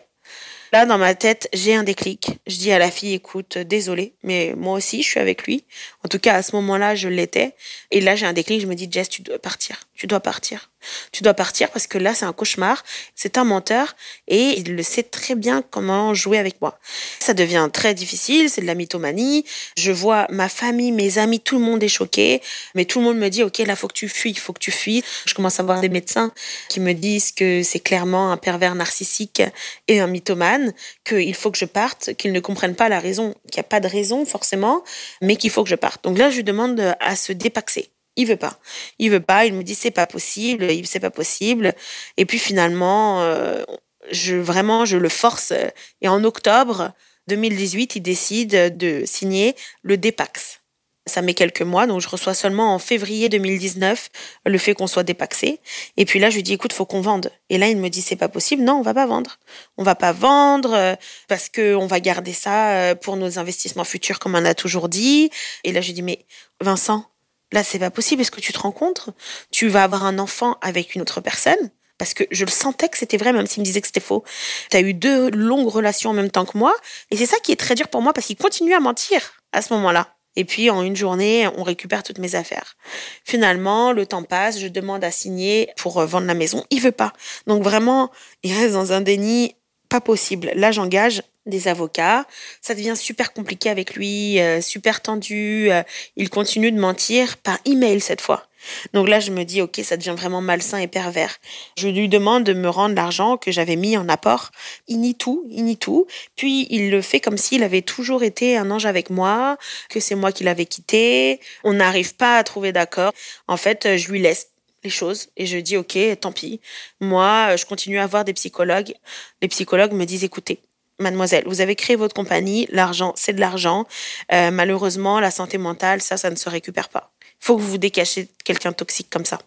Là, 0.73 0.87
dans 0.87 0.97
ma 0.97 1.13
tête, 1.13 1.49
j'ai 1.53 1.75
un 1.75 1.83
déclic. 1.83 2.39
Je 2.47 2.57
dis 2.57 2.71
à 2.71 2.79
la 2.79 2.89
fille, 2.89 3.13
écoute, 3.13 3.59
désolé, 3.59 4.15
mais 4.23 4.55
moi 4.57 4.73
aussi, 4.73 5.03
je 5.03 5.07
suis 5.07 5.19
avec 5.19 5.43
lui. 5.43 5.65
En 6.03 6.07
tout 6.07 6.17
cas, 6.17 6.33
à 6.33 6.41
ce 6.41 6.55
moment-là, 6.55 6.95
je 6.95 7.09
l'étais. 7.09 7.53
Et 7.91 8.01
là, 8.01 8.15
j'ai 8.15 8.25
un 8.25 8.33
déclic. 8.33 8.59
Je 8.61 8.65
me 8.65 8.73
dis, 8.73 8.87
Jess, 8.89 9.07
tu 9.07 9.21
dois 9.21 9.37
partir. 9.37 9.81
Tu 9.93 10.07
dois 10.07 10.21
partir. 10.21 10.70
Tu 11.11 11.23
dois 11.23 11.33
partir 11.33 11.69
parce 11.69 11.87
que 11.87 11.97
là, 11.97 12.13
c'est 12.13 12.25
un 12.25 12.33
cauchemar. 12.33 12.83
C'est 13.15 13.37
un 13.37 13.43
menteur 13.43 13.95
et 14.27 14.59
il 14.59 14.75
le 14.75 14.83
sait 14.83 15.03
très 15.03 15.35
bien 15.35 15.61
comment 15.61 16.13
jouer 16.13 16.37
avec 16.37 16.61
moi. 16.61 16.79
Ça 17.19 17.33
devient 17.33 17.69
très 17.71 17.93
difficile. 17.93 18.49
C'est 18.49 18.61
de 18.61 18.67
la 18.67 18.75
mythomanie. 18.75 19.45
Je 19.77 19.91
vois 19.91 20.27
ma 20.29 20.49
famille, 20.49 20.91
mes 20.91 21.17
amis, 21.17 21.39
tout 21.39 21.57
le 21.57 21.63
monde 21.63 21.83
est 21.83 21.87
choqué. 21.87 22.41
Mais 22.75 22.85
tout 22.85 22.99
le 22.99 23.05
monde 23.05 23.17
me 23.17 23.29
dit, 23.29 23.43
OK, 23.43 23.59
là, 23.59 23.75
faut 23.75 23.87
que 23.87 23.93
tu 23.93 24.09
fuis, 24.09 24.31
il 24.31 24.39
faut 24.39 24.53
que 24.53 24.59
tu 24.59 24.71
fuis. 24.71 25.03
Je 25.25 25.33
commence 25.33 25.59
à 25.59 25.63
voir 25.63 25.81
des 25.81 25.89
médecins 25.89 26.31
qui 26.69 26.79
me 26.79 26.93
disent 26.93 27.31
que 27.31 27.63
c'est 27.63 27.79
clairement 27.79 28.31
un 28.31 28.37
pervers 28.37 28.75
narcissique 28.75 29.41
et 29.87 29.99
un 29.99 30.07
mythomane, 30.07 30.73
qu'il 31.03 31.35
faut 31.35 31.51
que 31.51 31.57
je 31.57 31.65
parte, 31.65 32.13
qu'ils 32.13 32.31
ne 32.31 32.39
comprennent 32.39 32.75
pas 32.75 32.89
la 32.89 32.99
raison, 32.99 33.33
qu'il 33.51 33.59
n'y 33.59 33.61
a 33.61 33.69
pas 33.69 33.79
de 33.79 33.87
raison 33.87 34.25
forcément, 34.25 34.83
mais 35.21 35.35
qu'il 35.35 35.49
faut 35.49 35.63
que 35.63 35.69
je 35.69 35.75
parte. 35.75 36.03
Donc 36.03 36.17
là, 36.17 36.29
je 36.29 36.37
lui 36.37 36.43
demande 36.43 36.95
à 36.99 37.15
se 37.15 37.33
dépaxer. 37.33 37.90
Il 38.15 38.27
veut 38.27 38.37
pas. 38.37 38.59
Il 38.99 39.11
veut 39.11 39.21
pas. 39.21 39.45
Il 39.45 39.53
me 39.53 39.63
dit 39.63 39.75
c'est 39.75 39.91
pas 39.91 40.07
possible. 40.07 40.67
C'est 40.85 40.99
pas 40.99 41.11
possible. 41.11 41.73
Et 42.17 42.25
puis 42.25 42.39
finalement, 42.39 43.21
euh, 43.21 43.63
je 44.11 44.35
vraiment 44.35 44.85
je 44.85 44.97
le 44.97 45.09
force. 45.09 45.53
Et 46.01 46.07
en 46.07 46.23
octobre 46.23 46.93
2018, 47.27 47.95
il 47.95 48.01
décide 48.01 48.77
de 48.77 49.03
signer 49.05 49.55
le 49.83 49.97
Dépax. 49.97 50.61
Ça 51.07 51.23
met 51.23 51.33
quelques 51.33 51.63
mois, 51.63 51.87
donc 51.87 51.99
je 51.99 52.07
reçois 52.07 52.35
seulement 52.35 52.75
en 52.75 52.79
février 52.79 53.27
2019 53.27 54.09
le 54.45 54.57
fait 54.59 54.75
qu'on 54.75 54.85
soit 54.85 55.03
dépaxé. 55.03 55.59
Et 55.97 56.05
puis 56.05 56.19
là, 56.19 56.29
je 56.29 56.35
lui 56.35 56.43
dis, 56.43 56.53
écoute, 56.53 56.73
faut 56.73 56.85
qu'on 56.85 57.01
vende. 57.01 57.31
Et 57.49 57.57
là, 57.57 57.69
il 57.69 57.77
me 57.77 57.89
dit, 57.89 58.03
c'est 58.03 58.15
pas 58.15 58.29
possible. 58.29 58.61
Non, 58.61 58.75
on 58.75 58.81
va 58.83 58.93
pas 58.93 59.07
vendre. 59.07 59.39
On 59.77 59.83
va 59.83 59.95
pas 59.95 60.11
vendre 60.11 60.73
euh, 60.73 60.95
parce 61.27 61.49
que 61.49 61.73
on 61.73 61.87
va 61.87 61.99
garder 61.99 62.33
ça 62.33 62.73
euh, 62.73 62.95
pour 62.95 63.17
nos 63.17 63.39
investissements 63.39 63.83
futurs, 63.83 64.19
comme 64.19 64.35
on 64.35 64.45
a 64.45 64.53
toujours 64.53 64.89
dit. 64.89 65.31
Et 65.63 65.71
là, 65.71 65.81
je 65.81 65.87
lui 65.87 65.93
dis, 65.95 66.03
mais 66.03 66.23
Vincent, 66.61 67.10
là, 67.51 67.63
c'est 67.63 67.79
pas 67.79 67.91
possible. 67.91 68.21
Est-ce 68.21 68.31
que 68.31 68.41
tu 68.41 68.53
te 68.53 68.59
compte? 68.59 69.09
Tu 69.51 69.67
vas 69.67 69.83
avoir 69.83 70.05
un 70.05 70.19
enfant 70.19 70.57
avec 70.61 70.95
une 70.95 71.01
autre 71.01 71.21
personne? 71.21 71.71
Parce 71.97 72.15
que 72.15 72.23
je 72.31 72.45
le 72.45 72.51
sentais 72.51 72.89
que 72.89 72.97
c'était 72.97 73.17
vrai, 73.17 73.31
même 73.31 73.45
s'il 73.45 73.61
me 73.61 73.65
disait 73.65 73.79
que 73.79 73.85
c'était 73.85 73.99
faux. 73.99 74.23
Tu 74.71 74.77
as 74.77 74.81
eu 74.81 74.95
deux 74.95 75.29
longues 75.29 75.67
relations 75.67 76.09
en 76.09 76.13
même 76.13 76.31
temps 76.31 76.45
que 76.45 76.57
moi, 76.57 76.75
et 77.11 77.17
c'est 77.17 77.27
ça 77.27 77.37
qui 77.43 77.51
est 77.51 77.57
très 77.57 77.75
dur 77.75 77.89
pour 77.89 78.01
moi 78.01 78.11
parce 78.11 78.25
qu'il 78.25 78.37
continue 78.37 78.73
à 78.73 78.79
mentir 78.79 79.33
à 79.51 79.61
ce 79.61 79.71
moment-là. 79.73 80.15
Et 80.35 80.45
puis 80.45 80.69
en 80.69 80.81
une 80.81 80.95
journée, 80.95 81.47
on 81.57 81.63
récupère 81.63 82.03
toutes 82.03 82.17
mes 82.17 82.35
affaires. 82.35 82.75
Finalement, 83.23 83.91
le 83.91 84.05
temps 84.05 84.23
passe, 84.23 84.59
je 84.59 84.67
demande 84.67 85.03
à 85.03 85.11
signer 85.11 85.69
pour 85.77 85.99
euh, 85.99 86.05
vendre 86.05 86.25
la 86.25 86.33
maison, 86.33 86.65
il 86.69 86.81
veut 86.81 86.91
pas. 86.91 87.13
Donc 87.47 87.63
vraiment, 87.63 88.09
il 88.43 88.53
reste 88.53 88.73
dans 88.73 88.93
un 88.93 89.01
déni 89.01 89.55
pas 89.91 90.01
possible. 90.01 90.51
Là, 90.55 90.71
j'engage 90.71 91.21
des 91.45 91.67
avocats. 91.67 92.25
Ça 92.61 92.73
devient 92.73 92.95
super 92.95 93.33
compliqué 93.33 93.69
avec 93.69 93.95
lui, 93.95 94.39
euh, 94.39 94.61
super 94.61 95.01
tendu. 95.01 95.69
Euh, 95.69 95.83
il 96.15 96.29
continue 96.29 96.71
de 96.71 96.79
mentir 96.79 97.37
par 97.37 97.57
email 97.65 97.99
cette 97.99 98.21
fois. 98.21 98.47
Donc 98.93 99.09
là, 99.09 99.19
je 99.19 99.31
me 99.31 99.43
dis, 99.43 99.61
ok, 99.61 99.81
ça 99.83 99.97
devient 99.97 100.15
vraiment 100.15 100.39
malsain 100.39 100.77
et 100.77 100.87
pervers. 100.87 101.35
Je 101.77 101.89
lui 101.89 102.07
demande 102.07 102.45
de 102.45 102.53
me 102.53 102.69
rendre 102.69 102.95
l'argent 102.95 103.35
que 103.35 103.51
j'avais 103.51 103.75
mis 103.75 103.97
en 103.97 104.07
apport. 104.07 104.51
Il 104.87 105.01
nie 105.01 105.15
tout, 105.15 105.45
il 105.49 105.65
nie 105.65 105.77
tout. 105.77 106.07
Puis 106.37 106.67
il 106.69 106.89
le 106.89 107.01
fait 107.01 107.19
comme 107.19 107.37
s'il 107.37 107.63
avait 107.63 107.81
toujours 107.81 108.23
été 108.23 108.55
un 108.55 108.71
ange 108.71 108.85
avec 108.85 109.09
moi, 109.09 109.57
que 109.89 109.99
c'est 109.99 110.15
moi 110.15 110.31
qui 110.31 110.45
l'avais 110.45 110.67
quitté. 110.67 111.41
On 111.65 111.73
n'arrive 111.73 112.15
pas 112.15 112.37
à 112.37 112.43
trouver 112.45 112.71
d'accord. 112.71 113.11
En 113.47 113.57
fait, 113.57 113.97
je 113.97 114.09
lui 114.09 114.21
laisse 114.21 114.51
les 114.83 114.89
choses. 114.89 115.29
Et 115.37 115.45
je 115.45 115.57
dis 115.57 115.77
ok 115.77 115.97
tant 116.19 116.31
pis. 116.31 116.61
Moi 116.99 117.55
je 117.55 117.65
continue 117.65 117.99
à 117.99 118.07
voir 118.07 118.25
des 118.25 118.33
psychologues. 118.33 118.93
Les 119.41 119.47
psychologues 119.47 119.93
me 119.93 120.05
disent 120.05 120.23
écoutez 120.23 120.59
mademoiselle, 121.01 121.43
vous 121.47 121.61
avez 121.61 121.75
créé 121.75 121.95
votre 121.95 122.13
compagnie, 122.13 122.67
l'argent, 122.71 123.13
c'est 123.17 123.33
de 123.33 123.39
l'argent. 123.39 123.85
Euh, 124.31 124.51
malheureusement, 124.51 125.19
la 125.19 125.31
santé 125.31 125.57
mentale, 125.57 126.01
ça, 126.01 126.15
ça 126.15 126.29
ne 126.29 126.35
se 126.35 126.47
récupère 126.47 126.89
pas. 126.89 127.11
Faut 127.39 127.57
que 127.57 127.61
vous 127.61 127.71
vous 127.71 127.77
décachez 127.77 128.29
quelqu'un 128.45 128.71
toxique 128.71 129.09
comme 129.09 129.25
ça. 129.25 129.39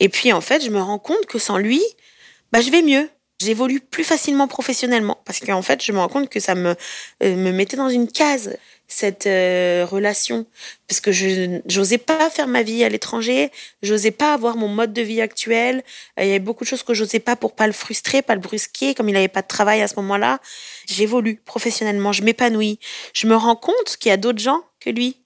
Et 0.00 0.08
puis 0.08 0.32
en 0.32 0.40
fait, 0.40 0.64
je 0.64 0.70
me 0.70 0.80
rends 0.80 0.98
compte 0.98 1.26
que 1.26 1.38
sans 1.38 1.58
lui, 1.58 1.82
bah 2.52 2.60
je 2.60 2.70
vais 2.70 2.82
mieux. 2.82 3.08
J'évolue 3.38 3.80
plus 3.80 4.04
facilement 4.04 4.48
professionnellement. 4.48 5.18
Parce 5.26 5.40
qu'en 5.40 5.60
fait, 5.60 5.84
je 5.84 5.92
me 5.92 5.98
rends 5.98 6.08
compte 6.08 6.30
que 6.30 6.40
ça 6.40 6.54
me 6.54 6.74
euh, 7.22 7.36
me 7.36 7.52
mettait 7.52 7.76
dans 7.76 7.90
une 7.90 8.10
case 8.10 8.56
cette 8.88 9.26
euh, 9.26 9.84
relation 9.84 10.46
parce 10.88 11.00
que 11.00 11.12
je 11.12 11.60
j'osais 11.66 11.98
pas 11.98 12.30
faire 12.30 12.46
ma 12.46 12.62
vie 12.62 12.84
à 12.84 12.88
l'étranger, 12.88 13.50
j'osais 13.82 14.10
pas 14.10 14.32
avoir 14.32 14.56
mon 14.56 14.68
mode 14.68 14.92
de 14.92 15.02
vie 15.02 15.20
actuel, 15.20 15.82
il 16.18 16.26
y 16.26 16.30
avait 16.30 16.38
beaucoup 16.38 16.64
de 16.64 16.68
choses 16.68 16.82
que 16.82 16.94
j'osais 16.94 17.18
pas 17.18 17.36
pour 17.36 17.54
pas 17.54 17.66
le 17.66 17.72
frustrer, 17.72 18.22
pas 18.22 18.34
le 18.34 18.40
brusquer 18.40 18.94
comme 18.94 19.08
il 19.08 19.16
avait 19.16 19.28
pas 19.28 19.42
de 19.42 19.48
travail 19.48 19.82
à 19.82 19.88
ce 19.88 19.96
moment-là. 19.96 20.40
J'évolue 20.86 21.40
professionnellement, 21.44 22.12
je 22.12 22.22
m'épanouis, 22.22 22.78
je 23.12 23.26
me 23.26 23.34
rends 23.34 23.56
compte 23.56 23.96
qu'il 23.98 24.10
y 24.10 24.12
a 24.12 24.16
d'autres 24.16 24.38
gens 24.38 24.62
que 24.80 24.90
lui 24.90 25.22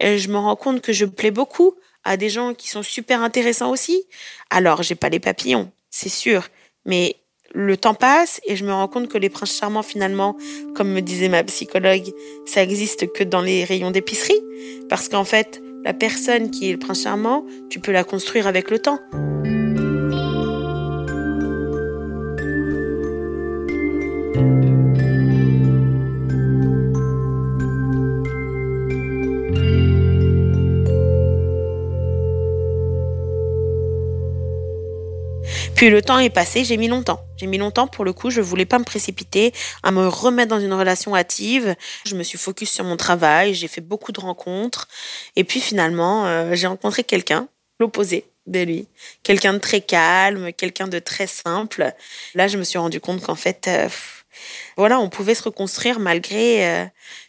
et 0.00 0.18
je 0.18 0.28
me 0.28 0.38
rends 0.38 0.56
compte 0.56 0.80
que 0.80 0.92
je 0.92 1.04
plais 1.04 1.30
beaucoup 1.30 1.74
à 2.04 2.16
des 2.16 2.28
gens 2.28 2.54
qui 2.54 2.68
sont 2.68 2.82
super 2.82 3.22
intéressants 3.22 3.70
aussi. 3.70 4.04
Alors, 4.50 4.82
j'ai 4.82 4.94
pas 4.94 5.08
les 5.08 5.20
papillons, 5.20 5.70
c'est 5.90 6.08
sûr, 6.08 6.48
mais 6.84 7.16
le 7.54 7.76
temps 7.76 7.94
passe 7.94 8.40
et 8.46 8.56
je 8.56 8.64
me 8.64 8.72
rends 8.72 8.88
compte 8.88 9.08
que 9.08 9.18
les 9.18 9.28
princes 9.28 9.56
charmants, 9.56 9.82
finalement, 9.82 10.36
comme 10.74 10.90
me 10.90 11.00
disait 11.00 11.28
ma 11.28 11.44
psychologue, 11.44 12.12
ça 12.46 12.62
existe 12.62 13.12
que 13.12 13.24
dans 13.24 13.40
les 13.40 13.64
rayons 13.64 13.90
d'épicerie. 13.90 14.40
Parce 14.88 15.08
qu'en 15.08 15.24
fait, 15.24 15.62
la 15.84 15.94
personne 15.94 16.50
qui 16.50 16.68
est 16.68 16.72
le 16.72 16.78
prince 16.78 17.02
charmant, 17.02 17.44
tu 17.70 17.80
peux 17.80 17.92
la 17.92 18.04
construire 18.04 18.46
avec 18.46 18.70
le 18.70 18.78
temps. 18.78 18.98
Puis 35.82 35.90
le 35.90 36.00
temps 36.00 36.20
est 36.20 36.30
passé, 36.30 36.62
j'ai 36.62 36.76
mis 36.76 36.86
longtemps. 36.86 37.24
J'ai 37.36 37.48
mis 37.48 37.58
longtemps 37.58 37.88
pour 37.88 38.04
le 38.04 38.12
coup, 38.12 38.30
je 38.30 38.40
voulais 38.40 38.66
pas 38.66 38.78
me 38.78 38.84
précipiter 38.84 39.52
à 39.82 39.90
me 39.90 40.06
remettre 40.06 40.48
dans 40.48 40.60
une 40.60 40.74
relation 40.74 41.16
hâtive. 41.16 41.74
Je 42.06 42.14
me 42.14 42.22
suis 42.22 42.38
focus 42.38 42.70
sur 42.70 42.84
mon 42.84 42.96
travail, 42.96 43.52
j'ai 43.52 43.66
fait 43.66 43.80
beaucoup 43.80 44.12
de 44.12 44.20
rencontres 44.20 44.86
et 45.34 45.42
puis 45.42 45.58
finalement, 45.58 46.24
euh, 46.26 46.54
j'ai 46.54 46.68
rencontré 46.68 47.02
quelqu'un, 47.02 47.48
l'opposé 47.80 48.26
de 48.46 48.60
lui, 48.60 48.86
quelqu'un 49.24 49.54
de 49.54 49.58
très 49.58 49.80
calme, 49.80 50.52
quelqu'un 50.52 50.86
de 50.86 51.00
très 51.00 51.26
simple. 51.26 51.92
Là, 52.36 52.46
je 52.46 52.58
me 52.58 52.62
suis 52.62 52.78
rendu 52.78 53.00
compte 53.00 53.20
qu'en 53.20 53.34
fait 53.34 53.66
euh, 53.66 53.88
voilà, 54.76 55.00
on 55.00 55.08
pouvait 55.08 55.34
se 55.34 55.42
reconstruire 55.42 55.98
malgré 55.98 56.64
euh, 56.64 56.84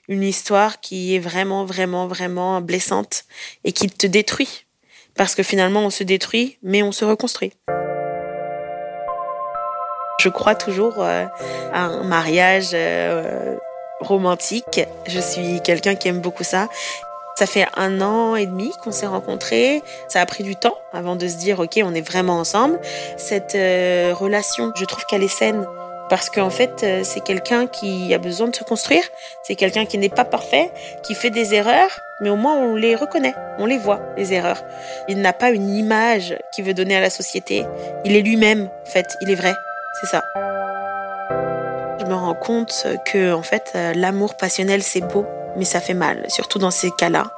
une 0.08 0.22
histoire 0.22 0.80
qui 0.80 1.16
est 1.16 1.20
vraiment 1.20 1.66
vraiment 1.66 2.06
vraiment 2.06 2.62
blessante 2.62 3.24
et 3.64 3.72
qui 3.72 3.89
te 3.89 4.06
détruit 4.06 4.68
parce 5.16 5.34
que 5.34 5.41
finalement 5.41 5.84
on 5.84 5.89
se 5.89 6.04
détruit 6.04 6.60
mais 6.62 6.84
on 6.84 6.91
se 6.91 7.04
reconstruit. 7.04 7.54
Je 10.24 10.30
crois 10.30 10.55
toujours 10.55 11.03
euh, 11.03 11.26
à 11.74 11.82
un 11.82 12.03
mariage 12.03 12.69
euh, 12.74 13.57
romantique. 13.99 14.80
Je 15.05 15.19
suis 15.19 15.59
quelqu'un 15.59 15.95
qui 15.95 16.07
aime 16.07 16.21
beaucoup 16.21 16.45
ça. 16.45 16.69
Ça 17.36 17.45
fait 17.45 17.65
un 17.76 17.99
an 17.99 18.38
et 18.38 18.45
demi 18.45 18.71
qu'on 18.82 18.93
s'est 18.93 19.05
rencontrés. 19.05 19.84
Ça 20.07 20.21
a 20.21 20.26
pris 20.26 20.45
du 20.45 20.55
temps 20.55 20.78
avant 20.93 21.17
de 21.17 21.28
se 21.28 21.36
dire, 21.36 21.59
OK, 21.59 21.78
on 21.84 21.93
est 21.93 22.07
vraiment 22.07 22.39
ensemble. 22.39 22.80
Cette 23.17 23.55
euh, 23.55 24.13
relation, 24.17 24.71
je 24.78 24.86
trouve 24.86 25.03
qu'elle 25.07 25.24
est 25.24 25.28
saine 25.28 25.67
parce 26.09 26.30
qu'en 26.30 26.49
fait, 26.49 26.86
c'est 27.03 27.21
quelqu'un 27.21 27.67
qui 27.67 28.13
a 28.13 28.17
besoin 28.17 28.47
de 28.47 28.55
se 28.55 28.63
construire. 28.63 29.03
C'est 29.41 29.55
quelqu'un 29.55 29.86
qui 29.86 29.97
n'est 29.97 30.09
pas 30.09 30.26
parfait, 30.26 30.71
qui 31.01 31.15
fait 31.15 31.32
des 31.32 31.53
erreurs, 31.53 31.99
mais 32.21 32.30
au 32.30 32.36
moins 32.36 32.55
on 32.55 32.76
les 32.76 32.95
reconnaît, 32.95 33.34
on 33.57 33.65
les 33.65 33.78
voit, 33.78 33.99
les 34.15 34.32
erreurs. 34.34 34.61
Il 35.07 35.21
n'a 35.21 35.34
pas 35.34 35.49
une 35.49 35.69
image 35.69 36.38
qu'il 36.53 36.65
veut 36.65 36.74
donner 36.74 36.95
à 36.95 37.01
la 37.01 37.09
société. 37.09 37.65
Il 38.05 38.15
est 38.15 38.21
lui-même, 38.21 38.69
en 38.86 38.89
fait, 38.89 39.17
il 39.21 39.32
est 39.32 39.36
vrai. 39.36 39.55
C'est 40.00 40.08
ça. 40.08 40.24
Je 42.00 42.06
me 42.06 42.16
rends 42.16 42.36
compte 42.36 42.88
que 43.06 43.34
en 43.34 43.44
fait 43.44 43.78
l'amour 43.96 44.36
passionnel 44.36 44.84
c'est 44.84 45.02
beau 45.02 45.26
mais 45.56 45.66
ça 45.66 45.80
fait 45.80 45.94
mal, 45.94 46.26
surtout 46.30 46.60
dans 46.60 46.72
ces 46.72 46.91
cas-là, 46.91 47.32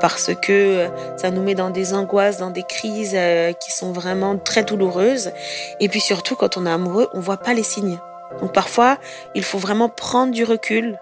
parce 0.00 0.30
que 0.34 0.88
ça 1.16 1.30
nous 1.30 1.42
met 1.42 1.54
dans 1.54 1.70
des 1.70 1.94
angoisses, 1.94 2.38
dans 2.38 2.50
des 2.50 2.62
crises 2.62 3.14
euh, 3.14 3.52
qui 3.52 3.72
sont 3.72 3.92
vraiment 3.92 4.36
très 4.36 4.62
douloureuses. 4.62 5.32
Et 5.80 5.88
puis 5.88 6.00
surtout, 6.00 6.36
quand 6.36 6.56
on 6.56 6.66
est 6.66 6.70
amoureux, 6.70 7.08
on 7.14 7.20
voit 7.20 7.38
pas 7.38 7.54
les 7.54 7.62
signes. 7.62 7.98
Donc 8.40 8.52
parfois, 8.52 8.98
il 9.34 9.44
faut 9.44 9.58
vraiment 9.58 9.88
prendre 9.88 10.32
du 10.32 10.44
recul, 10.44 10.98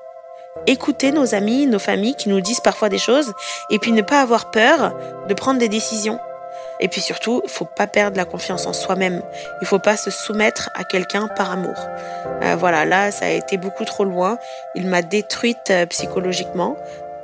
écouter 0.66 1.12
nos 1.12 1.34
amis, 1.34 1.66
nos 1.66 1.78
familles 1.78 2.16
qui 2.16 2.28
nous 2.28 2.40
disent 2.40 2.60
parfois 2.60 2.88
des 2.88 2.98
choses, 2.98 3.32
et 3.70 3.78
puis 3.78 3.92
ne 3.92 4.02
pas 4.02 4.20
avoir 4.20 4.50
peur 4.50 4.94
de 5.28 5.34
prendre 5.34 5.58
des 5.58 5.68
décisions. 5.68 6.18
Et 6.80 6.88
puis 6.88 7.00
surtout, 7.00 7.42
il 7.44 7.50
faut 7.50 7.66
pas 7.66 7.86
perdre 7.86 8.16
la 8.16 8.24
confiance 8.24 8.66
en 8.66 8.72
soi-même. 8.72 9.22
Il 9.60 9.66
faut 9.66 9.78
pas 9.78 9.96
se 9.96 10.10
soumettre 10.10 10.70
à 10.74 10.84
quelqu'un 10.84 11.28
par 11.28 11.50
amour. 11.50 11.76
Euh, 12.42 12.56
voilà, 12.58 12.84
là, 12.84 13.10
ça 13.10 13.26
a 13.26 13.30
été 13.30 13.58
beaucoup 13.58 13.84
trop 13.84 14.04
loin. 14.04 14.38
Il 14.74 14.86
m'a 14.86 15.02
détruite 15.02 15.70
euh, 15.70 15.86
psychologiquement. 15.86 16.76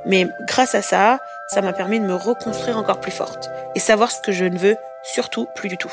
Mais 0.05 0.29
grâce 0.47 0.75
à 0.75 0.83
ça, 0.83 1.19
ça 1.49 1.63
m'a 1.63 1.73
permis 1.73 1.99
de 1.99 2.05
me 2.05 2.15
reconstruire 2.15 2.77
encore 2.77 3.01
plus 3.01 3.13
forte 3.13 3.51
et 3.75 3.81
savoir 3.81 4.11
ce 4.11 4.21
que 4.21 4.33
je 4.33 4.45
ne 4.45 4.59
veux 4.59 4.77
surtout 5.03 5.47
plus 5.55 5.69
du 5.69 5.79
tout. 5.79 5.93